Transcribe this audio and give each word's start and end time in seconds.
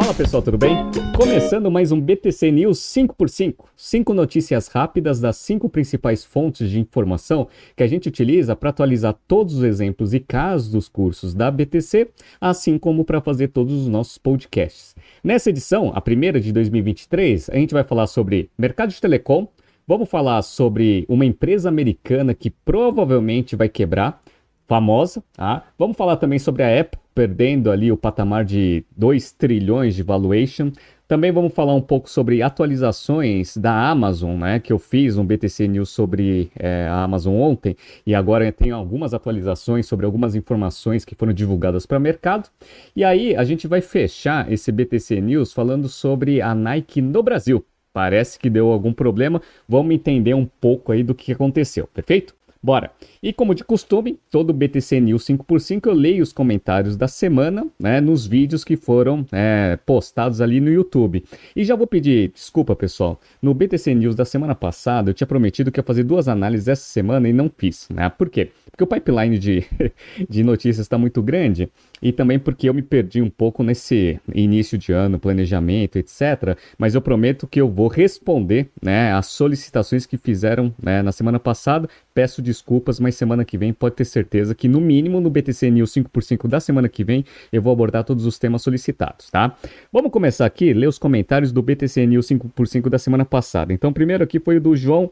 Fala 0.00 0.14
pessoal, 0.14 0.40
tudo 0.40 0.56
bem? 0.56 0.76
Começando 1.16 1.68
mais 1.72 1.90
um 1.90 2.00
BTC 2.00 2.52
News 2.52 2.78
5x5. 2.78 3.64
Cinco 3.74 4.14
notícias 4.14 4.68
rápidas 4.68 5.20
das 5.20 5.38
cinco 5.38 5.68
principais 5.68 6.24
fontes 6.24 6.70
de 6.70 6.78
informação 6.78 7.48
que 7.74 7.82
a 7.82 7.86
gente 7.88 8.08
utiliza 8.08 8.54
para 8.54 8.70
atualizar 8.70 9.16
todos 9.26 9.56
os 9.56 9.64
exemplos 9.64 10.14
e 10.14 10.20
casos 10.20 10.70
dos 10.70 10.88
cursos 10.88 11.34
da 11.34 11.50
BTC, 11.50 12.10
assim 12.40 12.78
como 12.78 13.04
para 13.04 13.20
fazer 13.20 13.48
todos 13.48 13.74
os 13.74 13.88
nossos 13.88 14.18
podcasts. 14.18 14.94
Nessa 15.22 15.50
edição, 15.50 15.90
a 15.92 16.00
primeira 16.00 16.40
de 16.40 16.52
2023, 16.52 17.50
a 17.50 17.56
gente 17.56 17.74
vai 17.74 17.82
falar 17.82 18.06
sobre 18.06 18.48
mercado 18.56 18.90
de 18.90 19.00
telecom, 19.00 19.48
vamos 19.84 20.08
falar 20.08 20.42
sobre 20.42 21.06
uma 21.08 21.24
empresa 21.24 21.68
americana 21.68 22.34
que 22.34 22.50
provavelmente 22.50 23.56
vai 23.56 23.68
quebrar, 23.68 24.22
famosa, 24.68 25.24
tá? 25.32 25.64
Vamos 25.76 25.96
falar 25.96 26.18
também 26.18 26.38
sobre 26.38 26.62
a 26.62 26.80
Apple 26.80 27.00
perdendo 27.18 27.72
ali 27.72 27.90
o 27.90 27.96
patamar 27.96 28.44
de 28.44 28.84
2 28.96 29.32
trilhões 29.32 29.96
de 29.96 30.04
valuation. 30.04 30.70
Também 31.08 31.32
vamos 31.32 31.52
falar 31.52 31.74
um 31.74 31.80
pouco 31.80 32.08
sobre 32.08 32.42
atualizações 32.42 33.56
da 33.56 33.90
Amazon, 33.90 34.38
né? 34.38 34.60
Que 34.60 34.72
eu 34.72 34.78
fiz 34.78 35.18
um 35.18 35.26
BTC 35.26 35.66
News 35.66 35.90
sobre 35.90 36.48
é, 36.56 36.86
a 36.86 37.02
Amazon 37.02 37.34
ontem 37.34 37.74
e 38.06 38.14
agora 38.14 38.46
eu 38.46 38.52
tenho 38.52 38.76
algumas 38.76 39.12
atualizações 39.12 39.84
sobre 39.84 40.06
algumas 40.06 40.36
informações 40.36 41.04
que 41.04 41.16
foram 41.16 41.32
divulgadas 41.32 41.86
para 41.86 41.98
o 41.98 42.00
mercado. 42.00 42.48
E 42.94 43.02
aí 43.02 43.34
a 43.34 43.42
gente 43.42 43.66
vai 43.66 43.80
fechar 43.80 44.48
esse 44.52 44.70
BTC 44.70 45.20
News 45.20 45.52
falando 45.52 45.88
sobre 45.88 46.40
a 46.40 46.54
Nike 46.54 47.02
no 47.02 47.20
Brasil. 47.20 47.64
Parece 47.92 48.38
que 48.38 48.48
deu 48.48 48.70
algum 48.70 48.92
problema. 48.92 49.42
Vamos 49.68 49.92
entender 49.92 50.34
um 50.34 50.46
pouco 50.46 50.92
aí 50.92 51.02
do 51.02 51.16
que 51.16 51.32
aconteceu, 51.32 51.88
perfeito? 51.92 52.37
Bora! 52.62 52.90
E 53.22 53.32
como 53.32 53.54
de 53.54 53.62
costume, 53.62 54.18
todo 54.30 54.52
BTC 54.52 55.00
News 55.00 55.24
5x5 55.24 55.86
eu 55.86 55.94
leio 55.94 56.22
os 56.22 56.32
comentários 56.32 56.96
da 56.96 57.06
semana 57.06 57.66
né, 57.78 58.00
nos 58.00 58.26
vídeos 58.26 58.64
que 58.64 58.76
foram 58.76 59.24
é, 59.30 59.78
postados 59.86 60.40
ali 60.40 60.60
no 60.60 60.70
YouTube. 60.70 61.24
E 61.54 61.64
já 61.64 61.76
vou 61.76 61.86
pedir 61.86 62.32
desculpa, 62.32 62.74
pessoal. 62.74 63.20
No 63.40 63.54
BTC 63.54 63.94
News 63.94 64.16
da 64.16 64.24
semana 64.24 64.54
passada 64.54 65.10
eu 65.10 65.14
tinha 65.14 65.26
prometido 65.26 65.70
que 65.70 65.78
ia 65.78 65.84
fazer 65.84 66.02
duas 66.02 66.26
análises 66.26 66.66
essa 66.66 66.84
semana 66.84 67.28
e 67.28 67.32
não 67.32 67.50
fiz. 67.56 67.88
Né? 67.90 68.08
Por 68.08 68.28
quê? 68.28 68.50
Porque 68.70 68.84
o 68.84 68.86
pipeline 68.86 69.38
de, 69.38 69.64
de 70.28 70.42
notícias 70.42 70.84
está 70.84 70.98
muito 70.98 71.22
grande 71.22 71.68
e 72.00 72.12
também 72.12 72.38
porque 72.38 72.68
eu 72.68 72.74
me 72.74 72.82
perdi 72.82 73.20
um 73.20 73.30
pouco 73.30 73.62
nesse 73.62 74.20
início 74.32 74.78
de 74.78 74.92
ano, 74.92 75.18
planejamento, 75.18 75.96
etc. 75.96 76.56
Mas 76.76 76.94
eu 76.94 77.02
prometo 77.02 77.46
que 77.46 77.60
eu 77.60 77.68
vou 77.68 77.88
responder 77.88 78.68
né, 78.82 79.12
as 79.12 79.26
solicitações 79.26 80.06
que 80.06 80.16
fizeram 80.16 80.72
né, 80.82 81.02
na 81.02 81.12
semana 81.12 81.38
passada. 81.38 81.88
Peço 82.14 82.40
desculpas, 82.58 83.00
mas 83.00 83.16
semana 83.16 83.44
que 83.44 83.56
vem 83.58 83.72
pode 83.72 83.96
ter 83.96 84.04
certeza 84.04 84.54
que, 84.54 84.68
no 84.68 84.80
mínimo, 84.80 85.20
no 85.20 85.30
BTC 85.30 85.70
News 85.70 85.92
5x5 85.92 86.46
da 86.46 86.60
semana 86.60 86.88
que 86.88 87.02
vem, 87.02 87.24
eu 87.52 87.62
vou 87.62 87.72
abordar 87.72 88.04
todos 88.04 88.26
os 88.26 88.38
temas 88.38 88.62
solicitados, 88.62 89.30
tá? 89.30 89.56
Vamos 89.92 90.10
começar 90.10 90.46
aqui, 90.46 90.72
ler 90.72 90.86
os 90.86 90.98
comentários 90.98 91.52
do 91.52 91.62
BTC 91.62 92.06
News 92.06 92.28
5x5 92.28 92.88
da 92.88 92.98
semana 92.98 93.24
passada. 93.24 93.72
Então, 93.72 93.92
primeiro 93.92 94.22
aqui 94.22 94.38
foi 94.38 94.58
o 94.58 94.60
do 94.60 94.76
João 94.76 95.10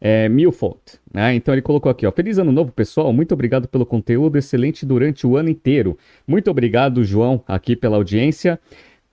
é, 0.00 0.28
Milford. 0.28 0.80
Né? 1.12 1.34
Então 1.34 1.54
ele 1.54 1.62
colocou 1.62 1.90
aqui, 1.90 2.06
ó. 2.06 2.12
Feliz 2.12 2.36
ano 2.36 2.52
novo, 2.52 2.70
pessoal. 2.70 3.10
Muito 3.10 3.32
obrigado 3.32 3.66
pelo 3.66 3.86
conteúdo 3.86 4.36
excelente 4.36 4.84
durante 4.84 5.26
o 5.26 5.36
ano 5.36 5.48
inteiro. 5.48 5.96
Muito 6.26 6.50
obrigado, 6.50 7.02
João, 7.02 7.42
aqui 7.48 7.74
pela 7.74 7.96
audiência. 7.96 8.60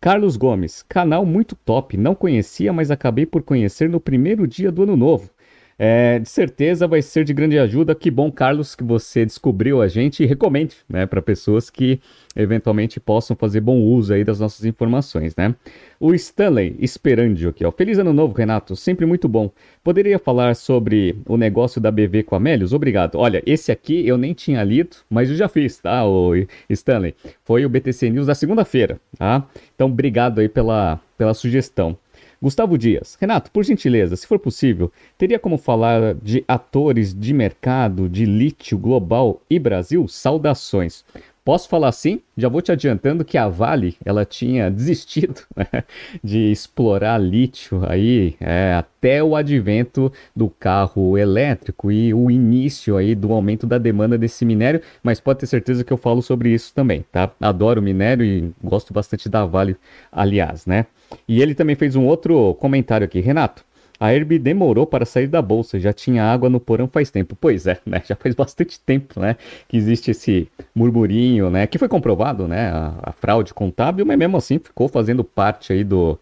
Carlos 0.02 0.36
Gomes, 0.36 0.84
canal 0.90 1.26
muito 1.26 1.56
top. 1.56 1.96
Não 1.96 2.14
conhecia, 2.14 2.74
mas 2.74 2.92
acabei 2.92 3.26
por 3.26 3.42
conhecer 3.44 3.88
no 3.90 4.00
primeiro 4.00 4.46
dia 4.46 4.72
do 4.72 4.84
ano 4.84 4.98
novo. 4.98 5.30
É, 5.78 6.20
de 6.20 6.30
certeza 6.30 6.88
vai 6.88 7.02
ser 7.02 7.24
de 7.24 7.34
grande 7.34 7.58
ajuda. 7.58 7.96
Que 7.96 8.12
bom, 8.12 8.32
Carlos, 8.32 8.76
que 8.76 8.84
você 8.84 9.26
descobriu 9.26 9.82
a 9.82 9.88
gente 9.88 10.22
e 10.24 10.26
recomende 10.26 10.76
né, 10.88 11.06
para 11.06 11.22
pessoas 11.22 11.70
que 11.70 12.00
eventualmente 12.36 13.00
possam 13.00 13.36
fazer 13.36 13.62
bom 13.62 13.80
uso 13.82 14.14
aí 14.14 14.24
das 14.24 14.40
nossas 14.40 14.64
informações, 14.66 15.36
né? 15.36 15.54
O 16.00 16.14
Stanley 16.14 16.76
Esperandio 16.80 17.50
aqui, 17.50 17.66
ó. 17.66 17.72
Feliz 17.72 18.00
ano 18.00 18.14
novo, 18.14 18.34
Renato. 18.34 18.76
Sempre 18.76 19.06
muito 19.06 19.28
bom. 19.28 19.52
Poderia 19.84 20.18
falar 20.18 20.56
sobre 20.56 21.18
o 21.26 21.36
negócio 21.38 21.82
da 21.82 21.92
BV 21.92 22.24
com 22.24 22.36
a 22.36 22.40
Melios? 22.40 22.74
Obrigado. 22.74 23.16
Olha, 23.16 23.44
esse 23.46 23.72
aqui 23.72 24.08
eu 24.08 24.18
nem 24.18 24.34
tinha 24.34 24.64
lido, 24.64 24.98
mas 25.10 25.30
eu 25.30 25.36
já 25.36 25.48
fiz, 25.48 25.80
tá, 25.80 26.08
o 26.08 26.34
Stanley? 26.70 27.16
Foi 27.44 27.66
o 27.66 27.70
BTC 27.70 28.10
News 28.10 28.28
da 28.28 28.36
segunda-feira, 28.36 29.00
tá? 29.18 29.48
Então, 29.76 29.88
obrigado 29.88 30.40
aí 30.40 30.48
pela, 30.48 31.00
pela 31.18 31.34
sugestão. 31.34 31.98
Gustavo 32.42 32.76
Dias. 32.76 33.16
Renato, 33.22 33.52
por 33.52 33.64
gentileza, 33.64 34.16
se 34.16 34.26
for 34.26 34.40
possível, 34.40 34.92
teria 35.16 35.38
como 35.38 35.60
falar 35.60 36.16
de 36.16 36.44
atores 36.48 37.14
de 37.14 37.36
mercado 37.36 38.10
de 38.10 38.26
lítio 38.26 38.80
global 38.80 39.40
e 39.48 39.60
Brasil? 39.60 40.08
Saudações. 40.08 41.06
Posso 41.44 41.68
falar 41.68 41.92
sim? 41.92 42.22
Já 42.38 42.48
vou 42.48 42.62
te 42.62 42.72
adiantando 42.72 43.26
que 43.26 43.36
a 43.36 43.48
Vale 43.48 43.98
ela 44.06 44.24
tinha 44.24 44.70
desistido 44.70 45.42
né, 45.56 45.84
de 46.24 46.52
explorar 46.52 47.18
lítio 47.18 47.84
aí 47.88 48.36
é, 48.40 48.76
até 48.76 49.24
o 49.24 49.36
advento 49.36 50.14
do 50.36 50.50
carro 50.50 51.18
elétrico 51.18 51.92
e 51.92 52.14
o 52.14 52.30
início 52.30 52.96
aí 52.96 53.16
do 53.16 53.34
aumento 53.34 53.66
da 53.66 53.80
demanda 53.80 54.20
desse 54.20 54.46
minério, 54.46 54.82
mas 55.02 55.20
pode 55.20 55.40
ter 55.40 55.48
certeza 55.48 55.84
que 55.84 55.92
eu 55.92 55.98
falo 55.98 56.22
sobre 56.22 56.50
isso 56.54 56.74
também, 56.76 57.04
tá? 57.12 57.32
Adoro 57.42 57.82
minério 57.82 58.24
e 58.24 58.52
gosto 58.64 58.94
bastante 58.94 59.28
da 59.28 59.44
Vale, 59.44 59.76
aliás, 60.12 60.68
né? 60.68 60.86
E 61.28 61.42
ele 61.42 61.56
também 61.56 61.76
fez 61.76 61.96
um 61.96 62.06
outro 62.06 62.54
comentário 62.56 63.06
aqui, 63.06 63.20
Renato. 63.20 63.66
A 64.02 64.12
Herb 64.12 64.40
demorou 64.40 64.88
para 64.88 65.06
sair 65.06 65.28
da 65.28 65.44
bolsa, 65.44 65.80
já 65.80 65.94
tinha 65.94 66.24
água 66.24 66.50
no 66.50 66.60
porão 66.60 66.88
faz 66.88 67.12
tempo. 67.12 67.38
Pois 67.40 67.68
é, 67.68 67.78
né? 67.86 68.02
Já 68.10 68.16
faz 68.16 68.34
bastante 68.34 68.80
tempo, 68.80 69.20
né? 69.20 69.36
Que 69.68 69.78
existe 69.78 70.10
esse 70.10 70.50
murmurinho, 70.74 71.52
né? 71.52 71.68
Que 71.68 71.78
foi 71.78 71.88
comprovado, 71.88 72.48
né? 72.48 72.72
A, 72.72 72.96
a 73.04 73.12
fraude 73.12 73.54
contábil, 73.54 74.04
mas 74.04 74.18
mesmo 74.18 74.38
assim 74.38 74.58
ficou 74.58 74.88
fazendo 74.88 75.24
parte 75.24 75.72
aí 75.72 75.84
do, 75.84 76.18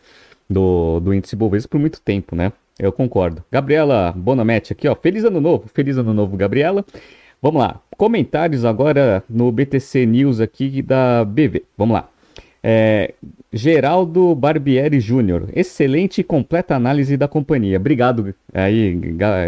do, 0.49 0.99
do 0.99 1.13
índice 1.13 1.37
Bovespa 1.37 1.69
por 1.69 1.79
muito 1.79 2.01
tempo, 2.01 2.35
né? 2.35 2.51
Eu 2.77 2.91
concordo. 2.91 3.45
Gabriela 3.49 4.13
Bonamete 4.13 4.73
aqui, 4.73 4.85
ó. 4.85 4.93
Feliz 4.93 5.23
ano 5.23 5.39
novo, 5.39 5.69
feliz 5.73 5.97
ano 5.97 6.13
novo, 6.13 6.35
Gabriela. 6.35 6.83
Vamos 7.41 7.61
lá. 7.61 7.79
Comentários 7.95 8.65
agora 8.65 9.23
no 9.29 9.49
BTC 9.53 10.05
News 10.05 10.41
aqui 10.41 10.81
da 10.81 11.23
BV. 11.23 11.63
Vamos 11.77 11.93
lá. 11.93 12.09
É, 12.61 13.13
Geraldo 13.51 14.35
Barbieri 14.35 14.99
Júnior, 14.99 15.49
excelente 15.55 16.21
e 16.21 16.23
completa 16.23 16.75
análise 16.75 17.15
da 17.15 17.27
companhia. 17.27 17.77
Obrigado 17.77 18.33
aí, 18.53 18.99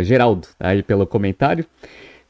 Geraldo, 0.04 0.48
aí 0.60 0.82
pelo 0.82 1.06
comentário. 1.06 1.66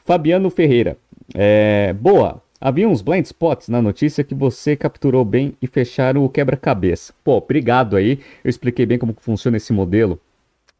Fabiano 0.03 0.49
Ferreira, 0.49 0.97
é, 1.33 1.93
boa. 1.93 2.41
Havia 2.59 2.87
uns 2.87 3.01
blind 3.01 3.25
spots 3.25 3.69
na 3.69 3.81
notícia 3.81 4.23
que 4.23 4.35
você 4.35 4.75
capturou 4.75 5.25
bem 5.25 5.55
e 5.59 5.65
fecharam 5.65 6.23
o 6.23 6.29
quebra-cabeça. 6.29 7.11
Pô, 7.23 7.37
obrigado 7.37 7.95
aí. 7.95 8.19
Eu 8.43 8.49
expliquei 8.49 8.85
bem 8.85 8.99
como 8.99 9.15
funciona 9.19 9.57
esse 9.57 9.73
modelo 9.73 10.19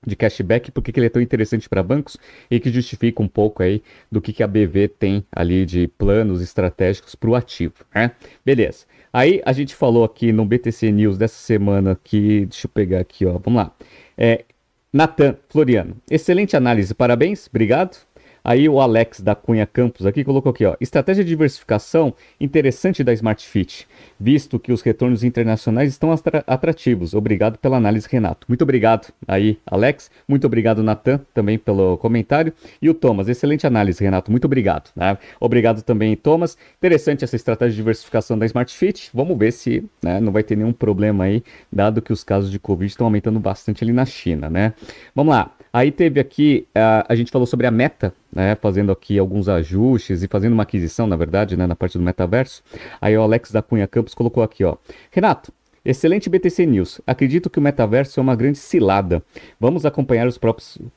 de 0.06 0.16
cashback, 0.16 0.72
porque 0.72 0.92
ele 0.98 1.06
é 1.06 1.10
tão 1.10 1.22
interessante 1.22 1.70
para 1.70 1.84
bancos 1.84 2.18
e 2.50 2.60
que 2.60 2.72
justifica 2.72 3.22
um 3.22 3.28
pouco 3.28 3.62
aí 3.62 3.84
do 4.12 4.20
que, 4.20 4.34
que 4.34 4.42
a 4.42 4.48
BV 4.48 4.88
tem 4.88 5.24
ali 5.32 5.66
de 5.66 5.88
planos 5.88 6.42
estratégicos 6.42 7.14
para 7.14 7.30
o 7.30 7.36
ativo. 7.36 7.76
Né? 7.94 8.12
Beleza. 8.44 8.86
Aí 9.14 9.42
a 9.46 9.54
gente 9.54 9.76
falou 9.76 10.04
aqui 10.04 10.32
no 10.32 10.46
BTC 10.46 10.92
News 10.92 11.18
dessa 11.18 11.36
semana 11.36 12.00
que, 12.04 12.46
deixa 12.46 12.66
eu 12.66 12.72
pegar 12.72 13.00
aqui, 13.00 13.26
ó, 13.26 13.34
vamos 13.38 13.62
lá. 13.62 13.76
É, 14.18 14.46
Natan 14.92 15.36
Floriano, 15.50 15.96
excelente 16.10 16.56
análise, 16.58 16.94
parabéns, 16.94 17.48
obrigado. 17.48 18.11
Aí 18.44 18.68
o 18.68 18.80
Alex 18.80 19.22
da 19.22 19.36
Cunha 19.36 19.66
Campos 19.66 20.06
aqui 20.06 20.24
colocou 20.24 20.50
aqui, 20.52 20.66
ó, 20.66 20.76
estratégia 20.82 21.24
de 21.24 21.30
diversificação 21.30 22.14
interessante 22.40 23.04
da 23.04 23.14
Smart 23.14 23.48
Fit, 23.48 23.88
visto 24.20 24.60
que 24.60 24.72
os 24.72 24.82
retornos 24.82 25.24
internacionais 25.24 25.90
estão 25.90 26.12
atrativos. 26.48 27.14
Obrigado 27.14 27.58
pela 27.60 27.78
análise, 27.78 28.08
Renato. 28.10 28.48
Muito 28.48 28.64
obrigado 28.64 29.14
aí, 29.28 29.60
Alex. 29.66 30.10
Muito 30.28 30.46
obrigado, 30.48 30.82
Natan, 30.82 31.20
também 31.34 31.58
pelo 31.58 31.98
comentário. 31.98 32.54
E 32.82 32.90
o 32.90 32.94
Thomas, 32.94 33.28
excelente 33.28 33.68
análise, 33.68 34.04
Renato. 34.04 34.32
Muito 34.32 34.46
obrigado. 34.46 34.90
Né? 34.96 35.18
Obrigado 35.40 35.82
também, 35.84 36.16
Thomas. 36.16 36.58
Interessante 36.78 37.24
essa 37.24 37.36
estratégia 37.36 37.72
de 37.72 37.78
diversificação 37.78 38.38
da 38.38 38.46
Smart 38.46 38.74
Fit. 38.76 39.10
Vamos 39.14 39.38
ver 39.38 39.52
se 39.52 39.86
né, 40.04 40.20
não 40.20 40.32
vai 40.32 40.44
ter 40.44 40.56
nenhum 40.56 40.74
problema 40.74 41.26
aí, 41.26 41.44
dado 41.72 42.02
que 42.02 42.12
os 42.12 42.24
casos 42.24 42.50
de 42.50 42.60
Covid 42.60 42.90
estão 42.90 43.06
aumentando 43.06 43.40
bastante 43.40 43.84
ali 43.84 43.94
na 43.94 44.06
China, 44.06 44.50
né? 44.50 44.74
Vamos 45.16 45.34
lá. 45.34 45.52
Aí 45.74 45.92
teve 45.92 46.20
aqui, 46.20 46.68
uh, 46.76 47.06
a 47.08 47.16
gente 47.16 47.32
falou 47.32 47.46
sobre 47.46 47.66
a 47.66 47.72
meta, 47.72 48.14
né, 48.32 48.56
fazendo 48.56 48.92
aqui 48.92 49.18
alguns 49.18 49.48
ajustes 49.48 50.22
e 50.22 50.28
fazendo 50.28 50.54
uma 50.54 50.64
aquisição, 50.64 51.08
na 51.08 51.16
verdade, 51.16 51.56
né, 51.56 51.66
na 51.66 51.76
parte 51.76 51.98
do 51.98 52.04
metaverso. 52.04 52.62
Aí 53.00 53.18
o 53.18 53.22
Alex 53.22 53.52
da 53.52 53.62
Cunha 53.62 53.88
Campos 53.88 54.14
colocou 54.14 54.44
aqui, 54.44 54.64
ó. 54.64 54.76
Renato, 55.10 55.54
Excelente 55.84 56.30
BTC 56.30 56.66
News. 56.66 57.02
Acredito 57.08 57.50
que 57.50 57.58
o 57.58 57.62
metaverso 57.62 58.20
é 58.20 58.22
uma 58.22 58.36
grande 58.36 58.60
cilada. 58.60 59.24
Vamos 59.60 59.84
acompanhar 59.84 60.28
os 60.28 60.40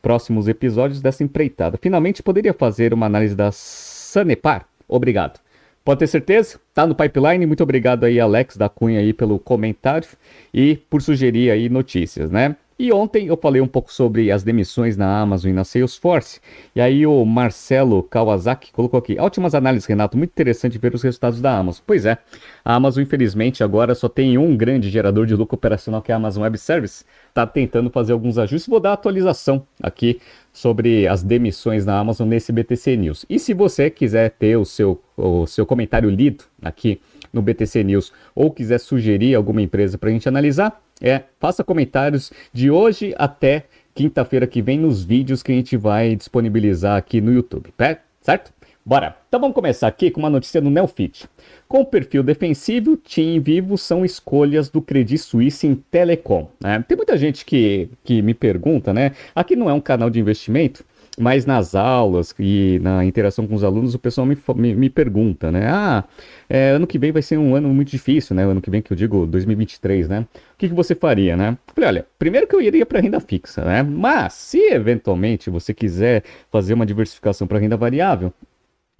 próximos 0.03 0.47
episódios 0.47 1.01
dessa 1.01 1.25
empreitada. 1.25 1.79
Finalmente 1.81 2.23
poderia 2.23 2.53
fazer 2.53 2.93
uma 2.93 3.07
análise 3.07 3.35
da 3.35 3.51
Sanepar? 3.51 4.67
Obrigado. 4.87 5.41
Pode 5.83 6.01
ter 6.01 6.07
certeza? 6.07 6.59
Tá 6.75 6.87
no 6.87 6.95
pipeline. 6.95 7.47
Muito 7.47 7.63
obrigado 7.63 8.05
aí, 8.05 8.21
Alex 8.21 8.59
da 8.59 8.69
Cunha, 8.69 9.01
aí, 9.01 9.15
pelo 9.15 9.39
comentário 9.39 10.09
e 10.53 10.77
por 10.89 11.01
sugerir 11.01 11.51
aí 11.51 11.71
notícias, 11.71 12.31
né? 12.31 12.57
E 12.77 12.93
ontem 12.93 13.29
eu 13.29 13.37
falei 13.37 13.63
um 13.63 13.69
pouco 13.69 13.93
sobre 13.93 14.33
as 14.33 14.43
demissões 14.43 14.97
na 14.97 15.21
Amazon 15.21 15.51
e 15.51 15.55
na 15.55 15.63
Salesforce. 15.63 16.41
E 16.75 16.81
aí 16.81 17.07
o 17.07 17.25
Marcelo 17.25 18.03
Kawasaki 18.03 18.73
colocou 18.73 18.99
aqui: 18.99 19.17
ótimas 19.19 19.55
análises, 19.55 19.87
Renato. 19.87 20.17
Muito 20.17 20.31
interessante 20.31 20.77
ver 20.77 20.95
os 20.95 21.03
resultados 21.03 21.41
da 21.41 21.57
Amazon. 21.57 21.83
Pois 21.87 22.05
é, 22.05 22.19
a 22.65 22.75
Amazon, 22.75 23.05
infelizmente, 23.05 23.63
agora 23.63 23.95
só 23.95 24.09
tem 24.09 24.37
um 24.37 24.57
grande 24.57 24.91
gerador 24.91 25.25
de 25.25 25.37
lucro 25.37 25.55
operacional 25.55 26.03
que 26.03 26.11
é 26.11 26.15
a 26.15 26.17
Amazon 26.17 26.43
Web 26.43 26.59
Service. 26.59 27.05
Está 27.29 27.47
tentando 27.47 27.91
fazer 27.91 28.13
alguns 28.13 28.39
ajustes. 28.39 28.69
Vou 28.69 28.81
dar 28.81 28.93
atualização 28.95 29.65
aqui 29.81 30.21
sobre 30.53 31.07
as 31.07 31.23
demissões 31.23 31.87
na 31.87 31.99
Amazon 31.99 32.29
nesse 32.29 32.51
BTC 32.53 32.97
News. 32.97 33.25
E 33.29 33.39
se 33.39 33.55
você 33.55 33.89
quiser 33.89 34.31
ter 34.31 34.57
o 34.57 34.65
seu, 34.65 35.01
o 35.17 35.47
seu 35.47 35.65
comentário 35.65 36.11
lido 36.11 36.45
aqui 36.61 37.01
no 37.33 37.43
BTC 37.43 37.83
News 37.85 38.13
ou 38.35 38.51
quiser 38.51 38.79
sugerir 38.79 39.35
alguma 39.35 39.61
empresa 39.63 39.99
para 39.99 40.09
a 40.09 40.13
gente 40.13 40.29
analisar, 40.29 40.81
é 41.01 41.23
faça 41.39 41.65
comentários 41.65 42.33
de 42.53 42.71
hoje 42.71 43.15
até 43.17 43.65
quinta-feira 43.95 44.47
que 44.47 44.61
vem 44.61 44.79
nos 44.79 45.05
vídeos 45.05 45.43
que 45.43 45.53
a 45.53 45.55
gente 45.55 45.77
vai 45.77 46.17
disponibilizar 46.17 46.97
aqui 46.97 47.21
no 47.21 47.33
YouTube, 47.33 47.73
certo? 48.21 48.53
Bora! 48.87 49.17
Então 49.29 49.41
vamos 49.41 49.55
começar 49.55 49.87
aqui 49.87 50.11
com 50.11 50.21
uma 50.21 50.29
notícia 50.29 50.61
do 50.61 50.69
Nelfit. 50.69 51.27
Com 51.67 51.87
perfil 51.87 52.23
defensivo, 52.23 52.99
TIM 52.99 53.41
Vivo 53.41 53.79
são 53.79 54.05
escolhas 54.05 54.69
do 54.69 54.83
Credit 54.83 55.17
Suisse 55.17 55.67
em 55.67 55.75
Telecom. 55.75 56.51
Né? 56.61 56.85
Tem 56.87 56.95
muita 56.95 57.17
gente 57.17 57.47
que, 57.47 57.89
que 58.05 58.21
me 58.21 58.35
pergunta, 58.35 58.93
né? 58.93 59.13
Aqui 59.35 59.57
não 59.57 59.71
é 59.71 59.73
um 59.73 59.81
canal 59.81 60.11
de 60.11 60.21
investimento, 60.21 60.85
mas 61.19 61.47
nas 61.47 61.75
aulas 61.75 62.35
e 62.39 62.81
na 62.83 63.05
interação 63.05 63.47
com 63.47 63.55
os 63.55 63.63
alunos, 63.63 63.95
o 63.95 63.99
pessoal 63.99 64.27
me, 64.27 64.37
me, 64.57 64.75
me 64.75 64.91
pergunta, 64.91 65.51
né? 65.53 65.69
Ah, 65.69 66.05
é, 66.49 66.71
ano 66.71 66.87
que 66.87 66.99
vem 66.99 67.13
vai 67.13 67.23
ser 67.23 67.39
um 67.39 67.55
ano 67.55 67.69
muito 67.69 67.91
difícil, 67.91 68.35
né? 68.35 68.45
Ano 68.45 68.61
que 68.61 68.71
vem 68.71 68.83
que 68.83 68.93
eu 68.93 68.97
digo 68.97 69.27
2023, 69.27 70.09
né? 70.09 70.27
O 70.55 70.59
que, 70.59 70.69
que 70.69 70.75
você 70.75 70.95
faria, 70.95 71.37
né? 71.37 71.57
Falei, 71.75 71.89
olha, 71.89 72.07
primeiro 72.19 72.47
que 72.47 72.57
eu 72.57 72.61
iria 72.61 72.85
para 72.85 73.01
renda 73.01 73.21
fixa, 73.21 73.65
né? 73.65 73.83
Mas 73.83 74.33
se 74.35 74.59
eventualmente 74.73 75.51
você 75.51 75.73
quiser 75.73 76.25
fazer 76.51 76.75
uma 76.75 76.87
diversificação 76.87 77.47
para 77.47 77.59
renda 77.59 77.77
variável, 77.77 78.33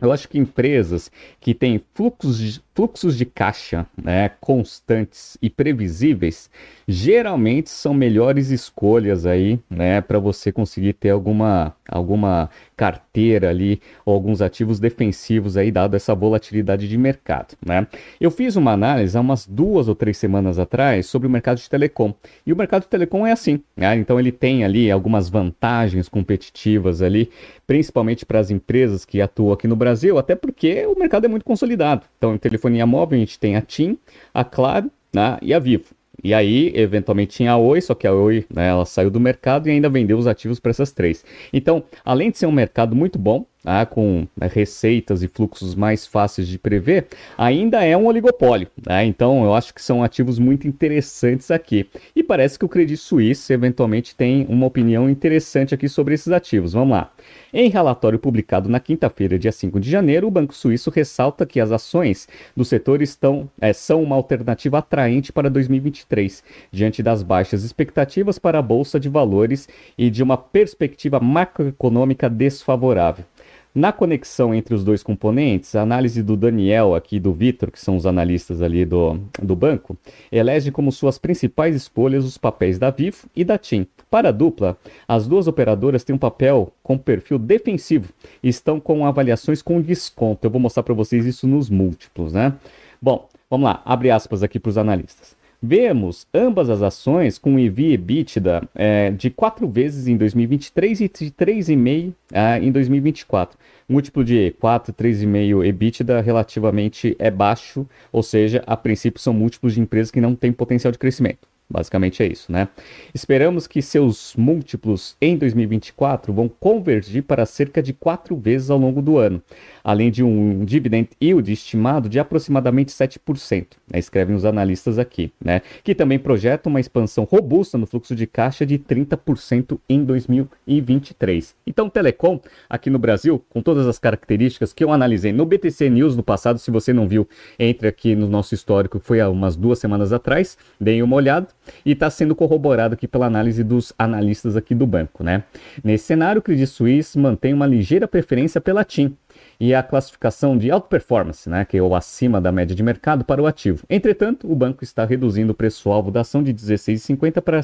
eu 0.01 0.13
acho 0.13 0.29
que 0.29 0.39
empresas 0.39 1.11
que 1.41 1.55
têm 1.55 1.81
fluxos 1.95 2.39
de, 2.39 2.63
fluxos 2.75 3.17
de 3.17 3.25
caixa 3.25 3.87
né, 4.03 4.31
constantes 4.41 5.39
e 5.41 5.49
previsíveis 5.49 6.51
geralmente 6.87 7.71
são 7.71 7.95
melhores 7.95 8.51
escolhas 8.51 9.25
aí, 9.25 9.59
né, 9.71 10.01
para 10.01 10.19
você 10.19 10.51
conseguir 10.51 10.95
ter 10.95 11.11
alguma, 11.11 11.75
alguma 11.89 12.51
carteira 12.77 13.49
ali 13.49 13.81
ou 14.05 14.13
alguns 14.13 14.43
ativos 14.43 14.81
defensivos 14.81 15.57
aí, 15.57 15.71
dado 15.71 15.95
essa 15.95 16.15
volatilidade 16.15 16.89
de 16.89 16.99
mercado, 16.99 17.57
né? 17.65 17.87
Eu 18.21 18.31
fiz 18.31 18.57
uma 18.57 18.73
análise 18.73 19.17
há 19.17 19.21
umas 19.21 19.47
duas 19.47 19.89
ou 19.89 19.95
três 19.95 20.17
semanas 20.17 20.59
atrás 20.59 21.07
sobre 21.07 21.29
o 21.29 21.31
mercado 21.31 21.59
de 21.59 21.71
telecom 21.71 22.13
e 22.45 22.53
o 22.53 22.57
mercado 22.57 22.83
de 22.83 22.89
telecom 22.89 23.27
é 23.27 23.33
assim, 23.33 23.63
né? 23.77 23.97
Então 23.97 24.19
ele 24.19 24.33
tem 24.33 24.65
ali 24.65 24.91
algumas 24.91 25.29
vantagens 25.29 26.09
competitivas 26.09 27.01
ali, 27.01 27.31
principalmente 27.67 28.27
para 28.27 28.41
as 28.41 28.51
empresas 28.51 29.05
que 29.05 29.21
atuam 29.21 29.53
aqui 29.53 29.69
no 29.69 29.77
Brasil, 29.77 30.19
até 30.19 30.35
porque 30.35 30.85
o 30.87 30.99
mercado 30.99 31.25
é 31.25 31.29
muito 31.29 31.45
consolidado. 31.45 32.05
Então, 32.19 32.35
telefonia 32.65 32.87
móvel 32.87 33.17
a 33.17 33.21
gente 33.21 33.39
tem 33.39 33.57
a 33.57 33.63
TIM, 33.63 33.99
a 34.33 34.45
Claro 34.45 34.91
né, 35.13 35.39
e 35.43 35.53
a 35.53 35.59
Vivo. 35.59 35.95
E 36.23 36.33
aí, 36.33 36.73
eventualmente, 36.75 37.37
tinha 37.37 37.53
a 37.53 37.59
Oi, 37.59 37.81
só 37.81 37.95
que 37.95 38.07
a 38.07 38.13
Oi 38.13 38.47
né, 38.49 38.69
ela 38.69 38.87
saiu 38.87 39.11
do 39.11 39.21
mercado 39.21 39.69
e 39.69 39.71
ainda 39.71 39.91
vendeu 39.91 40.17
os 40.17 40.27
ativos 40.27 40.59
para 40.59 40.71
essas 40.71 40.91
três. 40.91 41.25
Então, 41.53 41.85
além 42.05 42.31
de 42.31 42.39
ser 42.39 42.47
um 42.47 42.53
mercado 42.53 42.97
muito 42.97 43.19
bom, 43.19 43.45
ah, 43.65 43.87
com 43.87 44.27
né, 44.37 44.49
receitas 44.53 45.23
e 45.23 45.29
fluxos 45.29 45.75
mais 45.75 46.07
fáceis 46.07 46.47
de 46.47 46.59
prever, 46.59 47.07
ainda 47.39 47.83
é 47.85 47.97
um 47.97 48.07
oligopólio. 48.07 48.69
Né? 48.87 49.07
Então, 49.07 49.45
eu 49.45 49.55
acho 49.55 49.73
que 49.73 49.83
são 49.83 50.03
ativos 50.03 50.39
muito 50.39 50.69
interessantes 50.69 51.51
aqui. 51.51 51.89
E 52.15 52.23
parece 52.23 52.59
que 52.59 52.65
o 52.65 52.69
Credit 52.69 52.97
Suisse, 52.97 53.53
eventualmente, 53.53 54.15
tem 54.15 54.47
uma 54.49 54.67
opinião 54.67 55.09
interessante 55.09 55.75
aqui 55.75 55.89
sobre 55.89 56.15
esses 56.15 56.33
ativos. 56.33 56.73
Vamos 56.73 56.91
lá. 56.91 57.11
Em 57.53 57.71
relatório 57.71 58.19
publicado 58.19 58.69
na 58.69 58.81
quinta-feira, 58.81 59.39
dia 59.39 59.53
5 59.53 59.79
de 59.79 59.89
janeiro, 59.89 60.27
o 60.27 60.31
Banco 60.31 60.53
Suíço 60.53 60.91
ressalta 60.91 61.47
que 61.47 61.61
as 61.61 61.71
ações 61.71 62.29
do 62.57 62.65
setor 62.65 63.01
estão, 63.01 63.49
é, 63.61 63.73
são 63.73 64.03
uma 64.03 64.17
alternativa 64.17 64.79
atraente 64.79 65.33
para 65.33 65.49
2023, 65.49 66.43
diante 66.73 67.03
das 67.03 67.23
baixas 67.23 67.63
expectativas 67.63 68.39
para 68.41 68.59
a 68.59 68.63
Bolsa 68.63 68.99
de 68.99 69.09
Valores 69.09 69.69
e 69.97 70.11
de 70.11 70.23
uma 70.23 70.37
perspectiva 70.37 71.21
macroeconômica 71.21 72.29
desfavorável. 72.29 73.25
Na 73.75 73.91
conexão 73.93 74.55
entre 74.55 74.73
os 74.73 74.85
dois 74.85 75.03
componentes, 75.03 75.75
a 75.75 75.83
análise 75.83 76.23
do 76.23 76.37
Daniel 76.37 76.95
aqui 76.95 77.19
do 77.19 77.33
Vitor, 77.33 77.73
que 77.73 77.81
são 77.81 77.97
os 77.97 78.07
analistas 78.07 78.63
ali 78.63 78.85
do, 78.85 79.19
do 79.43 79.57
banco, 79.57 79.97
elege 80.31 80.71
como 80.71 80.93
suas 80.93 81.19
principais 81.19 81.75
escolhas 81.75 82.25
os 82.25 82.39
papéis 82.39 82.79
da 82.79 82.91
Vivo 82.91 83.27
e 83.35 83.43
da 83.43 83.59
TIM. 83.59 83.85
Para 84.09 84.29
a 84.29 84.33
dupla, 84.33 84.79
as 85.09 85.27
duas 85.27 85.49
operadoras 85.49 86.05
têm 86.05 86.15
um 86.15 86.19
papel 86.19 86.73
com 86.85 86.97
perfil 86.97 87.37
defensivo 87.37 88.13
e 88.41 88.49
estão 88.49 88.79
com 88.79 89.05
avaliações 89.05 89.61
com 89.61 89.81
desconto. 89.81 90.47
Eu 90.47 90.53
vou 90.53 90.61
mostrar 90.61 90.85
para 90.85 90.95
vocês 90.95 91.27
isso 91.27 91.45
nos 91.49 91.69
múltiplos, 91.69 92.33
né? 92.33 92.55
Bom, 93.03 93.29
vamos 93.51 93.65
lá, 93.65 93.83
abre 93.85 94.09
aspas 94.09 94.45
aqui 94.45 94.61
para 94.61 94.71
os 94.71 94.79
analistas. 94.79 95.34
Vemos 95.67 96.27
ambas 96.35 96.69
as 96.69 96.83
ações 96.83 97.39
com 97.39 97.59
EV 97.59 97.95
EBITDA 97.95 98.69
é, 98.75 99.11
de 99.13 99.31
4 99.31 99.67
vezes 99.67 100.07
em 100.07 100.15
2023 100.15 101.01
e 101.01 101.09
de 101.09 101.31
3,5 101.31 102.13
é, 102.31 102.59
em 102.59 102.71
2024. 102.71 103.59
Múltiplo 103.89 104.23
de 104.23 104.51
4, 104.61 104.93
3,5 104.93 105.65
EBITDA 105.65 106.21
relativamente 106.21 107.17
é 107.19 107.31
baixo, 107.31 107.89
ou 108.13 108.23
seja, 108.23 108.63
a 108.67 108.77
princípio 108.77 109.19
são 109.19 109.33
múltiplos 109.33 109.73
de 109.73 109.81
empresas 109.81 110.11
que 110.11 110.21
não 110.21 110.35
têm 110.35 110.53
potencial 110.53 110.93
de 110.93 110.99
crescimento. 110.99 111.49
Basicamente 111.69 112.23
é 112.23 112.27
isso, 112.27 112.53
né? 112.53 112.69
Esperamos 113.15 113.67
que 113.67 113.81
seus 113.81 114.35
múltiplos 114.37 115.17
em 115.21 115.35
2024 115.35 116.31
vão 116.33 116.47
convergir 116.47 117.23
para 117.23 117.47
cerca 117.47 117.83
de 117.83 117.95
quatro 117.95 118.37
vezes 118.37 118.69
ao 118.69 118.77
longo 118.77 119.01
do 119.01 119.17
ano, 119.17 119.43
além 119.83 120.11
de 120.11 120.23
um 120.23 120.63
dividend 120.63 121.09
yield 121.21 121.51
estimado 121.51 122.07
de 122.07 122.19
aproximadamente 122.19 122.93
7%, 122.93 123.67
né? 123.91 123.99
escrevem 123.99 124.37
os 124.37 124.45
analistas 124.45 124.99
aqui, 124.99 125.33
né? 125.43 125.63
Que 125.83 125.95
também 125.95 126.19
projeta 126.19 126.69
uma 126.69 126.81
expansão 126.81 127.25
robusta 127.25 127.79
no 127.79 127.87
fluxo 127.87 128.15
de 128.15 128.27
caixa 128.27 128.67
de 128.67 128.79
30% 128.79 129.79
em 129.89 130.05
2023. 130.05 131.57
Então, 131.67 131.89
Telecom, 131.89 132.41
aqui 132.69 132.91
no 132.91 132.99
Brasil, 132.99 133.43
com 133.49 133.63
todas 133.63 133.87
as 133.87 133.99
características 133.99 134.75
que 134.75 134.85
eu 134.85 134.93
analisei 134.93 135.33
no 135.33 135.47
BTC 135.47 135.89
News 135.89 136.15
no 136.15 136.23
passado, 136.23 136.59
se 136.59 136.71
você 136.71 136.93
não 136.93 137.09
viu, 137.09 137.27
entre 137.59 137.89
aqui 137.89 138.15
no 138.15 138.29
nosso 138.29 138.55
histórico, 138.55 139.01
foi 139.01 139.19
há 139.21 139.31
umas 139.31 139.57
duas 139.57 139.79
semanas 139.79 140.13
atrás, 140.13 140.59
deem 140.79 141.03
uma 141.03 141.17
olhada 141.17 141.49
e 141.85 141.93
está 141.93 142.11
sendo 142.11 142.35
corroborado 142.35 142.95
aqui 142.95 143.07
pela 143.07 143.27
análise 143.27 143.63
dos 143.63 143.93
analistas 143.99 144.57
aqui 144.57 144.75
do 144.75 144.87
banco, 144.87 145.23
né? 145.23 145.45
Nesse 145.83 146.05
cenário, 146.05 146.41
o 146.41 146.43
Credit 146.43 146.67
Suisse 146.67 147.19
mantém 147.19 147.53
uma 147.53 147.67
ligeira 147.67 148.07
preferência 148.07 148.61
pela 148.61 148.85
TIM, 148.85 149.17
e 149.65 149.75
a 149.75 149.83
classificação 149.83 150.59
de 150.59 150.71
alta 150.71 150.87
performance, 150.89 151.49
né, 151.49 151.65
que 151.65 151.79
é 151.79 151.83
o 151.83 151.95
acima 151.95 152.39
da 152.39 152.53
média 152.53 152.77
de 152.77 152.83
mercado 152.83 153.25
para 153.25 153.41
o 153.41 153.47
ativo. 153.47 153.83
Entretanto, 153.89 154.53
o 154.53 154.55
banco 154.55 154.85
está 154.85 155.07
reduzindo 155.07 155.53
o 155.53 155.55
preço-alvo 155.55 156.11
da 156.11 156.21
ação 156.21 156.43
de 156.43 156.53
16,50 156.53 157.41
para 157.41 157.61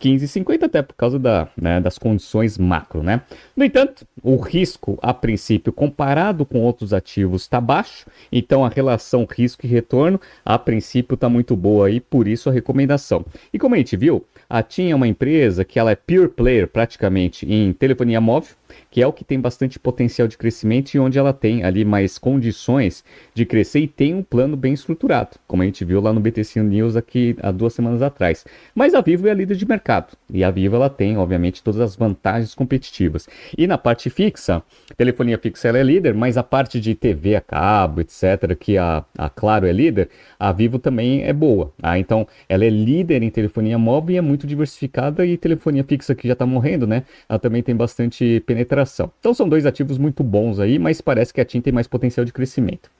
15,50 0.00 0.64
até 0.64 0.82
por 0.82 0.94
causa 0.94 1.16
da, 1.16 1.46
né, 1.56 1.80
das 1.80 1.96
condições 1.96 2.58
macro. 2.58 3.04
Né? 3.04 3.20
No 3.54 3.64
entanto, 3.64 4.04
o 4.20 4.34
risco, 4.34 4.98
a 5.00 5.14
princípio, 5.14 5.72
comparado 5.72 6.44
com 6.44 6.60
outros 6.60 6.92
ativos, 6.92 7.42
está 7.42 7.60
baixo, 7.60 8.04
então 8.32 8.64
a 8.64 8.68
relação 8.68 9.24
risco 9.24 9.64
e 9.64 9.68
retorno, 9.68 10.20
a 10.44 10.58
princípio, 10.58 11.14
está 11.14 11.28
muito 11.28 11.54
boa 11.54 11.88
e 11.88 12.00
por 12.00 12.26
isso 12.26 12.50
a 12.50 12.52
recomendação. 12.52 13.24
E 13.52 13.60
como 13.60 13.76
a 13.76 13.78
gente 13.78 13.96
viu, 13.96 14.26
a 14.50 14.60
TIM 14.60 14.90
é 14.90 14.94
uma 14.96 15.06
empresa 15.06 15.64
que 15.64 15.78
ela 15.78 15.92
é 15.92 15.94
pure 15.94 16.26
player 16.26 16.66
praticamente 16.66 17.46
em 17.48 17.72
telefonia 17.72 18.20
móvel, 18.20 18.56
que 18.90 19.02
é 19.02 19.06
o 19.06 19.12
que 19.12 19.24
tem 19.24 19.40
bastante 19.40 19.78
potencial 19.78 20.28
de 20.28 20.38
crescimento 20.38 20.94
e 20.94 20.98
onde 20.98 21.18
ela 21.18 21.32
tem 21.32 21.64
ali 21.64 21.84
mais 21.84 22.18
condições 22.18 23.04
de 23.34 23.44
crescer 23.44 23.80
e 23.80 23.88
tem 23.88 24.14
um 24.14 24.22
plano 24.22 24.56
bem 24.56 24.72
estruturado, 24.72 25.36
como 25.46 25.62
a 25.62 25.66
gente 25.66 25.84
viu 25.84 26.00
lá 26.00 26.12
no 26.12 26.20
BTC 26.20 26.62
News 26.62 26.96
aqui 26.96 27.36
há 27.42 27.50
duas 27.50 27.72
semanas 27.72 28.02
atrás. 28.02 28.44
Mas 28.74 28.94
a 28.94 29.00
Vivo 29.00 29.28
é 29.28 29.30
a 29.30 29.34
líder 29.34 29.56
de 29.56 29.66
mercado 29.66 30.16
e 30.32 30.42
a 30.42 30.50
Vivo 30.50 30.76
ela 30.76 30.90
tem, 30.90 31.16
obviamente, 31.16 31.62
todas 31.62 31.80
as 31.80 31.96
vantagens 31.96 32.54
competitivas. 32.54 33.28
E 33.56 33.66
na 33.66 33.78
parte 33.78 34.10
fixa, 34.10 34.62
telefonia 34.96 35.38
fixa 35.38 35.68
ela 35.68 35.78
é 35.78 35.82
líder, 35.82 36.14
mas 36.14 36.36
a 36.36 36.42
parte 36.42 36.80
de 36.80 36.94
TV 36.94 37.36
a 37.36 37.40
cabo, 37.40 38.00
etc., 38.00 38.56
que 38.58 38.78
a, 38.78 39.04
a 39.16 39.28
Claro 39.28 39.66
é 39.66 39.72
líder, 39.72 40.08
a 40.38 40.52
Vivo 40.52 40.78
também 40.78 41.24
é 41.24 41.32
boa. 41.32 41.72
Tá? 41.80 41.98
Então, 41.98 42.26
ela 42.48 42.64
é 42.64 42.70
líder 42.70 43.22
em 43.22 43.30
telefonia 43.30 43.78
móvel 43.78 44.14
e 44.14 44.18
é 44.18 44.20
muito 44.20 44.46
diversificada 44.46 45.24
e 45.26 45.36
telefonia 45.36 45.84
fixa 45.84 46.14
que 46.14 46.26
já 46.26 46.32
está 46.32 46.46
morrendo, 46.46 46.86
né? 46.86 47.04
Ela 47.28 47.38
também 47.38 47.62
tem 47.62 47.74
bastante 47.74 48.40
penetração 48.40 48.63
penetração. 48.64 49.12
Então 49.20 49.32
são 49.32 49.48
dois 49.48 49.66
ativos 49.66 49.98
muito 49.98 50.24
bons 50.24 50.58
aí, 50.58 50.78
mas 50.78 51.00
parece 51.00 51.32
que 51.32 51.40
a 51.40 51.44
TIM 51.44 51.60
tem 51.60 51.72
mais 51.72 51.86
potencial 51.86 52.24
de 52.24 52.32
crescimento. 52.32 52.90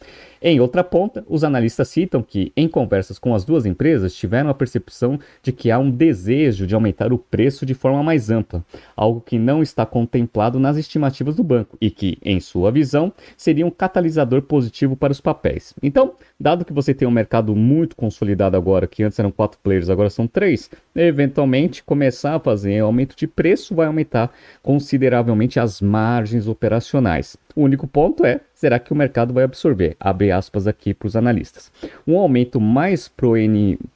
Em 0.47 0.61
outra 0.61 0.85
ponta, 0.85 1.25
os 1.27 1.43
analistas 1.43 1.89
citam 1.89 2.23
que, 2.23 2.53
em 2.55 2.69
conversas 2.69 3.19
com 3.19 3.35
as 3.35 3.47
duas 3.47 3.65
empresas, 3.65 4.15
tiveram 4.15 4.51
a 4.51 4.55
percepção 4.55 5.19
de 5.43 5.51
que 5.51 5.71
há 5.71 5.79
um 5.79 5.91
desejo 5.91 6.67
de 6.67 6.75
aumentar 6.75 7.15
o 7.15 7.19
preço 7.19 7.65
de 7.65 7.73
forma 7.73 8.03
mais 8.03 8.29
ampla, 8.29 8.63
algo 8.95 9.23
que 9.23 9.39
não 9.39 9.63
está 9.63 9.87
contemplado 9.87 10.61
nas 10.61 10.77
estimativas 10.77 11.35
do 11.35 11.43
banco 11.43 11.79
e 11.81 11.91
que, 11.91 12.19
em 12.23 12.41
sua 12.41 12.71
visão, 12.71 13.11
seria 13.39 13.65
um 13.67 13.71
catalisador 13.71 14.43
positivo 14.43 14.95
para 14.95 15.13
os 15.13 15.21
papéis. 15.21 15.73
Então, 15.83 16.13
dado 16.39 16.63
que 16.63 16.75
você 16.75 16.93
tem 16.93 17.09
um 17.09 17.11
mercado 17.11 17.57
muito 17.57 17.97
consolidado 17.97 18.55
agora, 18.55 18.87
que 18.87 19.03
antes 19.03 19.19
eram 19.19 19.31
quatro 19.31 19.59
players, 19.63 19.89
agora 19.89 20.11
são 20.11 20.27
três, 20.27 20.69
eventualmente 20.95 21.83
começar 21.83 22.35
a 22.35 22.39
fazer 22.39 22.81
aumento 22.81 23.17
de 23.17 23.27
preço 23.27 23.75
vai 23.75 23.87
aumentar 23.87 24.31
consideravelmente 24.63 25.59
as 25.59 25.81
margens 25.81 26.47
operacionais. 26.47 27.35
O 27.57 27.63
único 27.63 27.87
ponto 27.87 28.27
é, 28.27 28.41
será 28.65 28.79
que 28.79 28.95
o 28.95 28.97
mercado 28.97 29.35
vai 29.35 29.45
absorver? 29.45 29.95
Abre 30.01 30.33
aspas 30.33 30.67
aqui 30.67 30.95
para 30.95 31.07
os 31.07 31.15
analistas. 31.15 31.71
Um 32.07 32.17
aumento 32.17 32.59
mais 32.59 33.13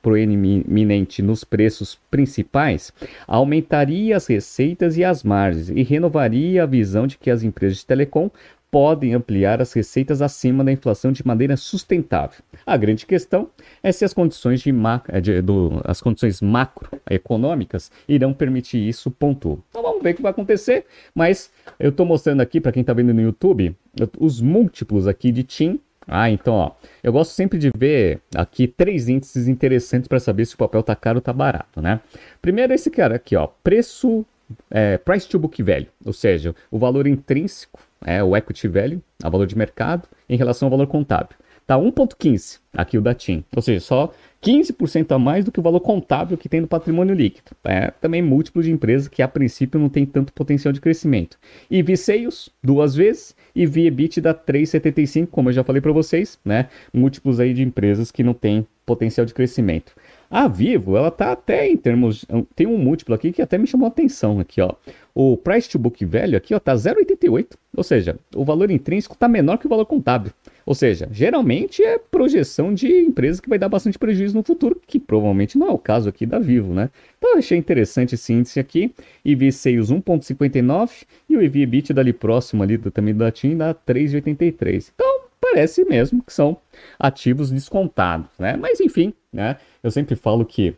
proeminente 0.02 1.22
nos 1.22 1.42
preços 1.42 1.98
principais 2.10 2.92
aumentaria 3.26 4.14
as 4.14 4.26
receitas 4.26 4.98
e 4.98 5.04
as 5.04 5.24
margens 5.24 5.70
e 5.70 5.82
renovaria 5.82 6.64
a 6.64 6.66
visão 6.66 7.06
de 7.06 7.16
que 7.16 7.30
as 7.30 7.42
empresas 7.42 7.78
de 7.78 7.86
telecom 7.86 8.30
podem 8.70 9.14
ampliar 9.14 9.60
as 9.60 9.72
receitas 9.72 10.20
acima 10.20 10.62
da 10.62 10.72
inflação 10.72 11.10
de 11.10 11.26
maneira 11.26 11.56
sustentável. 11.56 12.40
A 12.66 12.76
grande 12.76 13.06
questão 13.06 13.48
é 13.82 13.90
se 13.92 14.04
as 14.04 14.12
condições, 14.12 14.60
de 14.60 14.72
eh, 15.08 15.20
de, 15.20 15.42
do, 15.42 15.80
as 15.84 16.00
condições 16.00 16.40
macroeconômicas 16.40 17.90
irão 18.08 18.32
permitir 18.32 18.86
isso, 18.86 19.10
ponto. 19.10 19.62
Então 19.70 19.82
vamos 19.82 20.02
ver 20.02 20.12
o 20.12 20.14
que 20.16 20.22
vai 20.22 20.30
acontecer, 20.30 20.84
mas 21.14 21.50
eu 21.78 21.90
estou 21.90 22.04
mostrando 22.04 22.40
aqui 22.40 22.60
para 22.60 22.72
quem 22.72 22.82
está 22.82 22.92
vendo 22.92 23.14
no 23.14 23.22
YouTube 23.22 23.74
os 24.18 24.40
múltiplos 24.40 25.06
aqui 25.06 25.32
de 25.32 25.42
TIM. 25.42 25.80
Ah, 26.06 26.30
então, 26.30 26.54
ó, 26.54 26.72
eu 27.02 27.12
gosto 27.12 27.32
sempre 27.32 27.58
de 27.58 27.70
ver 27.76 28.20
aqui 28.34 28.66
três 28.66 29.08
índices 29.10 29.46
interessantes 29.46 30.08
para 30.08 30.18
saber 30.18 30.46
se 30.46 30.54
o 30.54 30.58
papel 30.58 30.80
está 30.80 30.96
caro 30.96 31.18
ou 31.18 31.20
está 31.20 31.34
barato, 31.34 31.82
né? 31.82 32.00
Primeiro 32.40 32.72
esse 32.72 32.90
cara 32.90 33.16
aqui, 33.16 33.36
ó, 33.36 33.46
preço, 33.62 34.24
é, 34.70 34.96
price 34.96 35.28
to 35.28 35.38
book 35.38 35.62
velho, 35.62 35.88
ou 36.02 36.14
seja, 36.14 36.54
o 36.70 36.78
valor 36.78 37.06
intrínseco 37.06 37.78
é 38.04 38.22
o 38.22 38.36
equity 38.36 38.68
value, 38.68 39.02
a 39.22 39.28
valor 39.28 39.46
de 39.46 39.56
mercado, 39.56 40.08
em 40.28 40.36
relação 40.36 40.66
ao 40.66 40.70
valor 40.70 40.86
contábil. 40.86 41.36
Está 41.68 41.76
1,15 41.76 42.60
aqui 42.72 42.96
o 42.96 43.02
da 43.02 43.12
TIM, 43.12 43.44
ou 43.54 43.60
seja, 43.60 43.80
só 43.80 44.10
15% 44.42 45.12
a 45.14 45.18
mais 45.18 45.44
do 45.44 45.52
que 45.52 45.60
o 45.60 45.62
valor 45.62 45.80
contábil 45.80 46.38
que 46.38 46.48
tem 46.48 46.62
no 46.62 46.66
patrimônio 46.66 47.14
líquido. 47.14 47.50
É 47.62 47.90
também 47.90 48.22
múltiplo 48.22 48.62
de 48.62 48.70
empresas 48.70 49.06
que 49.06 49.20
a 49.20 49.28
princípio 49.28 49.78
não 49.78 49.90
tem 49.90 50.06
tanto 50.06 50.32
potencial 50.32 50.72
de 50.72 50.80
crescimento. 50.80 51.36
E 51.70 51.96
seios 51.96 52.48
duas 52.62 52.94
vezes 52.94 53.36
e 53.54 53.66
vi 53.66 53.86
EBITDA 53.86 54.32
3,75, 54.32 55.26
como 55.26 55.50
eu 55.50 55.52
já 55.52 55.62
falei 55.62 55.82
para 55.82 55.92
vocês, 55.92 56.38
né? 56.42 56.68
Múltiplos 56.90 57.38
aí 57.38 57.52
de 57.52 57.62
empresas 57.62 58.10
que 58.10 58.22
não 58.22 58.32
têm 58.32 58.66
potencial 58.86 59.26
de 59.26 59.34
crescimento. 59.34 59.92
A 60.30 60.46
Vivo, 60.46 60.96
ela 60.96 61.10
tá 61.10 61.32
até 61.32 61.66
em 61.68 61.76
termos. 61.76 62.24
Tem 62.54 62.66
um 62.66 62.76
múltiplo 62.76 63.14
aqui 63.14 63.32
que 63.32 63.40
até 63.40 63.56
me 63.56 63.66
chamou 63.66 63.86
a 63.86 63.88
atenção 63.88 64.38
aqui, 64.38 64.60
ó. 64.60 64.74
O 65.14 65.36
price 65.36 65.68
to 65.68 65.78
book 65.78 66.04
velho 66.04 66.36
aqui, 66.36 66.54
ó, 66.54 66.60
tá 66.60 66.74
0,88. 66.74 67.56
Ou 67.76 67.82
seja, 67.82 68.16
o 68.36 68.44
valor 68.44 68.70
intrínseco 68.70 69.16
tá 69.16 69.26
menor 69.26 69.56
que 69.56 69.66
o 69.66 69.68
valor 69.68 69.86
contábil. 69.86 70.32
Ou 70.66 70.74
seja, 70.74 71.08
geralmente 71.10 71.82
é 71.82 71.98
projeção 71.98 72.74
de 72.74 72.88
empresa 72.88 73.40
que 73.40 73.48
vai 73.48 73.58
dar 73.58 73.70
bastante 73.70 73.98
prejuízo 73.98 74.36
no 74.36 74.42
futuro, 74.42 74.78
que 74.86 75.00
provavelmente 75.00 75.56
não 75.56 75.68
é 75.68 75.70
o 75.70 75.78
caso 75.78 76.10
aqui 76.10 76.26
da 76.26 76.38
Vivo, 76.38 76.74
né? 76.74 76.90
Então 77.16 77.32
eu 77.32 77.38
achei 77.38 77.56
interessante 77.56 78.14
esse 78.14 78.32
índice 78.32 78.60
aqui. 78.60 78.92
EV 79.24 79.50
Sales 79.50 79.90
1,59 79.90 81.06
e 81.28 81.36
o 81.36 81.42
EV 81.42 81.60
EBITDA 81.60 82.00
ali 82.02 82.12
próximo 82.12 82.62
ali 82.62 82.76
do, 82.76 82.90
também 82.90 83.14
da 83.14 83.30
TIM 83.30 83.56
dá 83.56 83.74
3,83. 83.74 84.92
Então 84.94 85.27
parece 85.50 85.84
mesmo 85.84 86.22
que 86.22 86.32
são 86.32 86.56
ativos 86.98 87.50
descontados, 87.50 88.28
né? 88.38 88.56
Mas 88.56 88.80
enfim, 88.80 89.12
né? 89.32 89.56
Eu 89.82 89.90
sempre 89.90 90.14
falo 90.16 90.44
que 90.44 90.76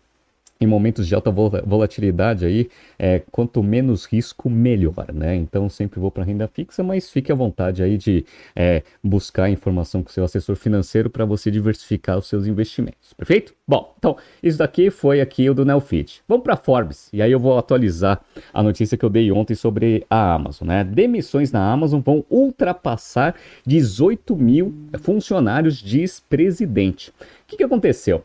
em 0.60 0.66
momentos 0.66 1.06
de 1.06 1.14
alta 1.14 1.30
volatilidade 1.30 2.44
aí, 2.44 2.68
é, 2.98 3.22
quanto 3.30 3.62
menos 3.62 4.04
risco, 4.04 4.50
melhor, 4.50 5.06
né? 5.12 5.34
Então 5.34 5.68
sempre 5.70 5.98
vou 5.98 6.10
para 6.10 6.22
renda 6.22 6.46
fixa, 6.46 6.82
mas 6.82 7.08
fique 7.08 7.32
à 7.32 7.34
vontade 7.34 7.82
aí 7.82 7.96
de 7.96 8.26
é, 8.54 8.82
buscar 9.02 9.48
informação 9.48 10.02
com 10.02 10.10
seu 10.10 10.22
assessor 10.22 10.56
financeiro 10.56 11.08
para 11.08 11.24
você 11.24 11.50
diversificar 11.50 12.18
os 12.18 12.28
seus 12.28 12.46
investimentos, 12.46 13.14
perfeito? 13.14 13.54
Bom, 13.66 13.94
então 13.98 14.16
isso 14.42 14.58
daqui 14.58 14.90
foi 14.90 15.20
aqui 15.20 15.48
o 15.48 15.54
do 15.54 15.64
Nelfit. 15.64 16.22
Vamos 16.28 16.44
para 16.44 16.56
Forbes 16.56 17.08
e 17.10 17.22
aí 17.22 17.32
eu 17.32 17.40
vou 17.40 17.56
atualizar 17.56 18.20
a 18.52 18.62
notícia 18.62 18.98
que 18.98 19.04
eu 19.04 19.10
dei 19.10 19.32
ontem 19.32 19.54
sobre 19.54 20.04
a 20.10 20.34
Amazon, 20.34 20.68
né? 20.68 20.84
Demissões 20.84 21.50
na 21.52 21.72
Amazon 21.72 22.00
vão 22.00 22.22
ultrapassar 22.28 23.34
18 23.66 24.36
mil 24.36 24.74
funcionários, 24.98 25.78
diz 25.78 26.20
presidente. 26.20 27.10
O 27.10 27.12
que, 27.46 27.56
que 27.56 27.64
aconteceu? 27.64 28.24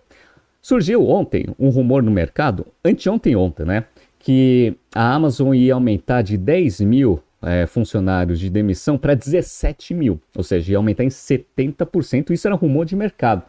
Surgiu 0.66 1.08
ontem 1.08 1.46
um 1.60 1.70
rumor 1.70 2.02
no 2.02 2.10
mercado, 2.10 2.66
anteontem 2.84 3.36
ontem, 3.36 3.64
né? 3.64 3.86
Que 4.18 4.76
a 4.96 5.14
Amazon 5.14 5.54
ia 5.54 5.76
aumentar 5.76 6.24
de 6.24 6.40
10 6.40 6.82
mil 6.82 7.22
é, 7.40 7.68
funcionários 7.68 8.40
de 8.40 8.50
demissão 8.50 8.98
para 8.98 9.14
17 9.14 9.94
mil, 9.94 10.20
ou 10.36 10.42
seja, 10.42 10.72
ia 10.72 10.78
aumentar 10.78 11.04
em 11.04 11.10
70%. 11.10 12.32
Isso 12.32 12.48
era 12.48 12.56
rumor 12.56 12.84
de 12.84 12.96
mercado. 12.96 13.44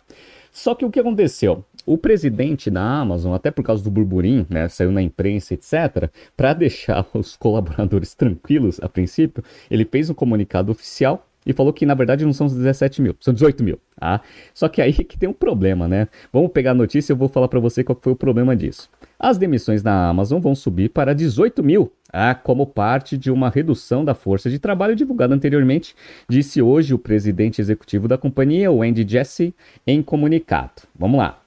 Só 0.52 0.74
que 0.74 0.84
o 0.84 0.90
que 0.90 1.00
aconteceu? 1.00 1.64
O 1.86 1.96
presidente 1.96 2.70
da 2.70 2.82
Amazon, 2.82 3.32
até 3.32 3.50
por 3.50 3.64
causa 3.64 3.82
do 3.82 3.90
burburinho, 3.90 4.46
né, 4.50 4.68
saiu 4.68 4.92
na 4.92 5.00
imprensa, 5.00 5.54
etc., 5.54 6.10
para 6.36 6.52
deixar 6.52 7.06
os 7.14 7.34
colaboradores 7.34 8.14
tranquilos 8.14 8.78
a 8.82 8.90
princípio, 8.90 9.42
ele 9.70 9.86
fez 9.86 10.10
um 10.10 10.14
comunicado 10.14 10.70
oficial 10.70 11.25
e 11.46 11.52
falou 11.52 11.72
que 11.72 11.86
na 11.86 11.94
verdade 11.94 12.24
não 12.24 12.32
são 12.32 12.48
17 12.48 13.00
mil, 13.00 13.14
são 13.20 13.32
18 13.32 13.62
mil. 13.62 13.78
Tá? 13.98 14.20
Só 14.52 14.68
que 14.68 14.82
aí 14.82 14.92
que 15.04 15.16
tem 15.16 15.28
um 15.28 15.32
problema, 15.32 15.86
né? 15.86 16.08
Vamos 16.32 16.50
pegar 16.50 16.72
a 16.72 16.74
notícia 16.74 17.12
e 17.12 17.14
eu 17.14 17.16
vou 17.16 17.28
falar 17.28 17.48
para 17.48 17.60
você 17.60 17.84
qual 17.84 17.98
foi 18.00 18.12
o 18.12 18.16
problema 18.16 18.56
disso. 18.56 18.90
As 19.18 19.38
demissões 19.38 19.82
na 19.82 20.08
Amazon 20.08 20.40
vão 20.40 20.54
subir 20.54 20.90
para 20.90 21.14
18 21.14 21.62
mil, 21.62 21.92
ah, 22.12 22.34
como 22.34 22.66
parte 22.66 23.16
de 23.16 23.30
uma 23.30 23.48
redução 23.48 24.04
da 24.04 24.14
força 24.14 24.50
de 24.50 24.58
trabalho 24.58 24.94
divulgada 24.94 25.34
anteriormente, 25.34 25.94
disse 26.28 26.60
hoje 26.60 26.92
o 26.92 26.98
presidente 26.98 27.60
executivo 27.60 28.08
da 28.08 28.18
companhia, 28.18 28.70
o 28.70 28.82
Andy 28.82 29.06
Jassy, 29.08 29.54
em 29.86 30.02
comunicado. 30.02 30.82
Vamos 30.98 31.18
lá. 31.18 31.45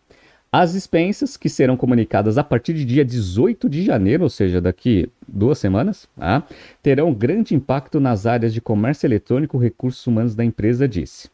As 0.51 0.73
dispensas, 0.73 1.37
que 1.37 1.47
serão 1.47 1.77
comunicadas 1.77 2.35
a 2.39 2.43
partir 2.43 2.73
de 2.73 2.83
dia 2.83 3.05
18 3.05 3.69
de 3.69 3.83
janeiro, 3.83 4.23
ou 4.23 4.29
seja, 4.29 4.59
daqui 4.59 5.07
duas 5.27 5.59
semanas, 5.59 6.09
tá? 6.17 6.43
terão 6.81 7.13
grande 7.13 7.53
impacto 7.53 7.99
nas 7.99 8.25
áreas 8.25 8.51
de 8.51 8.59
comércio 8.59 9.05
eletrônico 9.05 9.57
e 9.57 9.61
recursos 9.61 10.05
humanos 10.07 10.33
da 10.33 10.43
empresa, 10.43 10.87
disse. 10.87 11.29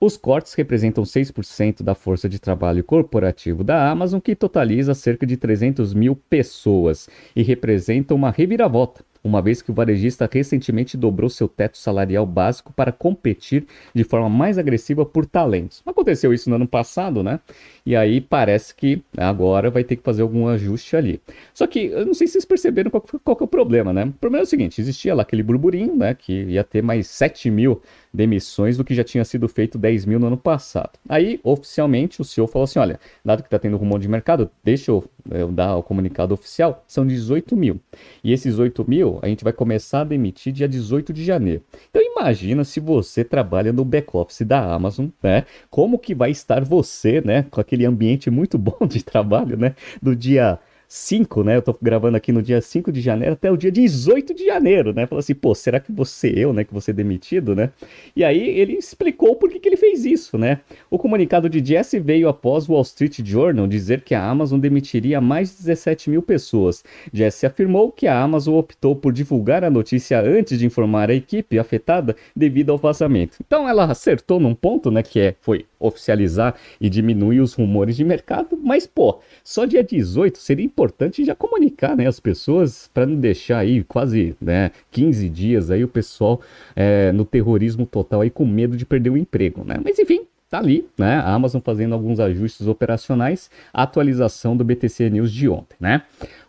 Os 0.00 0.16
cortes 0.16 0.54
representam 0.54 1.04
6% 1.04 1.82
da 1.82 1.94
força 1.94 2.26
de 2.26 2.38
trabalho 2.38 2.82
corporativo 2.82 3.62
da 3.62 3.90
Amazon, 3.90 4.18
que 4.18 4.34
totaliza 4.34 4.94
cerca 4.94 5.26
de 5.26 5.36
300 5.36 5.92
mil 5.92 6.16
pessoas 6.16 7.06
e 7.36 7.42
representa 7.42 8.14
uma 8.14 8.30
reviravolta 8.30 9.04
uma 9.24 9.40
vez 9.40 9.62
que 9.62 9.70
o 9.70 9.74
varejista 9.74 10.28
recentemente 10.30 10.98
dobrou 10.98 11.30
seu 11.30 11.48
teto 11.48 11.78
salarial 11.78 12.26
básico 12.26 12.72
para 12.74 12.92
competir 12.92 13.66
de 13.94 14.04
forma 14.04 14.28
mais 14.28 14.58
agressiva 14.58 15.06
por 15.06 15.24
talentos. 15.24 15.82
Aconteceu 15.86 16.34
isso 16.34 16.50
no 16.50 16.56
ano 16.56 16.68
passado, 16.68 17.22
né? 17.22 17.40
E 17.86 17.96
aí 17.96 18.20
parece 18.20 18.74
que 18.74 19.02
agora 19.16 19.70
vai 19.70 19.82
ter 19.82 19.96
que 19.96 20.02
fazer 20.02 20.20
algum 20.20 20.46
ajuste 20.46 20.94
ali. 20.94 21.20
Só 21.54 21.66
que 21.66 21.86
eu 21.86 22.04
não 22.04 22.12
sei 22.12 22.26
se 22.26 22.34
vocês 22.34 22.44
perceberam 22.44 22.90
qual, 22.90 23.02
qual 23.02 23.38
é 23.40 23.44
o 23.44 23.48
problema, 23.48 23.92
né? 23.92 24.04
O 24.04 24.12
problema 24.12 24.42
é 24.42 24.46
o 24.46 24.48
seguinte: 24.48 24.80
existia 24.80 25.14
lá 25.14 25.22
aquele 25.22 25.42
burburinho, 25.42 25.96
né? 25.96 26.14
Que 26.14 26.44
ia 26.44 26.62
ter 26.62 26.82
mais 26.82 27.06
7 27.06 27.50
mil 27.50 27.80
demissões 28.14 28.76
do 28.76 28.84
que 28.84 28.94
já 28.94 29.02
tinha 29.02 29.24
sido 29.24 29.48
feito 29.48 29.76
10 29.76 30.06
mil 30.06 30.20
no 30.20 30.28
ano 30.28 30.36
passado. 30.36 30.90
Aí, 31.08 31.40
oficialmente, 31.42 32.20
o 32.20 32.24
CEO 32.24 32.46
falou 32.46 32.64
assim: 32.64 32.78
olha, 32.78 33.00
dado 33.24 33.42
que 33.42 33.48
está 33.48 33.58
tendo 33.58 33.76
rumor 33.76 33.98
de 33.98 34.08
mercado, 34.08 34.48
deixa 34.62 34.92
eu, 34.92 35.04
eu, 35.30 35.50
dar 35.50 35.76
o 35.76 35.82
comunicado 35.82 36.32
oficial, 36.32 36.84
são 36.86 37.04
18 37.04 37.56
mil. 37.56 37.80
E 38.22 38.32
esses 38.32 38.58
8 38.58 38.88
mil 38.88 39.18
a 39.20 39.26
gente 39.26 39.42
vai 39.42 39.52
começar 39.52 40.02
a 40.02 40.04
demitir 40.04 40.52
dia 40.52 40.68
18 40.68 41.12
de 41.12 41.24
janeiro. 41.24 41.62
Então 41.90 42.00
imagina 42.00 42.62
se 42.62 42.78
você 42.78 43.24
trabalha 43.24 43.72
no 43.72 43.84
back-office 43.84 44.42
da 44.42 44.72
Amazon, 44.72 45.08
né? 45.20 45.44
Como 45.68 45.98
que 45.98 46.14
vai 46.14 46.30
estar 46.30 46.64
você, 46.64 47.20
né? 47.20 47.44
Com 47.50 47.60
aquele 47.60 47.84
ambiente 47.84 48.30
muito 48.30 48.56
bom 48.58 48.86
de 48.86 49.02
trabalho, 49.02 49.56
né? 49.56 49.74
Do 50.00 50.14
dia 50.14 50.60
5, 50.94 51.42
né? 51.42 51.56
Eu 51.56 51.62
tô 51.62 51.76
gravando 51.82 52.16
aqui 52.16 52.30
no 52.30 52.40
dia 52.40 52.60
5 52.60 52.92
de 52.92 53.00
janeiro 53.00 53.32
até 53.32 53.50
o 53.50 53.56
dia 53.56 53.72
18 53.72 54.32
de 54.32 54.46
janeiro, 54.46 54.94
né? 54.94 55.06
Falou 55.06 55.18
assim, 55.18 55.34
pô, 55.34 55.52
será 55.52 55.80
que 55.80 55.90
você 55.90 56.32
eu, 56.36 56.52
né, 56.52 56.62
que 56.62 56.72
você 56.72 56.92
é 56.92 56.94
demitido, 56.94 57.52
né? 57.52 57.70
E 58.14 58.22
aí 58.22 58.48
ele 58.60 58.74
explicou 58.74 59.34
por 59.34 59.50
que, 59.50 59.58
que 59.58 59.68
ele 59.68 59.76
fez 59.76 60.04
isso, 60.04 60.38
né? 60.38 60.60
O 60.88 60.96
comunicado 60.96 61.50
de 61.50 61.64
Jesse 61.64 61.98
veio 61.98 62.28
após 62.28 62.68
o 62.68 62.72
Wall 62.72 62.82
Street 62.82 63.20
Journal 63.24 63.66
dizer 63.66 64.02
que 64.02 64.14
a 64.14 64.24
Amazon 64.24 64.60
demitiria 64.60 65.20
mais 65.20 65.50
de 65.50 65.64
17 65.64 66.10
mil 66.10 66.22
pessoas. 66.22 66.84
Jesse 67.12 67.44
afirmou 67.44 67.90
que 67.90 68.06
a 68.06 68.16
Amazon 68.16 68.54
optou 68.54 68.94
por 68.94 69.12
divulgar 69.12 69.64
a 69.64 69.70
notícia 69.70 70.20
antes 70.20 70.60
de 70.60 70.64
informar 70.64 71.10
a 71.10 71.14
equipe 71.14 71.58
afetada 71.58 72.14
devido 72.36 72.70
ao 72.70 72.78
vazamento. 72.78 73.38
Então 73.44 73.68
ela 73.68 73.84
acertou 73.84 74.38
num 74.38 74.54
ponto, 74.54 74.92
né, 74.92 75.02
que 75.02 75.18
é, 75.18 75.34
foi 75.40 75.66
oficializar 75.86 76.54
e 76.80 76.88
diminuir 76.88 77.40
os 77.40 77.54
rumores 77.54 77.96
de 77.96 78.04
mercado, 78.04 78.58
mas 78.62 78.86
pô, 78.86 79.20
só 79.42 79.64
dia 79.64 79.82
18 79.82 80.38
seria 80.38 80.64
importante 80.64 81.24
já 81.24 81.34
comunicar, 81.34 81.96
né, 81.96 82.06
as 82.06 82.20
pessoas 82.20 82.90
para 82.92 83.06
não 83.06 83.16
deixar 83.16 83.58
aí 83.58 83.84
quase, 83.84 84.36
né, 84.40 84.70
15 84.90 85.28
dias 85.28 85.70
aí 85.70 85.84
o 85.84 85.88
pessoal 85.88 86.40
é, 86.74 87.12
no 87.12 87.24
terrorismo 87.24 87.86
total 87.86 88.20
aí 88.20 88.30
com 88.30 88.44
medo 88.44 88.76
de 88.76 88.84
perder 88.84 89.10
o 89.10 89.16
emprego, 89.16 89.64
né? 89.64 89.76
Mas 89.82 89.98
enfim, 89.98 90.26
tá 90.54 90.58
ali, 90.58 90.86
né? 90.96 91.16
A 91.16 91.32
Amazon 91.32 91.60
fazendo 91.60 91.94
alguns 91.94 92.20
ajustes 92.20 92.66
operacionais, 92.68 93.50
atualização 93.72 94.56
do 94.56 94.64
BTC 94.64 95.10
News 95.10 95.32
de 95.32 95.48
ontem, 95.48 95.76
né? 95.80 96.02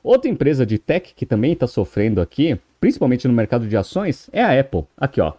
Outra 0.03 0.29
empresa 0.29 0.65
de 0.65 0.77
tech 0.77 1.13
que 1.15 1.25
também 1.25 1.53
está 1.53 1.65
sofrendo 1.65 2.21
aqui, 2.21 2.59
principalmente 2.79 3.27
no 3.27 3.33
mercado 3.33 3.67
de 3.67 3.75
ações, 3.75 4.29
é 4.31 4.43
a 4.43 4.59
Apple. 4.59 4.83
Aqui, 4.95 5.19
ó. 5.19 5.33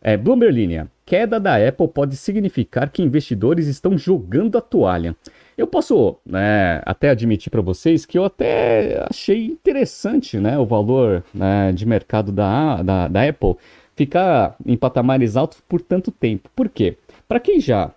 É, 0.00 0.16
Bloomberg 0.16 0.54
Linha. 0.54 0.90
Queda 1.06 1.38
da 1.38 1.56
Apple 1.56 1.86
pode 1.86 2.16
significar 2.16 2.90
que 2.90 3.00
investidores 3.00 3.68
estão 3.68 3.96
jogando 3.96 4.58
a 4.58 4.60
toalha. 4.60 5.14
Eu 5.56 5.68
posso 5.68 6.18
né, 6.26 6.82
até 6.84 7.10
admitir 7.10 7.48
para 7.48 7.62
vocês 7.62 8.04
que 8.04 8.18
eu 8.18 8.24
até 8.24 9.06
achei 9.08 9.46
interessante 9.46 10.36
né, 10.38 10.58
o 10.58 10.66
valor 10.66 11.22
né, 11.32 11.72
de 11.72 11.86
mercado 11.86 12.32
da, 12.32 12.82
da, 12.82 13.06
da 13.06 13.28
Apple 13.28 13.54
ficar 13.94 14.56
em 14.66 14.76
patamares 14.76 15.36
altos 15.36 15.62
por 15.68 15.80
tanto 15.80 16.10
tempo. 16.10 16.50
Por 16.56 16.68
quê? 16.68 16.96
Para 17.28 17.38
quem 17.38 17.60
já 17.60 17.92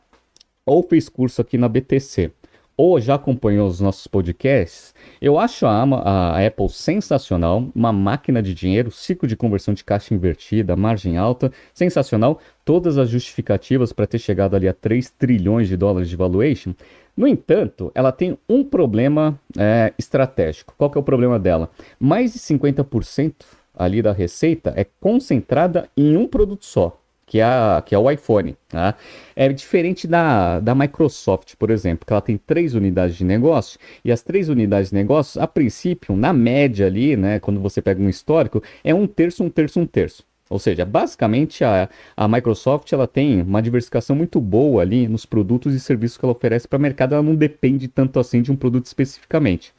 ou 0.63 0.83
fez 0.83 1.09
curso 1.09 1.41
aqui 1.41 1.57
na 1.57 1.67
BTC, 1.67 2.31
ou 2.79 2.97
já 2.97 3.15
acompanhou 3.15 3.67
os 3.67 3.81
nossos 3.81 4.07
podcasts, 4.07 4.95
eu 5.21 5.37
acho 5.37 5.65
a, 5.65 5.83
a, 5.83 6.47
Apple 6.47 6.69
sensacional, 6.69 7.67
uma 7.75 7.91
máquina 7.91 8.41
de 8.41 8.53
dinheiro, 8.53 8.89
ciclo 8.89 9.27
de 9.27 9.35
conversão 9.35 9.73
de 9.73 9.83
caixa 9.83 10.13
invertida, 10.13 10.77
margem 10.77 11.17
alta, 11.17 11.51
sensacional, 11.73 12.39
todas 12.63 12.97
as 12.97 13.09
justificativas 13.09 13.91
para 13.91 14.07
ter 14.07 14.17
chegado 14.17 14.55
ali 14.55 14.65
a 14.65 14.73
3 14.73 15.09
trilhões 15.09 15.67
de 15.67 15.75
dólares 15.75 16.07
de 16.07 16.15
valuation. 16.15 16.73
No 17.17 17.27
entanto, 17.27 17.91
ela 17.93 18.13
tem 18.13 18.37
um 18.47 18.63
problema 18.63 19.37
é, 19.57 19.93
estratégico. 19.99 20.73
Qual 20.77 20.89
que 20.89 20.97
é 20.97 21.01
o 21.01 21.03
problema 21.03 21.37
dela? 21.37 21.69
Mais 21.99 22.31
de 22.31 22.39
50% 22.39 23.33
ali 23.75 24.01
da 24.01 24.13
receita 24.13 24.71
é 24.73 24.85
concentrada 25.01 25.89
em 25.97 26.15
um 26.15 26.25
produto 26.25 26.63
só 26.63 26.97
que 27.29 27.39
é, 27.39 27.47
que 27.85 27.93
é 27.93 27.97
o 27.97 28.09
iPhone. 28.09 28.57
Tá? 28.67 28.95
É 29.35 29.47
diferente 29.49 30.07
da, 30.07 30.59
da 30.59 30.73
Microsoft, 30.73 31.53
por 31.59 31.69
exemplo, 31.69 32.05
que 32.05 32.11
ela 32.11 32.21
tem 32.21 32.37
três 32.37 32.73
unidades 32.73 33.15
de 33.15 33.23
negócio, 33.23 33.79
e 34.03 34.11
as 34.11 34.23
três 34.23 34.49
unidades 34.49 34.89
de 34.89 34.95
negócio, 34.95 35.39
a 35.39 35.47
princípio, 35.47 36.15
na 36.15 36.33
média 36.33 36.87
ali, 36.87 37.15
né, 37.15 37.39
quando 37.39 37.59
você 37.59 37.83
pega 37.83 38.01
um 38.01 38.09
histórico, 38.09 38.63
é 38.83 38.95
um 38.95 39.05
terço, 39.05 39.43
um 39.43 39.49
terço, 39.49 39.79
um 39.79 39.85
terço. 39.85 40.27
Ou 40.49 40.57
seja, 40.57 40.83
basicamente 40.83 41.63
a, 41.63 41.87
a 42.17 42.27
Microsoft 42.27 42.91
ela 42.91 43.05
tem 43.05 43.43
uma 43.43 43.61
diversificação 43.61 44.15
muito 44.15 44.41
boa 44.41 44.81
ali 44.81 45.07
nos 45.07 45.23
produtos 45.23 45.75
e 45.75 45.79
serviços 45.79 46.17
que 46.17 46.25
ela 46.25 46.33
oferece 46.33 46.67
para 46.67 46.77
o 46.77 46.81
mercado, 46.81 47.13
ela 47.13 47.21
não 47.21 47.35
depende 47.35 47.87
tanto 47.87 48.19
assim 48.19 48.41
de 48.41 48.51
um 48.51 48.55
produto 48.55 48.87
especificamente. 48.87 49.71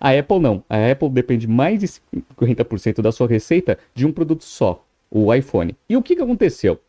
A 0.00 0.10
Apple 0.10 0.40
não, 0.40 0.64
a 0.68 0.90
Apple 0.90 1.10
depende 1.10 1.46
mais 1.46 1.78
de 1.78 1.86
50% 1.86 3.00
da 3.00 3.12
sua 3.12 3.28
receita 3.28 3.78
de 3.94 4.04
um 4.04 4.10
produto 4.10 4.42
só 4.42 4.84
o 5.10 5.32
iPhone. 5.32 5.76
E 5.88 5.96
o 5.96 6.02
que, 6.02 6.16
que 6.16 6.22
aconteceu? 6.22 6.80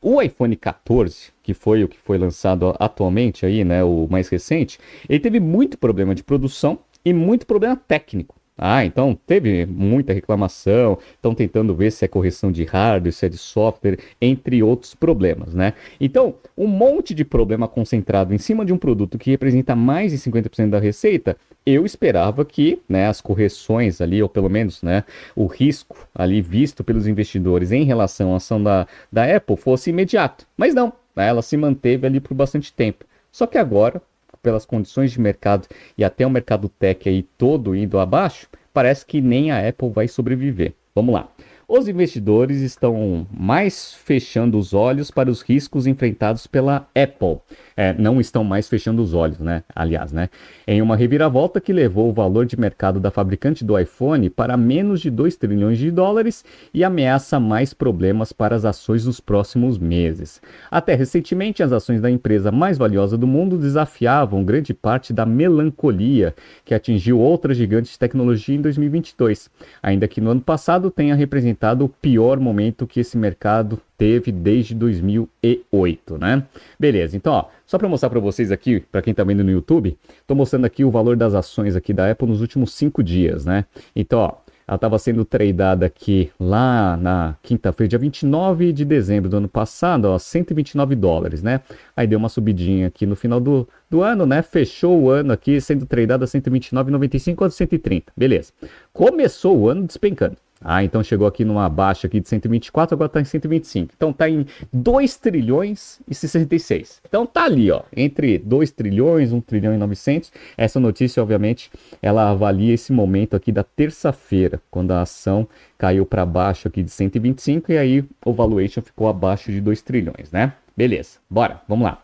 O 0.00 0.20
iPhone 0.20 0.54
14, 0.56 1.32
que 1.42 1.54
foi 1.54 1.84
o 1.84 1.88
que 1.88 1.98
foi 1.98 2.18
lançado 2.18 2.74
atualmente 2.78 3.46
aí, 3.46 3.64
né, 3.64 3.82
o 3.82 4.06
mais 4.10 4.28
recente, 4.28 4.78
ele 5.08 5.20
teve 5.20 5.40
muito 5.40 5.78
problema 5.78 6.14
de 6.14 6.22
produção 6.22 6.78
e 7.04 7.12
muito 7.12 7.46
problema 7.46 7.76
técnico. 7.76 8.36
Ah, 8.56 8.84
então 8.84 9.18
teve 9.26 9.66
muita 9.66 10.12
reclamação, 10.12 10.96
estão 11.12 11.34
tentando 11.34 11.74
ver 11.74 11.90
se 11.90 12.04
é 12.04 12.08
correção 12.08 12.52
de 12.52 12.62
hardware, 12.62 13.12
se 13.12 13.26
é 13.26 13.28
de 13.28 13.36
software, 13.36 13.98
entre 14.20 14.62
outros 14.62 14.94
problemas, 14.94 15.52
né? 15.54 15.74
Então, 16.00 16.36
um 16.56 16.68
monte 16.68 17.14
de 17.14 17.24
problema 17.24 17.66
concentrado 17.66 18.32
em 18.32 18.38
cima 18.38 18.64
de 18.64 18.72
um 18.72 18.78
produto 18.78 19.18
que 19.18 19.30
representa 19.30 19.74
mais 19.74 20.12
de 20.12 20.18
50% 20.18 20.70
da 20.70 20.78
receita, 20.78 21.36
eu 21.66 21.84
esperava 21.84 22.44
que 22.44 22.80
né, 22.88 23.08
as 23.08 23.20
correções 23.20 24.00
ali, 24.00 24.22
ou 24.22 24.28
pelo 24.28 24.48
menos 24.48 24.82
né, 24.82 25.02
o 25.34 25.46
risco 25.46 25.96
ali 26.14 26.40
visto 26.40 26.84
pelos 26.84 27.08
investidores 27.08 27.72
em 27.72 27.82
relação 27.84 28.34
à 28.34 28.36
ação 28.36 28.62
da, 28.62 28.86
da 29.10 29.36
Apple 29.36 29.56
fosse 29.56 29.90
imediato. 29.90 30.46
Mas 30.56 30.74
não, 30.74 30.92
ela 31.16 31.42
se 31.42 31.56
manteve 31.56 32.06
ali 32.06 32.20
por 32.20 32.34
bastante 32.34 32.72
tempo. 32.72 33.04
Só 33.32 33.46
que 33.46 33.58
agora, 33.58 34.00
pelas 34.44 34.66
condições 34.66 35.10
de 35.10 35.20
mercado 35.20 35.66
e 35.98 36.04
até 36.04 36.24
o 36.24 36.30
mercado 36.30 36.68
tech 36.68 37.08
aí 37.08 37.22
todo 37.22 37.74
indo 37.74 37.98
abaixo, 37.98 38.46
parece 38.72 39.04
que 39.04 39.20
nem 39.20 39.50
a 39.50 39.66
Apple 39.66 39.90
vai 39.90 40.06
sobreviver. 40.06 40.74
Vamos 40.94 41.14
lá. 41.14 41.33
Os 41.66 41.88
investidores 41.88 42.60
estão 42.60 43.26
mais 43.32 43.94
fechando 43.94 44.58
os 44.58 44.74
olhos 44.74 45.10
para 45.10 45.30
os 45.30 45.40
riscos 45.40 45.86
enfrentados 45.86 46.46
pela 46.46 46.86
Apple. 46.94 47.38
É, 47.74 47.94
não 47.94 48.20
estão 48.20 48.44
mais 48.44 48.68
fechando 48.68 49.02
os 49.02 49.14
olhos, 49.14 49.38
né? 49.38 49.62
Aliás, 49.74 50.12
né? 50.12 50.28
Em 50.66 50.82
uma 50.82 50.94
reviravolta 50.94 51.62
que 51.62 51.72
levou 51.72 52.10
o 52.10 52.12
valor 52.12 52.44
de 52.44 52.60
mercado 52.60 53.00
da 53.00 53.10
fabricante 53.10 53.64
do 53.64 53.78
iPhone 53.78 54.28
para 54.28 54.58
menos 54.58 55.00
de 55.00 55.10
2 55.10 55.36
trilhões 55.36 55.78
de 55.78 55.90
dólares 55.90 56.44
e 56.72 56.84
ameaça 56.84 57.40
mais 57.40 57.72
problemas 57.72 58.30
para 58.30 58.54
as 58.54 58.66
ações 58.66 59.06
nos 59.06 59.18
próximos 59.18 59.78
meses. 59.78 60.42
Até 60.70 60.94
recentemente, 60.94 61.62
as 61.62 61.72
ações 61.72 62.00
da 62.00 62.10
empresa 62.10 62.52
mais 62.52 62.76
valiosa 62.76 63.16
do 63.16 63.26
mundo 63.26 63.56
desafiavam 63.56 64.44
grande 64.44 64.74
parte 64.74 65.14
da 65.14 65.24
melancolia 65.24 66.34
que 66.62 66.74
atingiu 66.74 67.18
outra 67.18 67.54
gigante 67.54 67.90
de 67.90 67.98
tecnologia 67.98 68.54
em 68.54 68.60
2022, 68.60 69.50
ainda 69.82 70.06
que 70.06 70.20
no 70.20 70.30
ano 70.30 70.42
passado 70.42 70.90
tenha 70.90 71.14
representado 71.14 71.53
o 71.80 71.88
pior 71.88 72.38
momento 72.38 72.86
que 72.86 73.00
esse 73.00 73.16
mercado 73.16 73.80
teve 73.96 74.30
desde 74.32 74.74
2008, 74.74 76.18
né? 76.18 76.44
Beleza, 76.78 77.16
então, 77.16 77.32
ó, 77.32 77.44
só 77.66 77.78
para 77.78 77.88
mostrar 77.88 78.10
para 78.10 78.20
vocês 78.20 78.52
aqui, 78.52 78.80
para 78.80 79.02
quem 79.02 79.12
está 79.12 79.24
vendo 79.24 79.44
no 79.44 79.50
YouTube, 79.50 79.96
estou 80.20 80.36
mostrando 80.36 80.64
aqui 80.64 80.84
o 80.84 80.90
valor 80.90 81.16
das 81.16 81.34
ações 81.34 81.76
aqui 81.76 81.92
da 81.92 82.10
Apple 82.10 82.28
nos 82.28 82.40
últimos 82.40 82.72
cinco 82.72 83.02
dias, 83.02 83.44
né? 83.44 83.64
Então, 83.94 84.18
ó, 84.18 84.44
ela 84.66 84.76
estava 84.76 84.98
sendo 84.98 85.24
tradeada 85.24 85.84
aqui 85.84 86.30
lá 86.40 86.96
na 86.96 87.36
quinta-feira, 87.42 87.88
dia 87.88 87.98
29 87.98 88.72
de 88.72 88.84
dezembro 88.84 89.28
do 89.28 89.36
ano 89.36 89.48
passado, 89.48 90.06
ó, 90.06 90.18
129 90.18 90.94
dólares, 90.96 91.42
né? 91.42 91.60
Aí 91.94 92.06
deu 92.06 92.18
uma 92.18 92.30
subidinha 92.30 92.86
aqui 92.86 93.04
no 93.04 93.14
final 93.14 93.38
do, 93.38 93.68
do 93.90 94.02
ano, 94.02 94.24
né? 94.24 94.40
Fechou 94.40 95.02
o 95.02 95.10
ano 95.10 95.32
aqui 95.32 95.60
sendo 95.60 95.84
tradeada 95.84 96.24
a 96.24 96.28
129,95 96.28 97.46
a 97.46 97.50
130, 97.50 98.12
beleza. 98.16 98.52
Começou 98.92 99.58
o 99.58 99.68
ano 99.68 99.86
despencando. 99.86 100.36
Ah, 100.60 100.82
então 100.82 101.02
chegou 101.02 101.26
aqui 101.26 101.44
numa 101.44 101.68
baixa 101.68 102.06
aqui 102.06 102.20
de 102.20 102.28
124, 102.28 102.94
agora 102.94 103.08
está 103.08 103.20
em 103.20 103.24
125. 103.24 103.92
Então 103.96 104.10
está 104.10 104.28
em 104.28 104.46
2 104.72 105.16
trilhões 105.16 106.00
e 106.08 106.14
66. 106.14 107.02
Então 107.06 107.26
tá 107.26 107.44
ali, 107.44 107.70
ó, 107.70 107.82
entre 107.94 108.38
2 108.38 108.70
trilhões, 108.70 109.32
1 109.32 109.40
trilhão 109.42 109.74
e 109.74 109.76
900. 109.76 110.32
Essa 110.56 110.80
notícia, 110.80 111.22
obviamente, 111.22 111.70
ela 112.00 112.30
avalia 112.30 112.72
esse 112.72 112.92
momento 112.92 113.36
aqui 113.36 113.52
da 113.52 113.62
terça-feira, 113.62 114.60
quando 114.70 114.92
a 114.92 115.02
ação 115.02 115.46
caiu 115.76 116.06
para 116.06 116.24
baixo 116.24 116.68
aqui 116.68 116.82
de 116.82 116.90
125 116.90 117.72
e 117.72 117.76
aí 117.76 118.04
o 118.24 118.32
valuation 118.32 118.80
ficou 118.80 119.08
abaixo 119.08 119.52
de 119.52 119.60
2 119.60 119.82
trilhões, 119.82 120.30
né? 120.32 120.54
Beleza, 120.76 121.18
bora, 121.30 121.60
vamos 121.68 121.84
lá. 121.84 122.02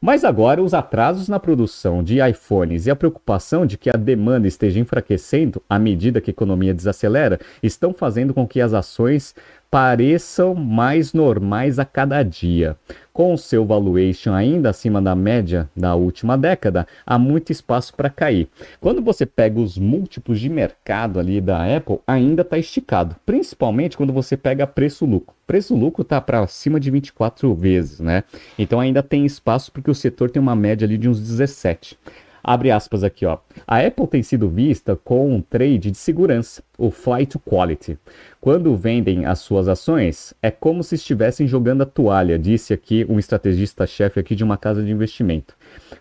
Mas 0.00 0.24
agora, 0.24 0.62
os 0.62 0.72
atrasos 0.72 1.28
na 1.28 1.38
produção 1.38 2.02
de 2.02 2.18
iPhones 2.18 2.86
e 2.86 2.90
a 2.90 2.96
preocupação 2.96 3.66
de 3.66 3.76
que 3.76 3.90
a 3.90 3.96
demanda 3.96 4.48
esteja 4.48 4.80
enfraquecendo 4.80 5.62
à 5.68 5.78
medida 5.78 6.20
que 6.20 6.30
a 6.30 6.32
economia 6.32 6.72
desacelera 6.72 7.38
estão 7.62 7.92
fazendo 7.92 8.32
com 8.32 8.46
que 8.46 8.60
as 8.60 8.72
ações 8.72 9.34
pareçam 9.76 10.54
mais 10.54 11.12
normais 11.12 11.78
a 11.78 11.84
cada 11.84 12.22
dia. 12.22 12.78
Com 13.12 13.34
o 13.34 13.36
seu 13.36 13.62
valuation 13.62 14.32
ainda 14.32 14.70
acima 14.70 15.02
da 15.02 15.14
média 15.14 15.68
da 15.76 15.94
última 15.94 16.38
década, 16.38 16.86
há 17.04 17.18
muito 17.18 17.52
espaço 17.52 17.92
para 17.94 18.08
cair. 18.08 18.48
Quando 18.80 19.02
você 19.02 19.26
pega 19.26 19.60
os 19.60 19.76
múltiplos 19.76 20.40
de 20.40 20.48
mercado 20.48 21.20
ali 21.20 21.42
da 21.42 21.76
Apple, 21.76 21.98
ainda 22.06 22.40
está 22.40 22.56
esticado, 22.56 23.16
principalmente 23.26 23.98
quando 23.98 24.14
você 24.14 24.34
pega 24.34 24.66
preço-lucro. 24.66 25.36
Preço-lucro 25.46 26.00
está 26.00 26.22
para 26.22 26.46
cima 26.46 26.80
de 26.80 26.90
24 26.90 27.54
vezes, 27.54 28.00
né? 28.00 28.24
Então 28.58 28.80
ainda 28.80 29.02
tem 29.02 29.26
espaço 29.26 29.70
porque 29.70 29.90
o 29.90 29.94
setor 29.94 30.30
tem 30.30 30.40
uma 30.40 30.56
média 30.56 30.86
ali 30.86 30.96
de 30.96 31.06
uns 31.06 31.20
17. 31.20 31.98
Abre 32.48 32.70
aspas 32.70 33.02
aqui, 33.02 33.26
ó. 33.26 33.38
A 33.66 33.80
Apple 33.80 34.06
tem 34.06 34.22
sido 34.22 34.48
vista 34.48 34.94
com 34.94 35.34
um 35.34 35.42
trade 35.42 35.90
de 35.90 35.98
segurança, 35.98 36.62
o 36.78 36.90
flight 36.90 37.38
quality. 37.38 37.98
Quando 38.40 38.76
vendem 38.76 39.24
as 39.24 39.40
suas 39.40 39.66
ações, 39.66 40.32
é 40.40 40.50
como 40.50 40.82
se 40.82 40.94
estivessem 40.94 41.46
jogando 41.46 41.82
a 41.82 41.86
toalha, 41.86 42.38
disse 42.38 42.72
aqui 42.72 43.04
um 43.08 43.18
estrategista-chefe 43.18 44.20
aqui 44.20 44.34
de 44.34 44.44
uma 44.44 44.56
casa 44.56 44.82
de 44.82 44.90
investimento. 44.90 45.54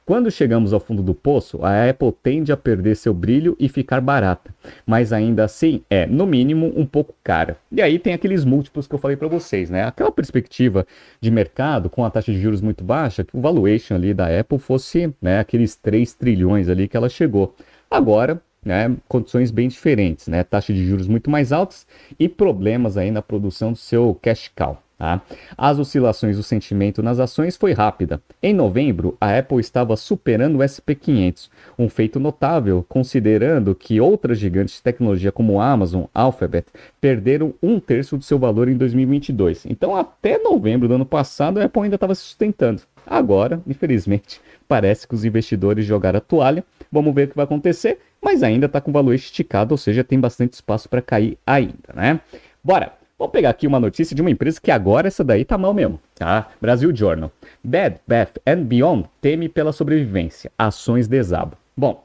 Quando 0.06 0.30
chegamos 0.30 0.72
ao 0.72 0.80
fundo 0.80 1.02
do 1.02 1.16
poço, 1.16 1.66
a 1.66 1.90
Apple 1.90 2.14
tende 2.22 2.52
a 2.52 2.58
perder 2.58 2.96
seu 2.96 3.14
brilho 3.14 3.56
e 3.60 3.68
ficar 3.68 4.00
barata, 4.00 4.54
mas 4.86 5.12
ainda 5.12 5.44
assim 5.44 5.82
é, 5.90 6.06
no 6.06 6.28
mínimo, 6.28 6.72
um 6.76 6.86
pouco 6.86 7.16
cara. 7.24 7.58
E 7.72 7.82
aí 7.82 7.98
tem 7.98 8.14
aqueles 8.14 8.46
múltiplos 8.46 8.88
que 8.88 8.94
eu 8.94 9.00
falei 9.00 9.18
para 9.18 9.28
vocês, 9.28 9.70
né? 9.70 9.84
Aquela 9.84 10.12
perspectiva 10.12 10.86
de 11.20 11.32
mercado 11.32 11.90
com 11.90 12.06
a 12.06 12.10
taxa 12.12 12.32
de 12.32 12.40
juros 12.40 12.62
muito 12.62 12.84
baixa, 12.84 13.24
que 13.24 13.36
o 13.36 13.42
valuation 13.42 13.96
ali 13.96 14.14
da 14.14 14.28
Apple 14.40 14.60
fosse, 14.60 15.12
né, 15.22 15.40
aqueles 15.40 15.76
3 15.76 16.14
trilhões 16.14 16.70
ali 16.70 16.88
que 16.88 16.96
ela 16.96 17.10
chegou. 17.10 17.56
Agora, 17.90 18.42
né, 18.66 18.96
condições 19.08 19.52
bem 19.52 19.70
diferentes, 19.70 20.28
né, 20.28 20.44
taxa 20.44 20.74
de 20.74 20.86
juros 20.86 21.08
muito 21.08 21.30
mais 21.30 21.54
altas 21.54 21.86
e 22.20 22.28
problemas 22.28 22.98
aí 22.98 23.12
na 23.12 23.22
produção 23.22 23.72
do 23.72 23.78
seu 23.78 24.18
cash 24.22 24.52
cow. 24.56 24.82
Tá? 24.98 25.22
As 25.58 25.78
oscilações 25.78 26.38
do 26.38 26.44
sentimento 26.44 27.04
nas 27.04 27.20
ações 27.20 27.58
foi 27.58 27.74
rápida. 27.74 28.22
Em 28.42 28.54
novembro, 28.54 29.18
a 29.20 29.38
Apple 29.38 29.60
estava 29.60 29.98
superando 29.98 30.56
o 30.56 30.60
SP500, 30.60 31.50
um 31.78 31.90
feito 31.90 32.18
notável 32.18 32.86
considerando 32.88 33.76
que 33.76 34.00
outras 34.00 34.40
gigantes 34.40 34.76
de 34.76 34.82
tecnologia 34.82 35.34
como 35.34 35.60
Amazon, 35.60 36.06
Alphabet, 36.14 36.68
perderam 37.02 37.54
um 37.62 37.78
terço 37.78 38.18
do 38.18 38.24
seu 38.24 38.40
valor 38.40 38.70
em 38.70 38.78
2022. 38.78 39.66
Então, 39.66 39.94
até 39.96 40.38
novembro 40.38 40.88
do 40.88 40.94
ano 40.96 41.06
passado, 41.06 41.60
a 41.60 41.66
Apple 41.66 41.84
ainda 41.84 41.96
estava 41.96 42.16
se 42.16 42.22
sustentando. 42.22 42.84
Agora, 43.06 43.62
infelizmente, 43.68 44.42
parece 44.68 45.08
que 45.08 45.16
os 45.16 45.26
investidores 45.26 45.86
jogaram 45.86 46.18
a 46.18 46.22
toalha. 46.22 46.64
Vamos 46.92 47.14
ver 47.14 47.28
o 47.28 47.32
que 47.32 47.36
vai 47.36 47.46
acontecer, 47.46 48.00
mas 48.22 48.44
ainda 48.44 48.66
está 48.66 48.82
com 48.82 48.92
o 48.92 48.94
valor 48.94 49.14
esticado, 49.14 49.74
ou 49.74 49.78
seja, 49.78 50.04
tem 50.04 50.20
bastante 50.20 50.54
espaço 50.54 50.90
para 50.90 51.02
cair 51.02 51.38
ainda, 51.46 51.94
né? 51.94 52.20
Bora! 52.64 52.94
Vamos 53.18 53.32
pegar 53.32 53.50
aqui 53.52 53.66
uma 53.66 53.80
notícia 53.80 54.14
de 54.14 54.22
uma 54.22 54.30
empresa 54.30 54.60
que 54.62 54.70
agora 54.70 55.08
essa 55.08 55.24
daí 55.24 55.46
tá 55.46 55.58
mal 55.58 55.74
mesmo, 55.74 56.02
tá? 56.14 56.50
Brasil 56.60 56.94
Journal. 56.94 57.32
Bed 57.64 58.02
Bath 58.06 58.40
and 58.46 58.64
Beyond 58.64 59.06
teme 59.22 59.48
pela 59.48 59.72
sobrevivência. 59.72 60.52
Ações 60.58 61.08
desabam. 61.08 61.58
Bom, 61.78 62.04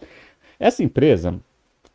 essa 0.59 0.85
empresa 0.85 1.35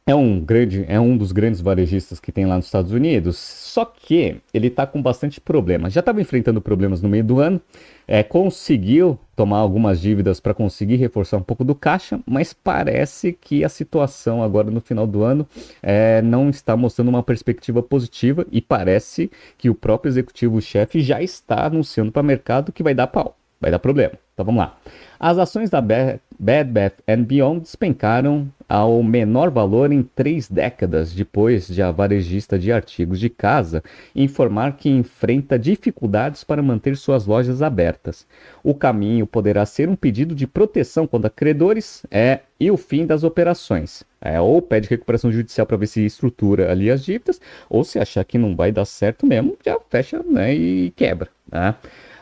é 0.07 0.13
um 0.13 0.39
grande, 0.39 0.85
é 0.87 0.99
um 0.99 1.17
dos 1.17 1.31
grandes 1.31 1.59
varejistas 1.61 2.19
que 2.19 2.31
tem 2.31 2.45
lá 2.45 2.57
nos 2.57 2.65
Estados 2.65 2.91
Unidos, 2.91 3.39
só 3.39 3.83
que 3.83 4.37
ele 4.53 4.67
está 4.67 4.85
com 4.85 5.01
bastante 5.01 5.41
problemas. 5.41 5.93
Já 5.93 5.99
estava 6.01 6.21
enfrentando 6.21 6.61
problemas 6.61 7.01
no 7.01 7.09
meio 7.09 7.23
do 7.23 7.39
ano, 7.39 7.59
é, 8.07 8.21
conseguiu 8.21 9.17
tomar 9.35 9.57
algumas 9.57 9.99
dívidas 9.99 10.39
para 10.39 10.53
conseguir 10.53 10.97
reforçar 10.97 11.37
um 11.37 11.41
pouco 11.41 11.63
do 11.63 11.73
caixa, 11.73 12.19
mas 12.23 12.53
parece 12.53 13.33
que 13.33 13.63
a 13.63 13.69
situação 13.69 14.43
agora 14.43 14.69
no 14.69 14.79
final 14.79 15.07
do 15.07 15.23
ano 15.23 15.47
é, 15.81 16.21
não 16.21 16.51
está 16.51 16.77
mostrando 16.77 17.07
uma 17.07 17.23
perspectiva 17.23 17.81
positiva 17.81 18.45
e 18.51 18.61
parece 18.61 19.31
que 19.57 19.71
o 19.71 19.75
próprio 19.75 20.09
executivo-chefe 20.09 21.01
já 21.01 21.19
está 21.23 21.65
anunciando 21.65 22.11
para 22.11 22.21
o 22.21 22.25
mercado 22.25 22.71
que 22.71 22.83
vai 22.83 22.93
dar 22.93 23.07
pau, 23.07 23.35
vai 23.65 23.71
dar 23.71 23.79
problema. 23.79 24.13
Então 24.33 24.45
vamos 24.45 24.59
lá. 24.59 24.77
As 25.19 25.39
ações 25.39 25.71
da 25.71 25.81
Bed 25.81 26.19
Bath 26.37 27.01
Beyond 27.25 27.61
despencaram 27.61 28.47
ao 28.69 29.01
menor 29.01 29.49
valor 29.49 29.91
em 29.91 30.03
três 30.03 30.47
décadas 30.47 31.13
depois 31.13 31.67
de 31.67 31.81
a 31.81 31.89
varejista 31.89 32.59
de 32.59 32.71
artigos 32.71 33.19
de 33.19 33.29
casa 33.29 33.83
informar 34.15 34.75
que 34.77 34.87
enfrenta 34.89 35.57
dificuldades 35.57 36.43
para 36.43 36.61
manter 36.61 36.95
suas 36.95 37.25
lojas 37.25 37.63
abertas. 37.63 38.27
O 38.63 38.75
caminho 38.75 39.25
poderá 39.25 39.65
ser 39.65 39.89
um 39.89 39.95
pedido 39.95 40.35
de 40.35 40.45
proteção 40.45 41.07
contra 41.07 41.29
credores 41.29 42.05
é, 42.11 42.41
e 42.59 42.69
o 42.69 42.77
fim 42.77 43.03
das 43.05 43.23
operações. 43.23 44.03
É, 44.21 44.39
ou 44.39 44.61
pede 44.61 44.87
recuperação 44.87 45.31
judicial 45.31 45.65
para 45.65 45.77
ver 45.77 45.87
se 45.87 46.05
estrutura 46.05 46.71
ali 46.71 46.91
as 46.91 47.03
dívidas, 47.03 47.39
ou 47.69 47.83
se 47.83 47.97
achar 47.97 48.23
que 48.23 48.37
não 48.37 48.55
vai 48.55 48.71
dar 48.71 48.85
certo 48.85 49.25
mesmo, 49.25 49.57
já 49.63 49.77
fecha 49.89 50.21
né, 50.23 50.53
e 50.53 50.91
quebra. 50.95 51.29
Né? 51.51 51.75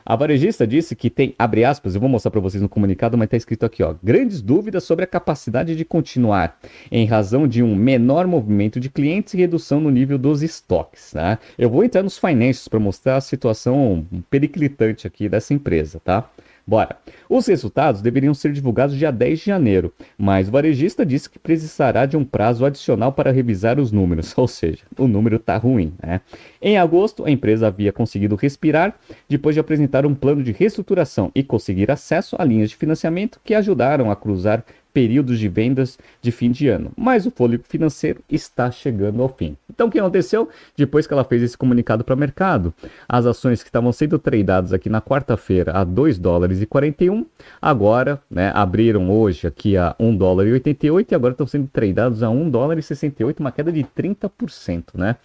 A 0.05 0.15
varejista 0.15 0.67
disse 0.67 0.95
que 0.95 1.09
tem, 1.09 1.33
abre 1.39 1.63
aspas, 1.63 1.95
eu 1.95 2.01
vou 2.01 2.09
mostrar 2.09 2.31
para 2.31 2.41
vocês 2.41 2.61
no 2.61 2.67
comunicado, 2.67 3.17
mas 3.17 3.27
está 3.27 3.37
escrito 3.37 3.65
aqui, 3.65 3.81
ó, 3.81 3.95
grandes 4.03 4.41
dúvidas 4.41 4.83
sobre 4.83 5.05
a 5.05 5.07
capacidade 5.07 5.75
de 5.75 5.85
continuar, 5.85 6.59
em 6.91 7.05
razão 7.05 7.47
de 7.47 7.63
um 7.63 7.75
menor 7.75 8.27
movimento 8.27 8.79
de 8.79 8.89
clientes 8.89 9.33
e 9.33 9.37
redução 9.37 9.79
no 9.79 9.89
nível 9.89 10.17
dos 10.17 10.41
estoques. 10.41 11.11
Tá? 11.11 11.39
Eu 11.57 11.69
vou 11.69 11.83
entrar 11.83 12.03
nos 12.03 12.17
financials 12.17 12.67
para 12.67 12.79
mostrar 12.79 13.17
a 13.17 13.21
situação 13.21 14.05
periclitante 14.29 15.07
aqui 15.07 15.29
dessa 15.29 15.53
empresa, 15.53 16.01
tá? 16.03 16.29
Bora. 16.65 16.95
Os 17.29 17.45
resultados 17.47 18.01
deveriam 18.01 18.33
ser 18.33 18.53
divulgados 18.53 18.95
dia 18.95 19.11
10 19.11 19.39
de 19.39 19.45
janeiro, 19.45 19.93
mas 20.17 20.47
o 20.47 20.51
varejista 20.51 21.05
disse 21.05 21.29
que 21.29 21.37
precisará 21.37 22.05
de 22.05 22.15
um 22.15 22.23
prazo 22.23 22.65
adicional 22.65 23.11
para 23.11 23.31
revisar 23.31 23.79
os 23.79 23.91
números, 23.91 24.33
ou 24.37 24.47
seja, 24.47 24.83
o 24.97 25.05
número 25.05 25.35
está 25.35 25.57
ruim. 25.57 25.93
Né? 26.01 26.21
Em 26.61 26.77
agosto, 26.77 27.25
a 27.25 27.31
empresa 27.31 27.67
havia 27.67 27.91
conseguido 27.91 28.35
respirar 28.35 28.95
depois 29.27 29.55
de 29.55 29.59
apresentar 29.59 30.05
um 30.05 30.15
plano 30.15 30.41
de 30.41 30.53
reestruturação 30.53 31.31
e 31.35 31.43
conseguir 31.43 31.91
acesso 31.91 32.37
a 32.39 32.45
linhas 32.45 32.69
de 32.69 32.77
financiamento 32.77 33.41
que 33.43 33.53
ajudaram 33.53 34.09
a 34.09 34.15
cruzar 34.15 34.63
períodos 34.93 35.39
de 35.39 35.49
vendas 35.49 35.97
de 36.21 36.31
fim 36.31 36.51
de 36.51 36.67
ano, 36.67 36.91
mas 36.95 37.25
o 37.25 37.31
fôlego 37.31 37.63
financeiro 37.67 38.21
está 38.29 38.69
chegando 38.69 39.21
ao 39.21 39.29
fim. 39.29 39.57
Então, 39.69 39.87
o 39.87 39.91
que 39.91 39.99
aconteceu? 39.99 40.47
Depois 40.77 41.07
que 41.07 41.13
ela 41.13 41.23
fez 41.23 41.41
esse 41.41 41.57
comunicado 41.57 42.03
para 42.03 42.13
o 42.13 42.17
mercado, 42.17 42.73
as 43.09 43.25
ações 43.25 43.63
que 43.63 43.69
estavam 43.69 43.91
sendo 43.91 44.19
tradeadas 44.19 44.71
aqui 44.71 44.89
na 44.89 45.01
quarta-feira 45.01 45.71
a 45.71 45.83
2 45.83 46.19
dólares 46.19 46.61
e 46.61 46.65
41, 46.65 47.25
agora 47.61 48.21
né, 48.29 48.51
abriram 48.53 49.09
hoje 49.09 49.47
aqui 49.47 49.75
a 49.75 49.95
1 49.99 50.15
dólar 50.15 50.47
e 50.47 50.53
88 50.53 51.11
e 51.11 51.15
agora 51.15 51.33
estão 51.33 51.47
sendo 51.47 51.67
tradeados 51.67 52.21
a 52.21 52.29
1 52.29 52.49
dólar 52.49 52.77
e 52.77 52.83
68, 52.83 53.39
uma 53.39 53.51
queda 53.51 53.71
de 53.71 53.83
30%, 53.83 54.83
né? 54.93 55.15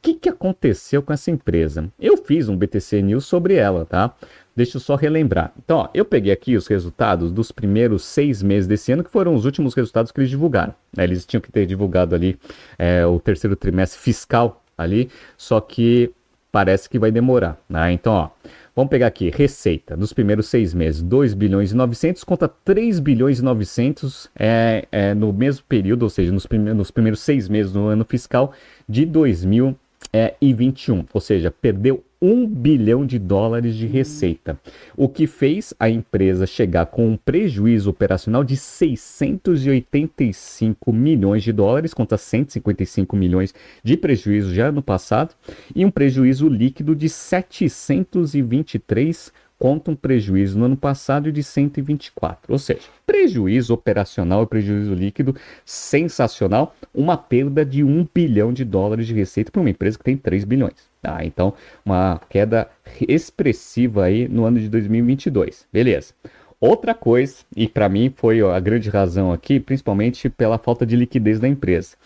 Que, 0.00 0.14
que 0.14 0.28
aconteceu 0.28 1.02
com 1.02 1.12
essa 1.12 1.30
empresa? 1.30 1.90
Eu 1.98 2.16
fiz 2.16 2.48
um 2.48 2.56
BTC 2.56 3.02
News 3.02 3.26
sobre 3.26 3.54
ela, 3.54 3.84
tá? 3.84 4.14
Deixa 4.54 4.76
eu 4.76 4.80
só 4.80 4.94
relembrar. 4.94 5.52
Então, 5.56 5.78
ó, 5.78 5.88
eu 5.94 6.04
peguei 6.04 6.32
aqui 6.32 6.56
os 6.56 6.66
resultados 6.66 7.30
dos 7.30 7.52
primeiros 7.52 8.04
seis 8.04 8.42
meses 8.42 8.66
desse 8.66 8.90
ano, 8.92 9.04
que 9.04 9.10
foram 9.10 9.34
os 9.34 9.44
últimos 9.44 9.74
resultados 9.74 10.10
que 10.10 10.20
eles 10.20 10.30
divulgaram. 10.30 10.74
Né? 10.96 11.04
Eles 11.04 11.24
tinham 11.24 11.40
que 11.40 11.50
ter 11.50 11.66
divulgado 11.66 12.14
ali 12.14 12.38
é, 12.78 13.06
o 13.06 13.20
terceiro 13.20 13.54
trimestre 13.54 14.00
fiscal 14.00 14.62
ali, 14.76 15.10
só 15.36 15.60
que 15.60 16.12
parece 16.50 16.88
que 16.88 16.98
vai 16.98 17.10
demorar. 17.10 17.56
Né? 17.68 17.92
Então, 17.92 18.12
ó, 18.12 18.30
vamos 18.74 18.90
pegar 18.90 19.06
aqui, 19.06 19.30
receita 19.30 19.96
dos 19.96 20.12
primeiros 20.12 20.48
seis 20.48 20.74
meses, 20.74 21.02
2 21.02 21.34
bilhões 21.34 21.72
e 21.72 21.76
900 21.76 22.24
contra 22.24 22.48
3 22.48 22.98
bilhões 23.00 23.38
e 23.38 23.44
900 23.44 24.30
é, 24.36 24.86
é, 24.90 25.14
no 25.14 25.32
mesmo 25.32 25.64
período, 25.68 26.02
ou 26.02 26.10
seja, 26.10 26.32
nos, 26.32 26.46
prime 26.46 26.72
nos 26.72 26.90
primeiros 26.90 27.20
seis 27.20 27.48
meses 27.48 27.72
do 27.72 27.86
ano 27.86 28.04
fiscal 28.04 28.52
de 28.88 29.04
2021. 30.12 31.04
Ou 31.12 31.20
seja, 31.20 31.50
perdeu 31.50 32.04
1 32.20 32.46
bilhão 32.46 33.06
de 33.06 33.16
dólares 33.18 33.74
de 33.76 33.86
receita, 33.86 34.58
o 34.96 35.08
que 35.08 35.28
fez 35.28 35.72
a 35.78 35.88
empresa 35.88 36.44
chegar 36.46 36.86
com 36.86 37.06
um 37.06 37.16
prejuízo 37.16 37.88
operacional 37.90 38.42
de 38.42 38.56
685 38.56 40.92
milhões 40.92 41.44
de 41.44 41.52
dólares, 41.52 41.94
contra 41.94 42.18
155 42.18 43.14
milhões 43.14 43.54
de 43.84 43.96
prejuízo 43.96 44.52
já 44.52 44.72
no 44.72 44.82
passado, 44.82 45.36
e 45.74 45.84
um 45.84 45.92
prejuízo 45.92 46.48
líquido 46.48 46.96
de 46.96 47.08
723 47.08 49.32
conta 49.58 49.90
um 49.90 49.96
prejuízo 49.96 50.58
no 50.58 50.66
ano 50.66 50.76
passado 50.76 51.32
de 51.32 51.42
124. 51.42 52.52
Ou 52.52 52.58
seja, 52.58 52.82
prejuízo 53.06 53.74
operacional 53.74 54.42
e 54.42 54.46
prejuízo 54.46 54.94
líquido 54.94 55.34
sensacional, 55.64 56.74
uma 56.94 57.16
perda 57.16 57.64
de 57.64 57.82
1 57.82 58.08
bilhão 58.14 58.52
de 58.52 58.64
dólares 58.64 59.06
de 59.06 59.14
receita 59.14 59.50
para 59.50 59.60
uma 59.60 59.70
empresa 59.70 59.98
que 59.98 60.04
tem 60.04 60.16
3 60.16 60.44
bilhões. 60.44 60.88
Tá? 61.02 61.24
Então, 61.24 61.54
uma 61.84 62.20
queda 62.28 62.68
expressiva 63.00 64.04
aí 64.04 64.28
no 64.28 64.44
ano 64.44 64.60
de 64.60 64.68
2022. 64.68 65.66
Beleza. 65.72 66.14
Outra 66.60 66.92
coisa, 66.92 67.36
e 67.54 67.68
para 67.68 67.88
mim 67.88 68.12
foi 68.16 68.40
a 68.40 68.58
grande 68.58 68.90
razão 68.90 69.32
aqui, 69.32 69.60
principalmente 69.60 70.28
pela 70.28 70.58
falta 70.58 70.84
de 70.84 70.96
liquidez 70.96 71.38
da 71.38 71.46
empresa. 71.46 71.96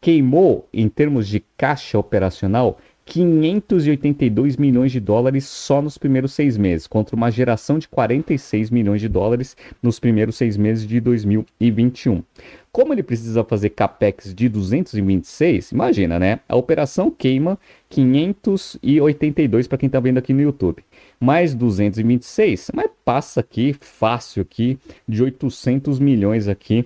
Queimou, 0.00 0.68
em 0.72 0.88
termos 0.88 1.28
de 1.28 1.40
caixa 1.56 1.96
operacional, 1.96 2.78
582 3.10 4.56
milhões 4.56 4.92
de 4.92 5.00
dólares 5.00 5.44
só 5.44 5.82
nos 5.82 5.98
primeiros 5.98 6.32
seis 6.32 6.56
meses, 6.56 6.86
contra 6.86 7.16
uma 7.16 7.28
geração 7.28 7.76
de 7.76 7.88
46 7.88 8.70
milhões 8.70 9.00
de 9.00 9.08
dólares 9.08 9.56
nos 9.82 9.98
primeiros 9.98 10.36
seis 10.36 10.56
meses 10.56 10.86
de 10.86 11.00
2021. 11.00 12.22
Como 12.70 12.92
ele 12.92 13.02
precisa 13.02 13.42
fazer 13.42 13.70
capex 13.70 14.32
de 14.32 14.48
226, 14.48 15.72
imagina, 15.72 16.20
né? 16.20 16.38
A 16.48 16.54
operação 16.54 17.10
queima 17.10 17.58
582 17.88 19.66
para 19.66 19.78
quem 19.78 19.88
está 19.88 19.98
vendo 19.98 20.18
aqui 20.18 20.32
no 20.32 20.42
YouTube, 20.42 20.84
mais 21.18 21.52
226, 21.52 22.70
mas 22.72 22.88
passa 23.04 23.40
aqui 23.40 23.74
fácil 23.80 24.42
aqui 24.42 24.78
de 25.08 25.20
800 25.20 25.98
milhões 25.98 26.46
aqui 26.46 26.84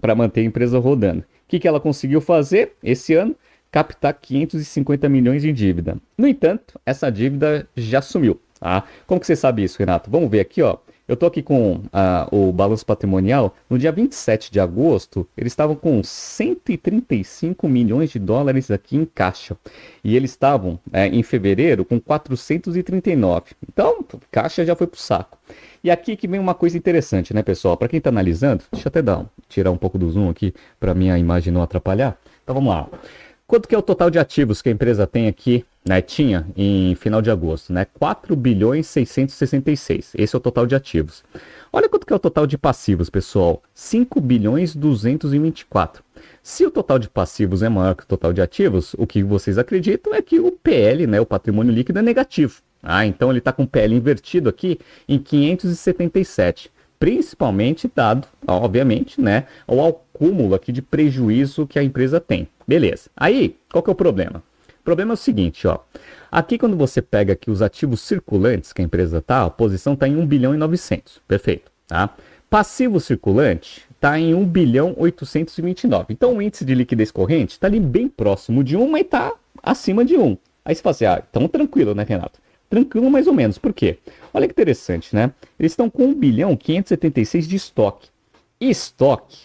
para 0.00 0.14
manter 0.14 0.40
a 0.40 0.44
empresa 0.44 0.78
rodando. 0.78 1.20
O 1.20 1.24
que, 1.46 1.58
que 1.60 1.68
ela 1.68 1.78
conseguiu 1.78 2.22
fazer 2.22 2.72
esse 2.82 3.12
ano? 3.12 3.36
Captar 3.72 4.12
550 4.14 5.08
milhões 5.08 5.44
em 5.44 5.52
dívida. 5.52 5.96
No 6.16 6.28
entanto, 6.28 6.78
essa 6.84 7.10
dívida 7.10 7.66
já 7.74 8.02
sumiu. 8.02 8.38
Tá? 8.60 8.84
Como 9.06 9.18
que 9.18 9.26
você 9.26 9.34
sabe 9.34 9.64
isso, 9.64 9.78
Renato? 9.78 10.10
Vamos 10.10 10.30
ver 10.30 10.40
aqui, 10.40 10.62
ó. 10.62 10.76
Eu 11.08 11.14
estou 11.14 11.26
aqui 11.26 11.42
com 11.42 11.72
uh, 11.74 11.80
o 12.30 12.52
balanço 12.52 12.86
patrimonial. 12.86 13.56
No 13.68 13.76
dia 13.76 13.90
27 13.90 14.52
de 14.52 14.60
agosto, 14.60 15.28
eles 15.36 15.52
estavam 15.52 15.74
com 15.74 16.00
135 16.02 17.68
milhões 17.68 18.10
de 18.10 18.20
dólares 18.20 18.70
aqui 18.70 18.96
em 18.96 19.04
caixa. 19.04 19.56
E 20.04 20.14
eles 20.14 20.30
estavam, 20.30 20.78
é, 20.92 21.08
em 21.08 21.22
fevereiro, 21.22 21.84
com 21.84 21.98
439. 21.98 23.50
Então, 23.68 24.04
caixa 24.30 24.64
já 24.64 24.76
foi 24.76 24.86
para 24.86 24.96
o 24.96 25.00
saco. 25.00 25.38
E 25.82 25.90
aqui 25.90 26.14
que 26.14 26.28
vem 26.28 26.38
uma 26.38 26.54
coisa 26.54 26.78
interessante, 26.78 27.34
né, 27.34 27.42
pessoal? 27.42 27.76
Para 27.76 27.88
quem 27.88 27.98
está 27.98 28.10
analisando, 28.10 28.62
deixa 28.70 28.86
eu 28.86 28.90
até 28.90 29.02
dar, 29.02 29.26
tirar 29.48 29.72
um 29.72 29.76
pouco 29.76 29.98
do 29.98 30.08
zoom 30.08 30.30
aqui 30.30 30.54
para 30.78 30.94
minha 30.94 31.18
imagem 31.18 31.52
não 31.52 31.62
atrapalhar. 31.62 32.16
Então 32.44 32.54
vamos 32.54 32.72
lá. 32.72 32.88
Quanto 33.52 33.68
que 33.68 33.74
é 33.74 33.78
o 33.78 33.82
total 33.82 34.08
de 34.08 34.18
ativos 34.18 34.62
que 34.62 34.70
a 34.70 34.72
empresa 34.72 35.06
tem 35.06 35.28
aqui, 35.28 35.62
né, 35.86 36.00
tinha 36.00 36.46
em 36.56 36.94
final 36.94 37.20
de 37.20 37.30
agosto, 37.30 37.70
né? 37.70 37.84
4 37.84 38.34
bilhões 38.34 38.86
666. 38.86 40.12
Esse 40.14 40.34
é 40.34 40.38
o 40.38 40.40
total 40.40 40.66
de 40.66 40.74
ativos. 40.74 41.22
Olha 41.70 41.86
quanto 41.86 42.06
que 42.06 42.14
é 42.14 42.16
o 42.16 42.18
total 42.18 42.46
de 42.46 42.56
passivos, 42.56 43.10
pessoal. 43.10 43.62
5 43.74 44.22
bilhões 44.22 44.74
224. 44.74 46.02
Se 46.42 46.64
o 46.64 46.70
total 46.70 46.98
de 46.98 47.10
passivos 47.10 47.62
é 47.62 47.68
maior 47.68 47.94
que 47.94 48.04
o 48.04 48.06
total 48.06 48.32
de 48.32 48.40
ativos, 48.40 48.94
o 48.96 49.06
que 49.06 49.22
vocês 49.22 49.58
acreditam 49.58 50.14
é 50.14 50.22
que 50.22 50.40
o 50.40 50.50
PL, 50.50 51.06
né, 51.06 51.20
o 51.20 51.26
patrimônio 51.26 51.74
líquido 51.74 51.98
é 51.98 52.02
negativo. 52.02 52.62
Ah, 52.82 53.04
então 53.04 53.28
ele 53.28 53.40
está 53.40 53.52
com 53.52 53.64
o 53.64 53.68
PL 53.68 53.94
invertido 53.94 54.48
aqui 54.48 54.80
em 55.06 55.18
577, 55.18 56.70
principalmente 57.02 57.90
dado, 57.92 58.28
obviamente, 58.46 59.20
né, 59.20 59.48
ao 59.66 59.84
acúmulo 59.84 60.54
aqui 60.54 60.70
de 60.70 60.80
prejuízo 60.80 61.66
que 61.66 61.76
a 61.76 61.82
empresa 61.82 62.20
tem. 62.20 62.46
Beleza. 62.64 63.10
Aí, 63.16 63.56
qual 63.72 63.82
que 63.82 63.90
é 63.90 63.92
o 63.92 63.96
problema? 63.96 64.40
O 64.80 64.84
problema 64.84 65.10
é 65.10 65.14
o 65.14 65.16
seguinte, 65.16 65.66
ó. 65.66 65.80
Aqui 66.30 66.56
quando 66.56 66.76
você 66.76 67.02
pega 67.02 67.32
aqui 67.32 67.50
os 67.50 67.60
ativos 67.60 68.02
circulantes 68.02 68.72
que 68.72 68.80
a 68.80 68.84
empresa 68.84 69.20
tá, 69.20 69.42
a 69.42 69.50
posição 69.50 69.94
está 69.94 70.06
em 70.06 70.16
1 70.16 70.24
bilhão 70.24 70.54
e 70.54 70.56
900. 70.56 71.20
Perfeito, 71.26 71.72
tá? 71.88 72.14
Passivo 72.48 73.00
circulante 73.00 73.84
está 73.96 74.16
em 74.16 74.32
1 74.32 74.44
bilhão 74.44 74.94
829. 74.96 76.06
Então 76.10 76.36
o 76.36 76.40
índice 76.40 76.64
de 76.64 76.72
liquidez 76.72 77.10
corrente 77.10 77.54
está 77.54 77.66
ali 77.66 77.80
bem 77.80 78.06
próximo 78.06 78.62
de 78.62 78.76
1, 78.76 78.88
mas 78.88 79.00
está 79.00 79.32
acima 79.60 80.04
de 80.04 80.16
1. 80.16 80.38
Aí 80.64 80.72
você 80.72 80.80
fala 80.80 80.92
assim, 80.92 81.04
ah, 81.06 81.22
então 81.28 81.48
tranquilo, 81.48 81.96
né, 81.96 82.06
Renato? 82.08 82.38
Tranquilo 82.72 83.10
mais 83.10 83.26
ou 83.26 83.34
menos. 83.34 83.58
Por 83.58 83.74
quê? 83.74 83.98
Olha 84.32 84.46
que 84.46 84.52
interessante, 84.52 85.14
né? 85.14 85.30
Eles 85.60 85.72
estão 85.72 85.90
com 85.90 86.04
1 86.04 86.14
bilhão 86.14 86.56
576 86.56 87.46
de 87.46 87.56
estoque. 87.56 88.08
E 88.58 88.70
estoque 88.70 89.40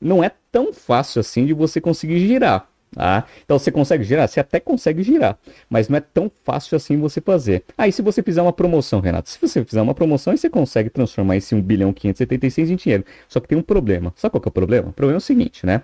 não 0.00 0.22
é 0.24 0.32
tão 0.50 0.72
fácil 0.72 1.20
assim 1.20 1.46
de 1.46 1.52
você 1.52 1.80
conseguir 1.80 2.26
girar. 2.26 2.68
Tá? 2.92 3.24
Então 3.44 3.56
você 3.56 3.70
consegue 3.70 4.02
girar? 4.02 4.26
Você 4.26 4.40
até 4.40 4.58
consegue 4.58 5.04
girar, 5.04 5.38
mas 5.70 5.88
não 5.88 5.96
é 5.96 6.00
tão 6.00 6.28
fácil 6.42 6.74
assim 6.74 6.98
você 6.98 7.20
fazer. 7.20 7.62
Aí 7.78 7.92
se 7.92 8.02
você 8.02 8.20
fizer 8.20 8.42
uma 8.42 8.52
promoção, 8.52 8.98
Renato, 8.98 9.30
se 9.30 9.38
você 9.40 9.64
fizer 9.64 9.80
uma 9.80 9.94
promoção, 9.94 10.36
você 10.36 10.50
consegue 10.50 10.90
transformar 10.90 11.36
esse 11.36 11.54
1 11.54 11.62
bilhão 11.62 11.92
576 11.92 12.68
em 12.68 12.74
dinheiro. 12.74 13.04
Só 13.28 13.38
que 13.38 13.46
tem 13.46 13.56
um 13.56 13.62
problema. 13.62 14.12
Sabe 14.16 14.32
qual 14.32 14.42
é 14.44 14.48
o 14.48 14.50
problema? 14.50 14.88
O 14.88 14.92
problema 14.92 15.18
é 15.18 15.18
o 15.18 15.20
seguinte, 15.20 15.64
né? 15.64 15.82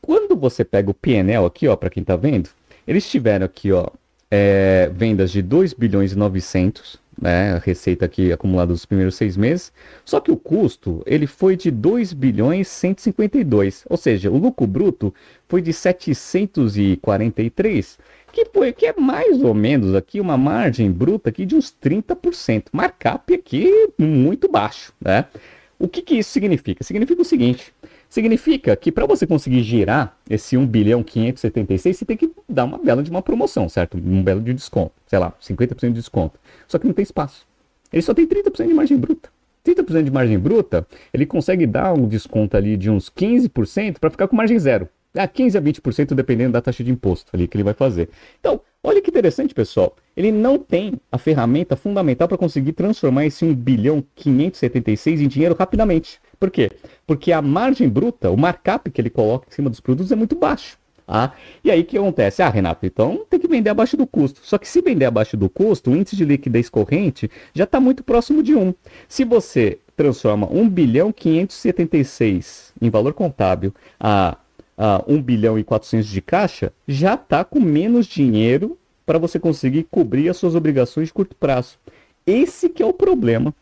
Quando 0.00 0.36
você 0.36 0.64
pega 0.64 0.92
o 0.92 0.94
PNL 0.94 1.44
aqui, 1.44 1.66
ó, 1.66 1.74
para 1.74 1.90
quem 1.90 2.04
tá 2.04 2.14
vendo, 2.14 2.50
eles 2.86 3.10
tiveram 3.10 3.44
aqui, 3.44 3.72
ó, 3.72 3.88
é, 4.30 4.88
vendas 4.94 5.32
de 5.32 5.42
2 5.42 5.72
bilhões 5.72 6.12
e 6.12 6.16
900, 6.16 7.00
né, 7.20 7.54
a 7.54 7.58
receita 7.58 8.06
aqui 8.06 8.32
acumulada 8.32 8.72
dos 8.72 8.86
primeiros 8.86 9.16
seis 9.16 9.36
meses, 9.36 9.72
só 10.04 10.20
que 10.20 10.30
o 10.30 10.36
custo 10.36 11.02
ele 11.04 11.26
foi 11.26 11.56
de 11.56 11.68
2 11.70 12.12
bilhões 12.12 12.68
152, 12.68 13.84
ou 13.90 13.96
seja, 13.96 14.30
o 14.30 14.38
lucro 14.38 14.66
bruto 14.66 15.12
foi 15.48 15.60
de 15.60 15.72
743, 15.72 17.98
que 18.32 18.44
foi 18.46 18.72
que 18.72 18.86
é 18.86 18.94
mais 18.98 19.42
ou 19.42 19.52
menos 19.52 19.94
aqui 19.94 20.20
uma 20.20 20.38
margem 20.38 20.90
bruta 20.90 21.30
aqui 21.30 21.44
de 21.44 21.56
uns 21.56 21.70
30%, 21.70 22.66
markup 22.72 23.34
aqui 23.34 23.90
muito 23.98 24.48
baixo, 24.48 24.92
né? 25.00 25.26
O 25.78 25.88
que, 25.88 26.02
que 26.02 26.16
isso 26.16 26.30
significa? 26.30 26.84
Significa 26.84 27.22
o 27.22 27.24
seguinte, 27.24 27.72
Significa 28.10 28.74
que 28.74 28.90
para 28.90 29.06
você 29.06 29.24
conseguir 29.24 29.62
girar 29.62 30.16
esse 30.28 30.56
1 30.56 30.66
bilhão 30.66 31.00
576, 31.00 31.96
você 31.96 32.04
tem 32.04 32.16
que 32.16 32.32
dar 32.48 32.64
uma 32.64 32.76
bela 32.76 33.04
de 33.04 33.10
uma 33.10 33.22
promoção, 33.22 33.68
certo? 33.68 33.96
Um 33.96 34.20
belo 34.20 34.40
de 34.40 34.52
desconto, 34.52 34.92
sei 35.06 35.20
lá, 35.20 35.32
50% 35.40 35.78
de 35.80 35.92
desconto. 35.92 36.36
Só 36.66 36.76
que 36.76 36.88
não 36.88 36.92
tem 36.92 37.04
espaço. 37.04 37.46
Ele 37.92 38.02
só 38.02 38.12
tem 38.12 38.26
30% 38.26 38.66
de 38.66 38.74
margem 38.74 38.98
bruta. 38.98 39.30
30% 39.64 40.02
de 40.02 40.10
margem 40.10 40.38
bruta, 40.38 40.84
ele 41.14 41.24
consegue 41.24 41.66
dar 41.66 41.92
um 41.92 42.08
desconto 42.08 42.56
ali 42.56 42.76
de 42.76 42.90
uns 42.90 43.08
15% 43.08 43.98
para 44.00 44.10
ficar 44.10 44.26
com 44.26 44.34
margem 44.34 44.58
zero. 44.58 44.88
A 45.14 45.28
15 45.28 45.58
a 45.58 45.62
20% 45.62 46.14
dependendo 46.14 46.52
da 46.52 46.60
taxa 46.60 46.82
de 46.82 46.90
imposto 46.90 47.30
ali 47.32 47.46
que 47.46 47.56
ele 47.56 47.64
vai 47.64 47.74
fazer. 47.74 48.08
Então, 48.40 48.60
olha 48.82 49.00
que 49.00 49.10
interessante, 49.10 49.54
pessoal. 49.54 49.94
Ele 50.16 50.32
não 50.32 50.58
tem 50.58 50.94
a 51.12 51.18
ferramenta 51.18 51.76
fundamental 51.76 52.26
para 52.26 52.38
conseguir 52.38 52.72
transformar 52.72 53.26
esse 53.26 53.44
1 53.44 53.54
bilhão 53.54 54.04
576 54.16 55.20
em 55.20 55.28
dinheiro 55.28 55.54
rapidamente. 55.56 56.20
Por 56.40 56.50
quê? 56.50 56.72
Porque 57.06 57.32
a 57.32 57.42
margem 57.42 57.86
bruta, 57.86 58.30
o 58.30 58.36
markup 58.36 58.90
que 58.90 58.98
ele 58.98 59.10
coloca 59.10 59.46
em 59.46 59.54
cima 59.54 59.68
dos 59.68 59.78
produtos 59.78 60.10
é 60.10 60.16
muito 60.16 60.34
baixo. 60.34 60.78
Ah, 61.06 61.32
e 61.62 61.70
aí 61.70 61.80
o 61.80 61.84
que 61.84 61.98
acontece? 61.98 62.40
Ah, 62.40 62.48
Renato, 62.48 62.86
então 62.86 63.26
tem 63.28 63.38
que 63.38 63.48
vender 63.48 63.68
abaixo 63.68 63.96
do 63.96 64.06
custo. 64.06 64.40
Só 64.42 64.56
que 64.56 64.66
se 64.66 64.80
vender 64.80 65.04
abaixo 65.04 65.36
do 65.36 65.50
custo, 65.50 65.90
o 65.90 65.96
índice 65.96 66.16
de 66.16 66.24
liquidez 66.24 66.70
corrente 66.70 67.30
já 67.52 67.64
está 67.64 67.78
muito 67.78 68.02
próximo 68.02 68.42
de 68.42 68.54
1. 68.54 68.72
Se 69.06 69.24
você 69.24 69.78
transforma 69.96 70.48
1 70.50 70.68
bilhão 70.70 71.12
576 71.12 72.72
em 72.80 72.88
valor 72.88 73.12
contábil 73.12 73.74
a, 73.98 74.38
a 74.78 75.04
1 75.06 75.20
bilhão 75.20 75.58
e 75.58 75.64
400 75.64 76.08
de 76.08 76.22
caixa, 76.22 76.72
já 76.88 77.14
está 77.14 77.44
com 77.44 77.60
menos 77.60 78.06
dinheiro 78.06 78.78
para 79.04 79.18
você 79.18 79.38
conseguir 79.38 79.88
cobrir 79.90 80.30
as 80.30 80.38
suas 80.38 80.54
obrigações 80.54 81.08
de 81.08 81.12
curto 81.12 81.36
prazo. 81.36 81.76
Esse 82.24 82.68
que 82.68 82.82
é 82.82 82.86
o 82.86 82.94
problema 82.94 83.52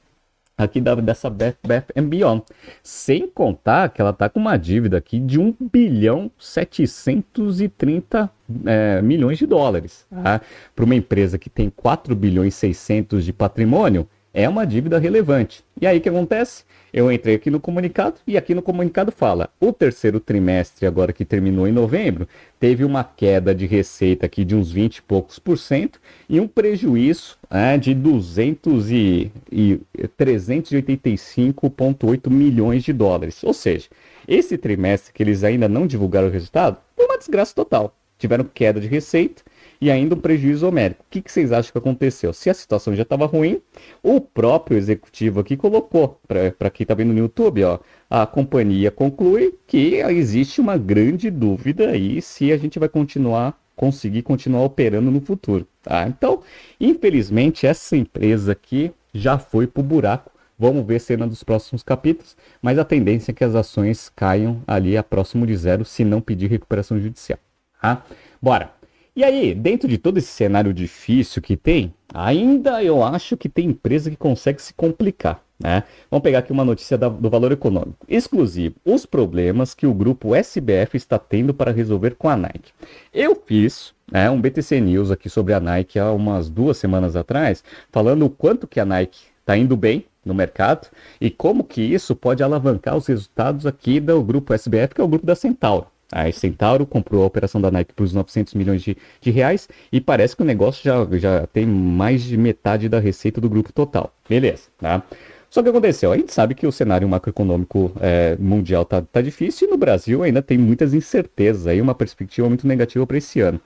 aqui 0.59 0.81
da, 0.81 0.97
dessa 0.97 1.31
Beth, 1.31 1.57
Beth 1.65 1.87
Beyond. 2.03 2.43
Sem 2.83 3.29
contar 3.29 3.91
que 3.91 4.01
ela 4.01 4.11
está 4.11 4.29
com 4.29 4.41
uma 4.41 4.57
dívida 4.57 4.99
aqui 4.99 5.21
de 5.21 5.39
1 5.39 5.55
bilhão 5.73 6.29
730 6.37 8.29
é, 8.67 9.01
milhões 9.01 9.39
de 9.39 9.47
dólares. 9.47 10.05
Tá? 10.11 10.41
Para 10.75 10.85
uma 10.85 10.97
empresa 10.97 11.39
que 11.39 11.49
tem 11.49 11.71
4 11.71 12.15
bilhões 12.17 12.57
600 12.57 13.25
de 13.25 13.33
patrimônio, 13.33 14.09
é 14.39 14.49
uma 14.49 14.65
dívida 14.65 15.01
relevante. 15.01 15.65
E 15.81 15.87
aí 15.87 15.99
o 15.99 16.01
que 16.01 16.09
acontece? 16.09 16.63
Eu 16.93 17.11
entrei 17.11 17.35
aqui 17.35 17.51
no 17.51 17.59
comunicado 17.59 18.21
e 18.25 18.37
aqui 18.37 18.55
no 18.55 18.63
comunicado 18.63 19.11
fala: 19.11 19.51
o 19.61 19.73
terceiro 19.73 20.21
trimestre, 20.21 20.87
agora 20.87 21.13
que 21.13 21.25
terminou 21.25 21.67
em 21.67 21.73
novembro, 21.73 22.29
teve 22.61 22.85
uma 22.85 23.03
queda 23.03 23.53
de 23.53 23.67
receita 23.67 24.27
aqui 24.27 24.45
de 24.45 24.55
uns 24.55 24.71
20 24.71 24.99
e 24.99 25.03
poucos 25.03 25.41
por 25.41 25.59
cento 25.59 26.01
e 26.29 26.39
um 26.39 26.47
prejuízo 26.47 27.37
é, 27.51 27.77
de 27.77 27.93
200 27.93 28.93
e, 28.93 29.33
e 29.51 29.81
385,8 30.17 32.31
milhões 32.31 32.85
de 32.85 32.93
dólares. 32.93 33.43
Ou 33.43 33.53
seja, 33.53 33.89
esse 34.29 34.57
trimestre 34.57 35.13
que 35.13 35.21
eles 35.21 35.43
ainda 35.43 35.69
não 35.69 35.85
divulgaram 35.85 36.29
o 36.29 36.31
resultado, 36.31 36.77
foi 36.95 37.07
uma 37.07 37.19
desgraça 37.19 37.53
total. 37.53 37.93
Tiveram 38.17 38.45
queda 38.45 38.81
de 38.81 38.87
receita 38.87 39.43
e 39.81 39.91
ainda 39.91 40.15
um 40.15 40.21
prejuízo 40.21 40.67
homérico. 40.67 41.03
O 41.03 41.11
que, 41.11 41.21
que 41.21 41.31
vocês 41.31 41.53
acham 41.53 41.73
que 41.73 41.79
aconteceu? 41.79 42.33
Se 42.33 42.51
a 42.51 42.55
situação 42.55 42.95
já 42.95 43.03
estava 43.03 43.27
ruim, 43.27 43.61
o 44.03 44.21
próprio 44.21 44.77
executivo 44.77 45.41
aqui 45.41 45.57
colocou, 45.57 46.21
para 46.27 46.71
quem 46.71 46.85
está 46.85 46.95
vendo 46.95 47.13
no 47.13 47.19
YouTube, 47.19 47.65
ó, 47.65 47.79
a 48.11 48.27
companhia 48.27 48.91
conclui 48.91 49.55
que 49.67 49.97
existe 49.97 50.61
uma 50.61 50.77
grande 50.77 51.31
dúvida 51.31 51.91
aí 51.91 52.21
se 52.21 52.53
a 52.53 52.57
gente 52.57 52.79
vai 52.79 52.89
continuar 52.89 53.59
conseguir 53.79 54.23
continuar 54.23 54.65
operando 54.65 55.09
no 55.09 55.21
futuro, 55.21 55.65
tá? 55.85 56.07
Então, 56.09 56.43
infelizmente, 56.81 57.65
essa 57.65 57.97
empresa 57.97 58.51
aqui 58.51 58.93
já 59.15 59.39
foi 59.39 59.69
pro 59.69 59.85
buraco. 59.85 60.33
Vamos 60.59 60.85
ver 60.85 60.99
cena 60.99 61.29
dos 61.29 61.45
próximos 61.45 61.85
capítulos, 61.85 62.37
mas 62.61 62.77
a 62.77 62.85
tendência 62.85 63.31
é 63.31 63.35
que 63.35 63.45
as 63.45 63.55
ações 63.55 64.11
caiam 64.15 64.61
ali 64.67 64.97
a 64.97 65.05
próximo 65.05 65.47
de 65.47 65.57
zero 65.57 65.85
se 65.85 66.05
não 66.05 66.21
pedir 66.21 66.51
recuperação 66.51 66.99
judicial, 66.99 67.39
tá? 67.81 68.05
Bora! 68.43 68.78
E 69.19 69.25
aí, 69.25 69.53
dentro 69.53 69.89
de 69.89 69.99
todo 69.99 70.19
esse 70.19 70.29
cenário 70.29 70.73
difícil 70.73 71.43
que 71.43 71.57
tem, 71.57 71.93
ainda 72.15 72.85
eu 72.85 73.03
acho 73.03 73.37
que 73.37 73.49
tem 73.49 73.67
empresa 73.67 74.09
que 74.09 74.17
consegue 74.17 74.63
se 74.63 74.73
complicar. 74.73 75.43
Né? 75.59 75.83
Vamos 76.09 76.23
pegar 76.23 76.39
aqui 76.39 76.53
uma 76.53 76.65
notícia 76.65 76.97
da, 76.97 77.09
do 77.09 77.29
valor 77.29 77.51
econômico. 77.51 78.07
Exclusivo: 78.09 78.77
os 78.85 79.05
problemas 79.05 79.75
que 79.75 79.89
o 79.89 79.93
grupo 79.93 80.37
SBF 80.37 80.97
está 80.97 81.19
tendo 81.19 81.53
para 81.53 81.73
resolver 81.73 82.15
com 82.15 82.29
a 82.29 82.37
Nike. 82.37 82.71
Eu 83.13 83.35
fiz 83.45 83.93
né, 84.09 84.31
um 84.31 84.41
BTC 84.41 84.81
News 84.81 85.11
aqui 85.11 85.29
sobre 85.29 85.53
a 85.53 85.59
Nike 85.59 85.99
há 85.99 86.13
umas 86.13 86.49
duas 86.49 86.77
semanas 86.77 87.17
atrás, 87.17 87.65
falando 87.91 88.25
o 88.25 88.31
quanto 88.31 88.69
que 88.69 88.79
a 88.79 88.85
Nike 88.85 89.23
está 89.41 89.57
indo 89.57 89.77
bem 89.77 90.05
no 90.25 90.33
mercado 90.33 90.87
e 91.21 91.29
como 91.29 91.65
que 91.65 91.83
isso 91.83 92.15
pode 92.15 92.41
alavancar 92.41 92.97
os 92.97 93.09
resultados 93.09 93.67
aqui 93.67 93.99
do 93.99 94.23
grupo 94.23 94.55
SBF, 94.55 94.95
que 94.95 95.01
é 95.01 95.05
o 95.05 95.09
grupo 95.09 95.27
da 95.27 95.35
Centauro. 95.35 95.89
A 96.11 96.31
Centauro 96.33 96.87
comprou 96.87 97.23
a 97.23 97.27
operação 97.27 97.61
da 97.61 97.71
Nike 97.71 97.93
por 97.93 98.05
uns 98.05 98.13
900 98.13 98.55
milhões 98.55 98.83
de, 98.83 98.97
de, 99.21 99.31
reais 99.31 99.69
e 99.93 100.01
parece 100.01 100.35
que 100.35 100.43
o 100.43 100.45
negócio 100.45 100.83
já, 100.83 101.19
já 101.19 101.47
tem 101.47 101.67
mais 101.67 102.23
de 102.23 102.37
metade 102.37 102.89
da 102.89 102.99
receita 102.99 103.41
do 103.41 103.49
grupo 103.49 103.73
total. 103.73 104.13
Beleza, 104.29 104.69
tá? 104.79 105.03
Só 105.51 105.63
que 105.63 105.69
aconteceu, 105.71 106.13
a 106.13 106.17
gente 106.17 106.33
sabe 106.33 106.55
que 106.55 106.67
o 106.67 106.73
cenário 106.73 107.09
macroeconômico 107.09 107.91
é, 108.01 108.37
mundial 108.39 108.85
tá, 108.85 109.01
tá 109.01 109.23
difícil 109.23 109.67
e 109.67 109.71
no 109.71 109.79
Brasil 109.79 110.23
ainda 110.23 110.43
tem 110.43 110.59
muitas 110.59 110.93
incertezas, 110.93 111.67
aí 111.67 111.81
uma 111.81 111.95
perspectiva 111.95 112.47
muito 112.49 112.67
negativa 112.67 113.07
para 113.07 113.17
esse 113.17 113.41
ano. 113.41 113.59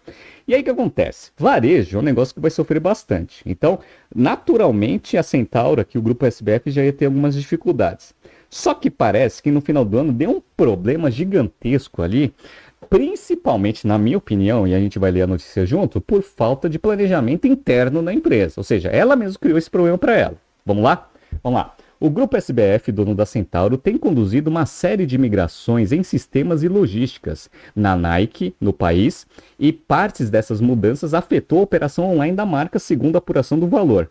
E 0.47 0.55
aí 0.55 0.61
o 0.61 0.65
que 0.65 0.71
acontece? 0.71 1.33
Varejo 1.37 1.97
é 1.97 2.01
um 2.01 2.05
negócio 2.05 2.35
que 2.35 2.41
vai 2.41 2.51
sofrer 2.53 2.79
bastante. 2.79 3.43
Então, 3.45 3.81
naturalmente, 4.15 5.17
a 5.17 5.25
Centauro, 5.25 5.81
aqui 5.81 5.99
o 5.99 6.03
grupo 6.03 6.25
SBF, 6.25 6.71
já 6.71 6.85
ia 6.85 6.93
ter 6.93 7.07
algumas 7.07 7.35
dificuldades. 7.35 8.15
Só 8.53 8.75
que 8.75 8.91
parece 8.91 9.43
que 9.43 9.51
no 9.51 9.63
final 9.63 9.83
do 9.83 9.97
ano 9.97 10.13
deu 10.13 10.31
um 10.31 10.43
problema 10.55 11.11
gigantesco 11.11 12.03
ali, 12.03 12.35
principalmente, 12.91 13.87
na 13.87 13.97
minha 13.97 14.19
opinião, 14.19 14.69
e 14.69 14.75
a 14.75 14.79
gente 14.79 14.99
vai 14.99 15.11
ler 15.11 15.23
a 15.23 15.27
notícia 15.27 15.65
junto, 15.65 16.03
por 16.03 16.23
falta 16.23 16.69
de 16.69 16.79
planejamento 16.79 17.47
interno 17.47 18.03
na 18.03 18.13
empresa. 18.13 18.57
Ou 18.59 18.63
seja, 18.63 18.91
ela 18.91 19.17
mesma 19.17 19.39
criou 19.41 19.57
esse 19.57 19.71
problema 19.71 19.97
para 19.97 20.15
ela. 20.19 20.35
Vamos 20.67 20.85
lá? 20.85 21.09
Vamos 21.43 21.61
lá. 21.61 21.75
O 21.99 22.11
grupo 22.11 22.37
SBF, 22.37 22.93
dono 22.93 23.15
da 23.15 23.25
Centauro, 23.25 23.79
tem 23.79 23.97
conduzido 23.97 24.51
uma 24.51 24.67
série 24.67 25.07
de 25.07 25.17
migrações 25.17 25.91
em 25.91 26.03
sistemas 26.03 26.63
e 26.63 26.69
logísticas 26.69 27.49
na 27.75 27.97
Nike, 27.97 28.55
no 28.61 28.75
país, 28.75 29.27
e 29.59 29.73
partes 29.73 30.29
dessas 30.29 30.61
mudanças 30.61 31.15
afetou 31.15 31.61
a 31.61 31.63
operação 31.63 32.05
online 32.05 32.37
da 32.37 32.45
marca, 32.45 32.79
segundo 32.79 33.17
a 33.17 33.19
apuração 33.19 33.59
do 33.59 33.67
valor. 33.67 34.11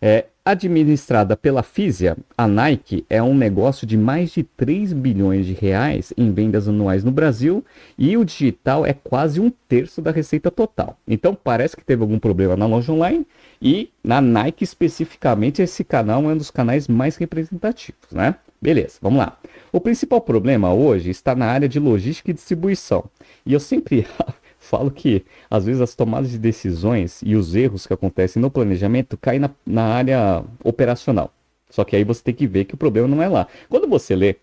É, 0.00 0.24
Administrada 0.44 1.36
pela 1.36 1.62
Fisia, 1.62 2.16
a 2.36 2.48
Nike 2.48 3.06
é 3.08 3.22
um 3.22 3.32
negócio 3.32 3.86
de 3.86 3.96
mais 3.96 4.32
de 4.32 4.42
3 4.42 4.92
bilhões 4.92 5.46
de 5.46 5.52
reais 5.52 6.12
em 6.16 6.32
vendas 6.32 6.66
anuais 6.66 7.04
no 7.04 7.12
Brasil 7.12 7.64
e 7.96 8.16
o 8.16 8.24
digital 8.24 8.84
é 8.84 8.92
quase 8.92 9.38
um 9.38 9.52
terço 9.68 10.02
da 10.02 10.10
receita 10.10 10.50
total. 10.50 10.98
Então 11.06 11.32
parece 11.32 11.76
que 11.76 11.84
teve 11.84 12.02
algum 12.02 12.18
problema 12.18 12.56
na 12.56 12.66
loja 12.66 12.92
online 12.92 13.24
e 13.62 13.88
na 14.02 14.20
Nike 14.20 14.64
especificamente 14.64 15.62
esse 15.62 15.84
canal 15.84 16.24
é 16.24 16.34
um 16.34 16.36
dos 16.36 16.50
canais 16.50 16.88
mais 16.88 17.14
representativos, 17.14 18.10
né? 18.10 18.34
Beleza, 18.60 18.98
vamos 19.00 19.20
lá. 19.20 19.38
O 19.72 19.80
principal 19.80 20.20
problema 20.20 20.74
hoje 20.74 21.08
está 21.08 21.36
na 21.36 21.46
área 21.46 21.68
de 21.68 21.78
logística 21.78 22.32
e 22.32 22.34
distribuição. 22.34 23.04
E 23.46 23.52
eu 23.52 23.60
sempre 23.60 24.08
falo 24.72 24.90
que 24.90 25.22
às 25.50 25.66
vezes 25.66 25.82
as 25.82 25.94
tomadas 25.94 26.30
de 26.30 26.38
decisões 26.38 27.20
e 27.22 27.36
os 27.36 27.54
erros 27.54 27.86
que 27.86 27.92
acontecem 27.92 28.40
no 28.40 28.50
planejamento 28.50 29.18
caem 29.18 29.38
na, 29.38 29.50
na 29.66 29.82
área 29.82 30.42
operacional. 30.64 31.30
Só 31.68 31.84
que 31.84 31.94
aí 31.94 32.04
você 32.04 32.22
tem 32.22 32.34
que 32.34 32.46
ver 32.46 32.64
que 32.64 32.74
o 32.74 32.78
problema 32.78 33.06
não 33.06 33.22
é 33.22 33.28
lá. 33.28 33.46
Quando 33.68 33.86
você 33.86 34.16
lê 34.16 34.36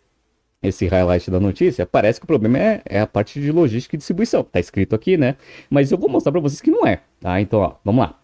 esse 0.62 0.86
highlight 0.86 1.32
da 1.32 1.40
notícia, 1.40 1.84
parece 1.84 2.20
que 2.20 2.26
o 2.26 2.28
problema 2.28 2.60
é, 2.60 2.82
é, 2.86 3.00
a 3.00 3.08
parte 3.08 3.42
de 3.42 3.52
logística 3.52 3.96
e 3.96 3.98
distribuição. 3.98 4.44
Tá 4.44 4.60
escrito 4.60 4.94
aqui, 4.94 5.18
né? 5.18 5.36
Mas 5.68 5.92
eu 5.92 5.98
vou 5.98 6.10
mostrar 6.10 6.32
para 6.32 6.42
vocês 6.42 6.62
que 6.62 6.70
não 6.70 6.86
é, 6.86 7.02
tá? 7.20 7.42
Então, 7.42 7.60
ó, 7.62 7.74
vamos 7.84 8.02
lá. 8.02 8.20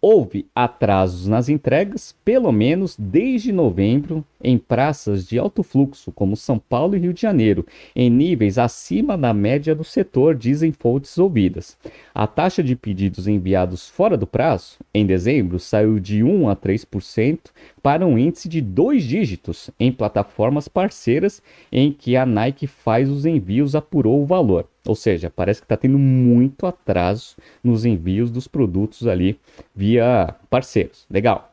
Houve 0.00 0.46
atrasos 0.54 1.26
nas 1.26 1.48
entregas, 1.48 2.14
pelo 2.24 2.52
menos 2.52 2.94
desde 2.96 3.50
novembro, 3.50 4.24
em 4.42 4.56
praças 4.56 5.26
de 5.26 5.38
alto 5.38 5.62
fluxo, 5.62 6.12
como 6.12 6.36
São 6.36 6.58
Paulo 6.58 6.96
e 6.96 6.98
Rio 6.98 7.12
de 7.12 7.20
Janeiro, 7.20 7.66
em 7.94 8.08
níveis 8.08 8.58
acima 8.58 9.16
da 9.16 9.32
média 9.34 9.74
do 9.74 9.84
setor, 9.84 10.34
dizem 10.34 10.72
fontes 10.72 11.16
ouvidas. 11.18 11.76
A 12.14 12.26
taxa 12.26 12.62
de 12.62 12.76
pedidos 12.76 13.26
enviados 13.26 13.88
fora 13.88 14.16
do 14.16 14.26
prazo, 14.26 14.78
em 14.94 15.04
dezembro, 15.04 15.58
saiu 15.58 15.98
de 15.98 16.22
1 16.22 16.48
a 16.48 16.56
3% 16.56 17.38
para 17.82 18.06
um 18.06 18.18
índice 18.18 18.48
de 18.48 18.60
dois 18.60 19.02
dígitos 19.04 19.70
em 19.78 19.90
plataformas 19.92 20.68
parceiras 20.68 21.42
em 21.70 21.92
que 21.92 22.16
a 22.16 22.24
Nike 22.24 22.66
faz 22.66 23.08
os 23.10 23.26
envios 23.26 23.74
apurou 23.74 24.22
o 24.22 24.26
valor. 24.26 24.68
Ou 24.86 24.94
seja, 24.94 25.28
parece 25.28 25.60
que 25.60 25.66
está 25.66 25.76
tendo 25.76 25.98
muito 25.98 26.66
atraso 26.66 27.36
nos 27.62 27.84
envios 27.84 28.30
dos 28.30 28.48
produtos 28.48 29.06
ali 29.06 29.38
via 29.74 30.34
parceiros. 30.48 31.06
Legal. 31.10 31.52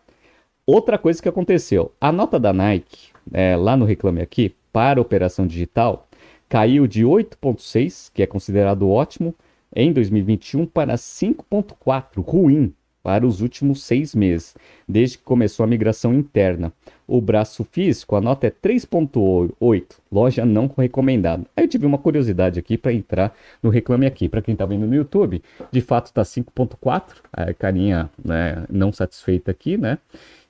Outra 0.67 0.97
coisa 0.97 1.21
que 1.21 1.29
aconteceu: 1.29 1.91
a 2.01 2.11
nota 2.11 2.39
da 2.39 2.51
Nike, 2.51 3.09
é, 3.31 3.55
lá 3.55 3.77
no 3.77 3.85
Reclame 3.85 4.21
Aqui, 4.21 4.55
para 4.73 4.99
operação 4.99 5.45
digital, 5.45 6.07
caiu 6.49 6.87
de 6.87 7.03
8,6, 7.03 8.09
que 8.11 8.23
é 8.23 8.27
considerado 8.27 8.89
ótimo, 8.89 9.35
em 9.75 9.93
2021 9.93 10.65
para 10.65 10.95
5,4, 10.95 12.19
ruim, 12.19 12.73
para 13.05 13.27
os 13.27 13.41
últimos 13.41 13.83
seis 13.83 14.15
meses, 14.15 14.55
desde 14.89 15.19
que 15.19 15.23
começou 15.23 15.63
a 15.63 15.67
migração 15.67 16.11
interna. 16.11 16.73
O 17.07 17.21
braço 17.21 17.63
físico, 17.63 18.15
a 18.15 18.21
nota 18.21 18.47
é 18.47 18.49
3.8, 18.49 19.83
loja 20.11 20.43
não 20.43 20.65
recomendada. 20.75 21.45
Aí 21.55 21.65
eu 21.65 21.67
tive 21.67 21.85
uma 21.85 21.99
curiosidade 21.99 22.57
aqui 22.57 22.75
para 22.75 22.91
entrar 22.91 23.35
no 23.61 23.69
Reclame 23.69 24.07
Aqui. 24.07 24.27
Para 24.27 24.41
quem 24.41 24.53
está 24.53 24.65
vendo 24.65 24.87
no 24.87 24.95
YouTube, 24.95 25.43
de 25.71 25.81
fato 25.81 26.07
está 26.07 26.23
5.4, 26.23 27.17
a 27.31 27.53
carinha 27.53 28.09
né, 28.23 28.65
não 28.67 28.91
satisfeita 28.91 29.51
aqui, 29.51 29.77
né? 29.77 29.99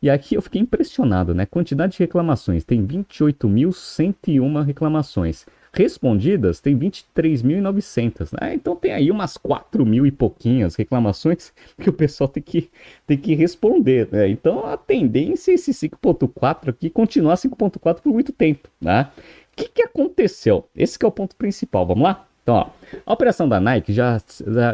E 0.05 0.09
aqui 0.09 0.35
eu 0.35 0.41
fiquei 0.41 0.61
impressionado, 0.61 1.33
né? 1.33 1.47
Quantidade 1.47 1.93
de 1.93 1.99
reclamações, 1.99 2.63
tem 2.63 2.85
28.101 2.85 4.63
reclamações 4.63 5.47
respondidas 5.73 6.61
tem 6.61 6.77
23.900, 6.77 8.29
né? 8.39 8.53
Então 8.53 8.75
tem 8.75 8.93
aí 8.93 9.09
umas 9.09 9.35
4 9.35 9.83
mil 9.83 10.05
e 10.05 10.11
pouquinhas 10.11 10.75
reclamações 10.75 11.51
que 11.81 11.89
o 11.89 11.93
pessoal 11.93 12.27
tem 12.27 12.43
que, 12.43 12.69
tem 13.07 13.17
que 13.17 13.33
responder, 13.33 14.07
né? 14.11 14.29
Então 14.29 14.63
a 14.63 14.77
tendência 14.77 15.51
é 15.51 15.55
esse 15.55 15.71
5.4 15.71 16.69
aqui 16.69 16.87
continuar 16.87 17.33
5.4 17.33 18.01
por 18.01 18.13
muito 18.13 18.31
tempo, 18.31 18.69
né? 18.79 19.09
O 19.51 19.55
que, 19.55 19.69
que 19.69 19.81
aconteceu? 19.81 20.69
Esse 20.75 20.99
que 20.99 21.03
é 21.03 21.07
o 21.07 21.11
ponto 21.11 21.35
principal, 21.35 21.83
vamos 21.87 22.03
lá? 22.03 22.27
Então, 22.45 22.57
ó, 22.57 22.67
a 23.03 23.11
operação 23.11 23.49
da 23.49 23.59
Nike 23.59 23.91
já, 23.91 24.21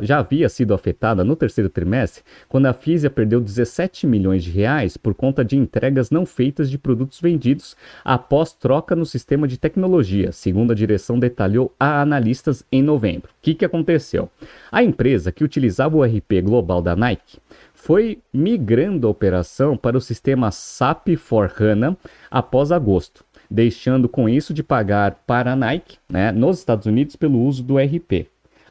já 0.01 0.19
havia 0.19 0.49
sido 0.49 0.73
afetada 0.73 1.23
no 1.23 1.38
terceiro 1.38 1.69
trimestre, 1.69 2.21
quando 2.49 2.65
a 2.65 2.73
Fisia 2.73 3.10
perdeu 3.10 3.39
17 3.39 4.05
milhões 4.05 4.43
de 4.43 4.51
reais 4.51 4.97
por 4.97 5.13
conta 5.13 5.43
de 5.45 5.55
entregas 5.55 6.12
não 6.12 6.25
feitas 6.25 6.69
de 6.69 6.77
produtos 6.77 7.21
vendidos 7.21 7.77
após 8.03 8.51
troca 8.51 8.93
no 8.93 9.05
sistema 9.05 9.47
de 9.47 9.57
tecnologia, 9.57 10.34
segundo 10.34 10.71
a 10.71 10.75
direção 10.75 11.17
detalhou 11.17 11.73
a 11.79 12.01
analistas 12.01 12.62
em 12.69 12.84
novembro. 12.84 13.31
O 13.31 13.41
que, 13.41 13.55
que 13.55 13.63
aconteceu? 13.63 14.29
A 14.69 14.84
empresa 14.84 15.31
que 15.31 15.45
utilizava 15.45 15.95
o 15.95 16.03
RP 16.03 16.41
global 16.43 16.81
da 16.81 16.93
Nike 16.93 17.39
foi 17.73 18.19
migrando 18.34 19.07
a 19.07 19.10
operação 19.10 19.77
para 19.77 19.97
o 19.97 20.01
sistema 20.01 20.51
SAP 20.51 21.15
for 21.15 21.49
HANA 21.57 21.97
após 22.29 22.69
agosto 22.69 23.23
deixando 23.52 24.08
com 24.08 24.30
isso 24.30 24.54
de 24.54 24.64
pagar 24.64 25.24
para 25.28 25.52
a 25.52 25.56
Nike, 25.56 25.98
né, 26.10 26.32
nos 26.32 26.60
Estados 26.60 26.86
Unidos, 26.86 27.18
pelo 27.18 27.42
uso 27.42 27.62
do 27.62 27.78
RP. 27.78 28.28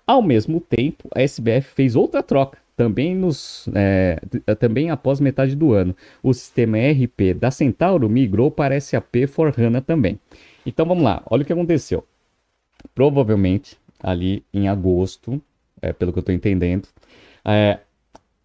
Ao 0.06 0.22
mesmo 0.22 0.58
tempo, 0.58 1.08
a 1.14 1.20
SBF 1.20 1.68
fez 1.74 1.94
outra 1.94 2.22
troca, 2.22 2.58
também, 2.74 3.14
nos, 3.14 3.68
é, 3.74 4.18
também 4.58 4.90
após 4.90 5.20
metade 5.20 5.54
do 5.54 5.74
ano. 5.74 5.94
O 6.22 6.32
sistema 6.32 6.78
RP 6.78 7.34
da 7.38 7.50
Centauro 7.50 8.08
migrou 8.08 8.50
para 8.50 8.80
SAP 8.80 9.26
for 9.28 9.54
HANA 9.56 9.82
também. 9.82 10.18
Então 10.64 10.86
vamos 10.86 11.04
lá, 11.04 11.22
olha 11.26 11.42
o 11.42 11.44
que 11.44 11.52
aconteceu. 11.52 12.02
Provavelmente, 12.94 13.76
ali 14.02 14.42
em 14.52 14.66
agosto, 14.66 15.42
é, 15.82 15.92
pelo 15.92 16.10
que 16.10 16.18
eu 16.18 16.22
estou 16.22 16.34
entendendo, 16.34 16.88
é, 17.44 17.80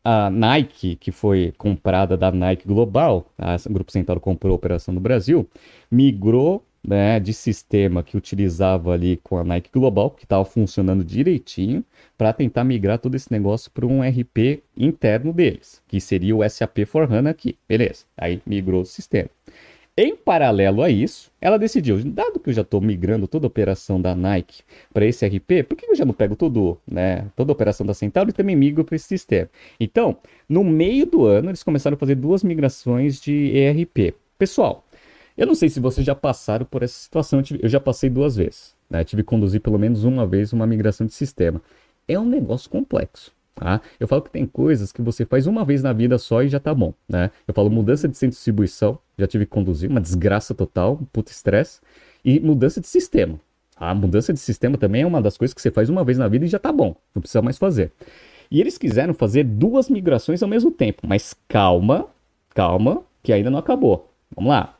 a 0.06 0.30
Nike, 0.30 0.96
que 0.96 1.12
foi 1.12 1.52
comprada 1.58 2.16
da 2.16 2.32
Nike 2.32 2.68
Global, 2.68 3.26
a 3.36 3.58
Grupo 3.68 3.92
Centauro 3.92 4.22
comprou 4.22 4.54
a 4.54 4.56
operação 4.56 4.94
no 4.94 5.00
Brasil, 5.00 5.50
migrou 5.90 6.64
né, 6.88 7.20
de 7.20 7.34
sistema 7.34 8.04
que 8.04 8.16
utilizava 8.16 8.94
ali 8.94 9.18
com 9.24 9.38
a 9.40 9.44
Nike 9.44 9.72
Global, 9.74 10.12
que 10.12 10.24
estava 10.24 10.46
funcionando 10.46 11.04
direitinho, 11.04 11.84
para 12.16 12.32
tentar 12.32 12.64
migrar 12.64 13.00
todo 13.00 13.16
esse 13.16 13.32
negócio 13.32 13.72
para 13.72 13.88
um 13.88 14.04
RP 14.04 14.62
interno 14.78 15.34
deles, 15.34 15.82
que 15.88 16.00
seria 16.00 16.36
o 16.36 16.48
SAP 16.48 16.86
for 16.86 17.12
HANA 17.12 17.32
aqui. 17.32 17.58
Beleza, 17.68 18.06
aí 18.16 18.40
migrou 18.46 18.82
o 18.82 18.86
sistema. 18.86 19.30
Em 19.98 20.14
paralelo 20.14 20.82
a 20.82 20.90
isso, 20.90 21.32
ela 21.40 21.58
decidiu, 21.58 22.04
dado 22.04 22.38
que 22.38 22.50
eu 22.50 22.54
já 22.54 22.64
estou 22.64 22.82
migrando 22.82 23.30
toda 23.30 23.46
a 23.46 23.48
operação 23.48 24.02
da 24.02 24.14
Nike 24.14 24.62
para 24.94 25.06
esse 25.06 25.26
RP, 25.26 25.64
por 25.64 25.78
que 25.78 25.86
eu 25.86 25.96
já 25.96 26.04
não 26.04 26.14
pego 26.14 26.36
tudo, 26.36 26.78
né, 26.86 27.32
toda 27.34 27.52
a 27.52 27.54
operação 27.54 27.86
da 27.86 27.94
Centauro 27.94 28.30
e 28.30 28.34
também 28.34 28.58
migro 28.58 28.84
para 28.84 28.98
esse 28.98 29.08
sistema? 29.08 29.50
Então, 29.80 30.18
no 30.50 30.66
meio 30.66 31.06
do 31.06 31.24
ano, 31.26 31.50
eles 31.50 31.64
começaram 31.64 31.96
a 31.96 31.98
fazer 31.98 32.16
duas 32.16 32.44
migrações 32.44 33.22
de 33.22 33.56
ERP. 33.56 34.14
Pessoal, 34.38 34.86
eu 35.38 35.48
não 35.48 35.56
sei 35.56 35.70
se 35.70 35.80
vocês 35.80 36.06
já 36.06 36.14
passaram 36.14 36.66
por 36.66 36.84
essa 36.84 37.00
situação, 37.00 37.42
eu 37.62 37.70
já 37.70 37.80
passei 37.80 38.10
duas 38.10 38.36
vezes. 38.36 38.76
Né? 38.90 39.02
Tive 39.06 39.24
que 39.24 39.28
conduzir 39.28 39.62
pelo 39.62 39.80
menos 39.80 40.04
uma 40.04 40.28
vez 40.28 40.52
uma 40.52 40.68
migração 40.68 41.08
de 41.08 41.14
sistema. 41.14 41.62
É 42.06 42.20
um 42.20 42.26
negócio 42.26 42.70
complexo. 42.70 43.32
Tá? 43.56 43.80
Eu 43.98 44.08
falo 44.08 44.22
que 44.22 44.30
tem 44.30 44.46
coisas 44.46 44.92
que 44.92 45.02
você 45.02 45.26
faz 45.26 45.48
uma 45.48 45.64
vez 45.64 45.82
na 45.82 45.94
vida 45.94 46.18
só 46.18 46.44
e 46.44 46.50
já 46.50 46.60
tá 46.60 46.74
bom, 46.74 46.94
né? 47.08 47.32
Eu 47.48 47.54
falo 47.54 47.70
mudança 47.70 48.06
de 48.06 48.18
centro 48.18 48.32
de 48.32 48.36
distribuição, 48.36 49.00
já 49.18 49.26
tive 49.26 49.46
que 49.46 49.52
conduzir, 49.52 49.90
uma 49.90 50.02
desgraça 50.02 50.54
total, 50.54 51.00
um 51.02 51.06
puto 51.06 51.32
estresse, 51.32 51.80
e 52.24 52.38
mudança 52.42 52.82
de 52.82 52.88
sistema. 52.88 53.40
A 53.78 53.96
mudança 53.96 54.34
de 54.34 54.40
sistema 54.40 54.78
também 54.78 55.04
é 55.04 55.08
uma 55.08 55.22
das 55.22 55.38
coisas 55.38 55.54
que 55.54 55.62
você 55.62 55.72
faz 55.72 55.90
uma 55.90 56.04
vez 56.04 56.18
na 56.18 56.28
vida 56.28 56.44
e 56.44 56.50
já 56.50 56.60
tá 56.60 56.72
bom, 56.72 56.98
não 57.14 57.22
precisa 57.22 57.42
mais 57.42 57.58
fazer. 57.58 57.94
E 58.52 58.60
eles 58.60 58.78
quiseram 58.78 59.14
fazer 59.14 59.46
duas 59.46 59.90
migrações 59.90 60.44
ao 60.44 60.50
mesmo 60.50 60.70
tempo, 60.70 61.08
mas 61.08 61.34
calma, 61.48 62.08
calma, 62.54 63.04
que 63.24 63.32
ainda 63.32 63.50
não 63.50 63.60
acabou. 63.60 64.12
Vamos 64.36 64.50
lá. 64.50 64.76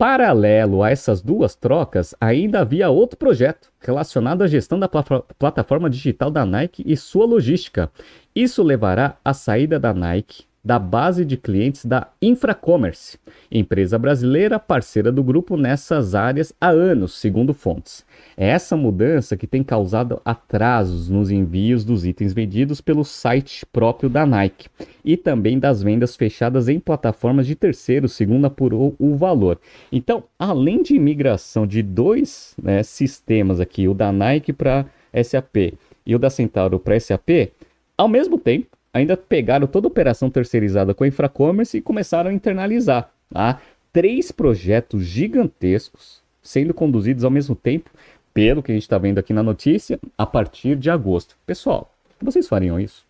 Paralelo 0.00 0.82
a 0.82 0.88
essas 0.88 1.20
duas 1.20 1.54
trocas, 1.54 2.14
ainda 2.18 2.60
havia 2.60 2.88
outro 2.88 3.18
projeto 3.18 3.70
relacionado 3.78 4.40
à 4.40 4.46
gestão 4.46 4.78
da 4.78 4.88
pl 4.88 5.22
plataforma 5.38 5.90
digital 5.90 6.30
da 6.30 6.46
Nike 6.46 6.82
e 6.86 6.96
sua 6.96 7.26
logística. 7.26 7.92
Isso 8.34 8.62
levará 8.62 9.18
à 9.22 9.34
saída 9.34 9.78
da 9.78 9.92
Nike 9.92 10.44
da 10.62 10.78
base 10.78 11.24
de 11.24 11.36
clientes 11.36 11.86
da 11.86 12.08
Infracommerce, 12.20 13.18
empresa 13.50 13.98
brasileira 13.98 14.58
parceira 14.58 15.10
do 15.10 15.22
grupo 15.22 15.56
nessas 15.56 16.14
áreas 16.14 16.52
há 16.60 16.68
anos, 16.68 17.14
segundo 17.14 17.54
fontes. 17.54 18.04
É 18.36 18.48
essa 18.48 18.76
mudança 18.76 19.36
que 19.36 19.46
tem 19.46 19.62
causado 19.62 20.20
atrasos 20.24 21.08
nos 21.08 21.30
envios 21.30 21.84
dos 21.84 22.04
itens 22.04 22.32
vendidos 22.32 22.80
pelo 22.80 23.04
site 23.04 23.64
próprio 23.66 24.10
da 24.10 24.26
Nike 24.26 24.68
e 25.02 25.16
também 25.16 25.58
das 25.58 25.82
vendas 25.82 26.14
fechadas 26.14 26.68
em 26.68 26.78
plataformas 26.78 27.46
de 27.46 27.54
terceiros, 27.54 28.12
segundo 28.12 28.44
apurou 28.44 28.94
o 28.98 29.16
valor. 29.16 29.58
Então, 29.90 30.24
além 30.38 30.82
de 30.82 30.98
migração 30.98 31.66
de 31.66 31.82
dois 31.82 32.54
né, 32.62 32.82
sistemas 32.82 33.60
aqui, 33.60 33.88
o 33.88 33.94
da 33.94 34.12
Nike 34.12 34.52
para 34.52 34.84
SAP 35.24 35.74
e 36.04 36.14
o 36.14 36.18
da 36.18 36.28
Centauro 36.28 36.78
para 36.78 36.98
SAP, 37.00 37.50
ao 37.96 38.08
mesmo 38.08 38.38
tempo, 38.38 38.68
ainda 38.92 39.16
pegaram 39.16 39.66
toda 39.66 39.86
a 39.86 39.90
operação 39.90 40.30
terceirizada 40.30 40.94
com 40.94 41.04
a 41.04 41.08
Infracommerce 41.08 41.78
e 41.78 41.82
começaram 41.82 42.30
a 42.30 42.32
internalizar. 42.32 43.10
Tá? 43.32 43.60
Três 43.92 44.30
projetos 44.32 45.04
gigantescos 45.04 46.20
sendo 46.42 46.72
conduzidos 46.72 47.24
ao 47.24 47.30
mesmo 47.30 47.54
tempo, 47.54 47.90
pelo 48.32 48.62
que 48.62 48.72
a 48.72 48.74
gente 48.74 48.82
está 48.82 48.96
vendo 48.96 49.18
aqui 49.18 49.32
na 49.32 49.42
notícia, 49.42 49.98
a 50.16 50.24
partir 50.24 50.76
de 50.76 50.88
agosto. 50.88 51.36
Pessoal, 51.44 51.92
vocês 52.22 52.48
fariam 52.48 52.80
isso? 52.80 53.04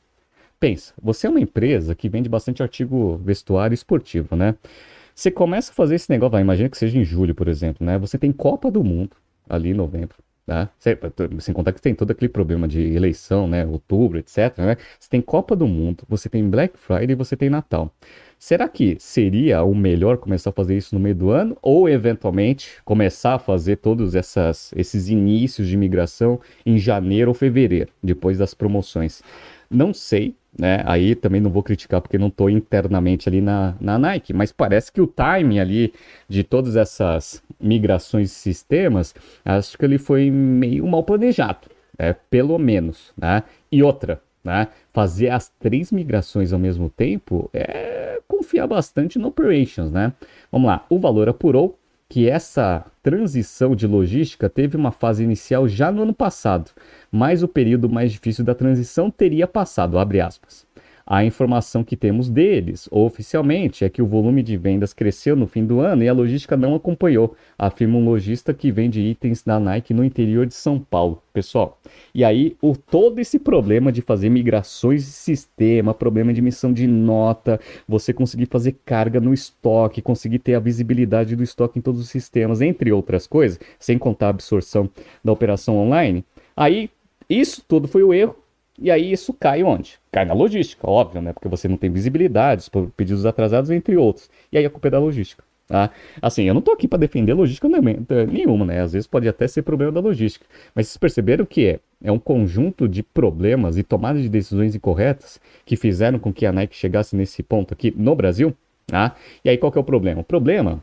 pensa, 0.61 0.93
você 1.03 1.27
é 1.27 1.31
uma 1.31 1.41
empresa 1.41 1.95
que 1.95 2.09
vende 2.09 2.29
bastante 2.29 2.63
artigo 2.63 3.17
vestuário 3.25 3.75
esportivo, 3.75 4.37
né? 4.37 4.55
Você 5.15 5.31
começa 5.31 5.73
a 5.73 5.75
fazer 5.75 5.95
esse 5.95 6.11
negócio, 6.11 6.33
vai, 6.33 6.43
imagina 6.43 6.69
que 6.69 6.77
seja 6.77 6.99
em 6.99 7.05
julho, 7.05 7.35
por 7.35 7.49
exemplo, 7.49 7.85
né? 7.85 7.99
Você 7.99 8.19
tem 8.19 8.31
Copa 8.31 8.71
do 8.71 8.85
Mundo 8.85 9.17
ali 9.49 9.71
em 9.71 9.75
novembro. 9.75 10.17
Tá? 10.47 10.69
Sem 11.39 11.55
contar 11.55 11.73
que 11.73 11.81
tem 11.81 11.95
todo 11.95 12.11
aquele 12.11 12.29
problema 12.29 12.67
de 12.67 12.81
eleição, 12.81 13.47
né? 13.47 13.65
Outubro, 13.65 14.19
etc. 14.19 14.59
Né? 14.59 14.77
Você 14.99 15.09
tem 15.09 15.21
Copa 15.21 15.55
do 15.55 15.67
Mundo, 15.67 16.05
você 16.09 16.29
tem 16.29 16.49
Black 16.49 16.77
Friday 16.77 17.13
e 17.13 17.15
você 17.15 17.37
tem 17.37 17.49
Natal. 17.49 17.95
Será 18.39 18.69
que 18.69 18.97
seria 18.99 19.63
o 19.63 19.75
melhor 19.75 20.17
começar 20.17 20.51
a 20.51 20.53
fazer 20.53 20.77
isso 20.77 20.95
no 20.95 21.01
meio 21.01 21.15
do 21.15 21.31
ano? 21.31 21.57
Ou, 21.61 21.89
eventualmente, 21.89 22.81
começar 22.85 23.35
a 23.35 23.39
fazer 23.39 23.77
todos 23.77 24.15
essas, 24.15 24.73
esses 24.75 25.09
inícios 25.09 25.69
de 25.69 25.77
migração 25.77 26.41
em 26.65 26.79
janeiro 26.79 27.31
ou 27.31 27.35
fevereiro, 27.35 27.93
depois 28.03 28.39
das 28.39 28.55
promoções? 28.55 29.23
Não 29.71 29.93
sei, 29.95 30.35
né? 30.59 30.83
Aí 30.85 31.15
também 31.15 31.41
não 31.41 31.51
vou 31.51 31.63
criticar 31.63 32.01
porque 32.01 32.19
não 32.19 32.29
estou 32.29 32.51
internamente 32.51 33.29
ali 33.29 33.41
na, 33.41 33.75
na 33.81 33.99
Nike, 33.99 34.33
mas 34.33 34.53
parece 34.53 34.91
que 34.93 35.01
o 35.01 35.07
timing 35.07 35.59
ali 35.59 35.93
de 36.29 36.43
todas 36.43 36.77
essas 36.77 37.43
migrações 37.61 38.29
de 38.29 38.35
sistemas, 38.35 39.15
acho 39.45 39.79
que 39.79 39.85
ele 39.85 39.99
foi 39.99 40.31
meio 40.31 40.87
mal 40.87 41.03
planejado, 41.03 41.69
né? 41.99 42.15
pelo 42.31 42.59
menos, 42.59 43.13
né? 43.17 43.43
E 43.71 43.83
outra, 43.83 44.21
né? 44.43 44.69
Fazer 44.93 45.31
as 45.31 45.49
três 45.59 45.93
migrações 45.93 46.53
ao 46.53 46.59
mesmo 46.59 46.91
tempo 46.91 47.49
é 47.53 48.21
confiar 48.27 48.67
bastante 48.67 49.19
no 49.19 49.29
operations, 49.29 49.91
né? 49.91 50.13
Vamos 50.51 50.67
lá, 50.67 50.85
o 50.89 50.99
valor 50.99 51.29
apurou 51.29 51.79
que 52.11 52.29
essa 52.29 52.85
transição 53.05 53.77
de 53.77 53.87
logística 53.87 54.51
teve 54.51 54.77
uma 54.77 54.91
fase 54.91 55.23
inicial 55.23 55.69
já 55.69 55.93
no 55.93 56.03
ano 56.03 56.13
passado, 56.13 56.73
mas 57.11 57.41
o 57.45 57.47
período 57.47 57.89
mais 57.89 58.11
difícil 58.11 58.45
da 58.45 58.53
transição 58.53 59.09
teria 59.13 59.47
passado, 59.47 59.97
abre 59.97 60.21
aspas. 60.21 60.67
A 61.13 61.25
informação 61.25 61.83
que 61.83 61.97
temos 61.97 62.31
deles, 62.31 62.89
oficialmente, 62.89 63.85
é 63.85 63.89
que 63.89 64.01
o 64.01 64.07
volume 64.07 64.45
de 64.45 64.57
vendas 64.57 64.93
cresceu 64.93 65.35
no 65.35 65.49
fim 65.49 65.67
do 65.67 65.81
ano 65.81 66.05
e 66.05 66.09
a 66.09 66.13
logística 66.13 66.57
não 66.57 66.73
acompanhou, 66.73 67.35
afirma 67.59 67.99
um 67.99 68.05
lojista 68.05 68.55
que 68.55 68.71
vende 68.71 69.01
itens 69.01 69.43
da 69.43 69.59
Nike 69.59 69.93
no 69.93 70.05
interior 70.05 70.47
de 70.47 70.55
São 70.55 70.79
Paulo. 70.79 71.21
Pessoal, 71.33 71.81
e 72.15 72.23
aí 72.23 72.57
o, 72.63 72.77
todo 72.77 73.19
esse 73.19 73.41
problema 73.41 73.91
de 73.91 74.03
fazer 74.03 74.29
migrações 74.29 75.05
de 75.05 75.11
sistema, 75.11 75.93
problema 75.93 76.33
de 76.33 76.41
emissão 76.41 76.73
de 76.73 76.87
nota, 76.87 77.59
você 77.89 78.13
conseguir 78.13 78.47
fazer 78.47 78.77
carga 78.85 79.19
no 79.21 79.35
estoque, 79.35 80.01
conseguir 80.01 80.39
ter 80.39 80.55
a 80.55 80.61
visibilidade 80.61 81.35
do 81.35 81.43
estoque 81.43 81.77
em 81.77 81.83
todos 81.83 82.01
os 82.01 82.09
sistemas, 82.09 82.61
entre 82.61 82.93
outras 82.93 83.27
coisas, 83.27 83.59
sem 83.81 83.99
contar 83.99 84.29
a 84.29 84.31
absorção 84.31 84.89
da 85.25 85.33
operação 85.33 85.77
online, 85.77 86.25
aí 86.57 86.89
isso 87.29 87.65
tudo 87.67 87.89
foi 87.89 88.05
o 88.05 88.15
erro 88.15 88.37
e 88.81 88.91
aí 88.91 89.13
isso 89.13 89.35
cai 89.35 89.63
onde? 89.63 89.99
Cai 90.11 90.25
na 90.25 90.33
logística, 90.33 90.89
óbvio, 90.89 91.21
né? 91.21 91.33
Porque 91.33 91.49
você 91.49 91.69
não 91.69 91.77
tem 91.77 91.91
visibilidade, 91.91 92.69
pedidos 92.97 93.27
atrasados, 93.27 93.71
entre 93.71 93.97
outros. 93.97 94.31
E 94.51 94.57
aí 94.57 94.65
a 94.65 94.71
culpa 94.71 94.89
é 94.89 94.91
da 94.91 94.99
logística. 94.99 95.45
Tá? 95.69 95.91
Assim, 96.21 96.45
eu 96.45 96.55
não 96.55 96.61
tô 96.61 96.73
aqui 96.73 96.89
para 96.89 96.99
defender 96.99 97.33
logística 97.33 97.69
nenhuma, 97.69 98.65
né? 98.65 98.81
Às 98.81 98.93
vezes 98.93 99.07
pode 99.07 99.29
até 99.29 99.47
ser 99.47 99.63
problema 99.63 99.93
da 99.93 100.01
logística. 100.01 100.45
Mas 100.75 100.89
vocês 100.89 100.97
perceberam 100.97 101.45
que 101.45 101.67
é, 101.67 101.81
é 102.03 102.11
um 102.11 102.19
conjunto 102.19 102.89
de 102.89 103.05
problemas 103.05 103.79
e 103.79 103.85
tomadas 103.85 104.23
de 104.23 104.29
decisões 104.29 104.75
incorretas 104.75 105.41
que 105.65 105.77
fizeram 105.77 106.19
com 106.19 106.33
que 106.33 106.45
a 106.45 106.51
Nike 106.51 106.75
chegasse 106.75 107.15
nesse 107.15 107.41
ponto 107.43 107.73
aqui 107.73 107.95
no 107.97 108.17
Brasil? 108.17 108.53
Tá? 108.87 109.15
E 109.45 109.51
aí 109.51 109.57
qual 109.57 109.71
que 109.71 109.79
é 109.79 109.81
o 109.81 109.85
problema? 109.85 110.23
O 110.23 110.25
problema 110.25 110.83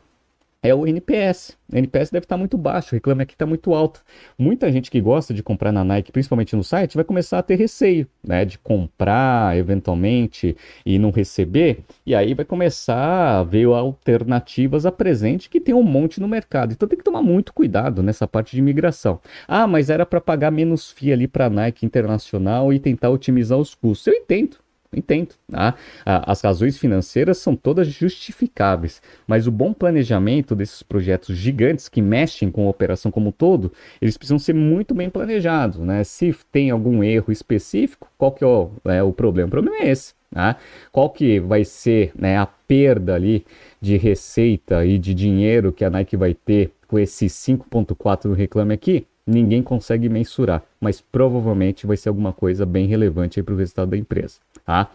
é 0.62 0.74
o 0.74 0.86
NPS. 0.86 1.56
O 1.72 1.76
NPS 1.76 2.10
deve 2.10 2.24
estar 2.24 2.36
muito 2.36 2.58
baixo, 2.58 2.94
o 2.94 2.96
reclame 2.96 3.22
aqui 3.22 3.34
está 3.34 3.46
muito 3.46 3.74
alto. 3.74 4.02
Muita 4.38 4.72
gente 4.72 4.90
que 4.90 5.00
gosta 5.00 5.32
de 5.32 5.42
comprar 5.42 5.70
na 5.70 5.84
Nike, 5.84 6.10
principalmente 6.10 6.56
no 6.56 6.64
site, 6.64 6.96
vai 6.96 7.04
começar 7.04 7.38
a 7.38 7.42
ter 7.42 7.56
receio, 7.56 8.06
né, 8.26 8.44
de 8.44 8.58
comprar 8.58 9.56
eventualmente 9.56 10.56
e 10.84 10.98
não 10.98 11.10
receber, 11.10 11.80
e 12.04 12.14
aí 12.14 12.34
vai 12.34 12.44
começar 12.44 13.40
a 13.40 13.44
ver 13.44 13.66
alternativas 13.66 14.86
a 14.86 14.92
presente 14.92 15.48
que 15.48 15.60
tem 15.60 15.74
um 15.74 15.82
monte 15.82 16.20
no 16.20 16.28
mercado. 16.28 16.72
Então 16.72 16.88
tem 16.88 16.98
que 16.98 17.04
tomar 17.04 17.22
muito 17.22 17.52
cuidado 17.52 18.02
nessa 18.02 18.26
parte 18.26 18.56
de 18.56 18.62
migração. 18.62 19.20
Ah, 19.46 19.66
mas 19.66 19.90
era 19.90 20.04
para 20.06 20.20
pagar 20.20 20.50
menos 20.50 20.90
FII 20.90 21.12
ali 21.12 21.28
para 21.28 21.46
a 21.46 21.50
Nike 21.50 21.86
Internacional 21.86 22.72
e 22.72 22.78
tentar 22.80 23.10
otimizar 23.10 23.58
os 23.58 23.74
custos. 23.74 24.06
Eu 24.06 24.14
entendo. 24.14 24.56
Entendo. 24.94 25.34
Tá? 25.50 25.74
As 26.04 26.40
razões 26.40 26.78
financeiras 26.78 27.38
são 27.38 27.54
todas 27.54 27.88
justificáveis, 27.88 29.02
mas 29.26 29.46
o 29.46 29.52
bom 29.52 29.72
planejamento 29.72 30.56
desses 30.56 30.82
projetos 30.82 31.36
gigantes 31.36 31.88
que 31.88 32.00
mexem 32.00 32.50
com 32.50 32.66
a 32.66 32.70
operação 32.70 33.10
como 33.10 33.28
um 33.28 33.32
todo, 33.32 33.72
eles 34.00 34.16
precisam 34.16 34.38
ser 34.38 34.54
muito 34.54 34.94
bem 34.94 35.10
planejados. 35.10 35.78
Né? 35.80 36.02
Se 36.04 36.34
tem 36.50 36.70
algum 36.70 37.02
erro 37.04 37.30
específico, 37.30 38.10
qual 38.16 38.32
que 38.32 38.42
é 38.42 38.46
o, 38.46 38.70
é 38.86 39.02
o 39.02 39.12
problema? 39.12 39.48
O 39.48 39.50
problema 39.50 39.76
é 39.78 39.90
esse. 39.90 40.14
Tá? 40.30 40.56
Qual 40.90 41.10
que 41.10 41.38
vai 41.38 41.64
ser 41.64 42.12
né, 42.14 42.38
a 42.38 42.46
perda 42.46 43.14
ali 43.14 43.44
de 43.80 43.96
receita 43.96 44.84
e 44.84 44.98
de 44.98 45.14
dinheiro 45.14 45.72
que 45.72 45.84
a 45.84 45.90
Nike 45.90 46.16
vai 46.16 46.34
ter 46.34 46.72
com 46.86 46.98
esse 46.98 47.26
5.4 47.26 48.22
do 48.22 48.32
Reclame 48.32 48.74
Aqui? 48.74 49.06
Ninguém 49.28 49.62
consegue 49.62 50.08
mensurar, 50.08 50.62
mas 50.80 51.00
provavelmente 51.00 51.86
vai 51.86 51.96
ser 51.96 52.08
alguma 52.08 52.32
coisa 52.32 52.64
bem 52.64 52.86
relevante 52.86 53.42
para 53.42 53.54
o 53.54 53.58
resultado 53.58 53.90
da 53.90 53.96
empresa. 53.96 54.38
Tá? 54.64 54.90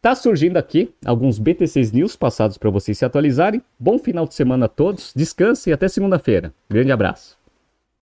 Tá 0.00 0.14
surgindo 0.14 0.56
aqui 0.56 0.92
alguns 1.04 1.38
BTCs 1.38 1.92
News 1.92 2.16
passados 2.16 2.58
para 2.58 2.70
vocês 2.70 2.98
se 2.98 3.04
atualizarem. 3.04 3.62
Bom 3.78 3.98
final 3.98 4.26
de 4.26 4.34
semana 4.34 4.66
a 4.66 4.68
todos, 4.68 5.12
descanse 5.14 5.70
e 5.70 5.72
até 5.72 5.88
segunda-feira. 5.88 6.52
Grande 6.68 6.92
abraço. 6.92 7.43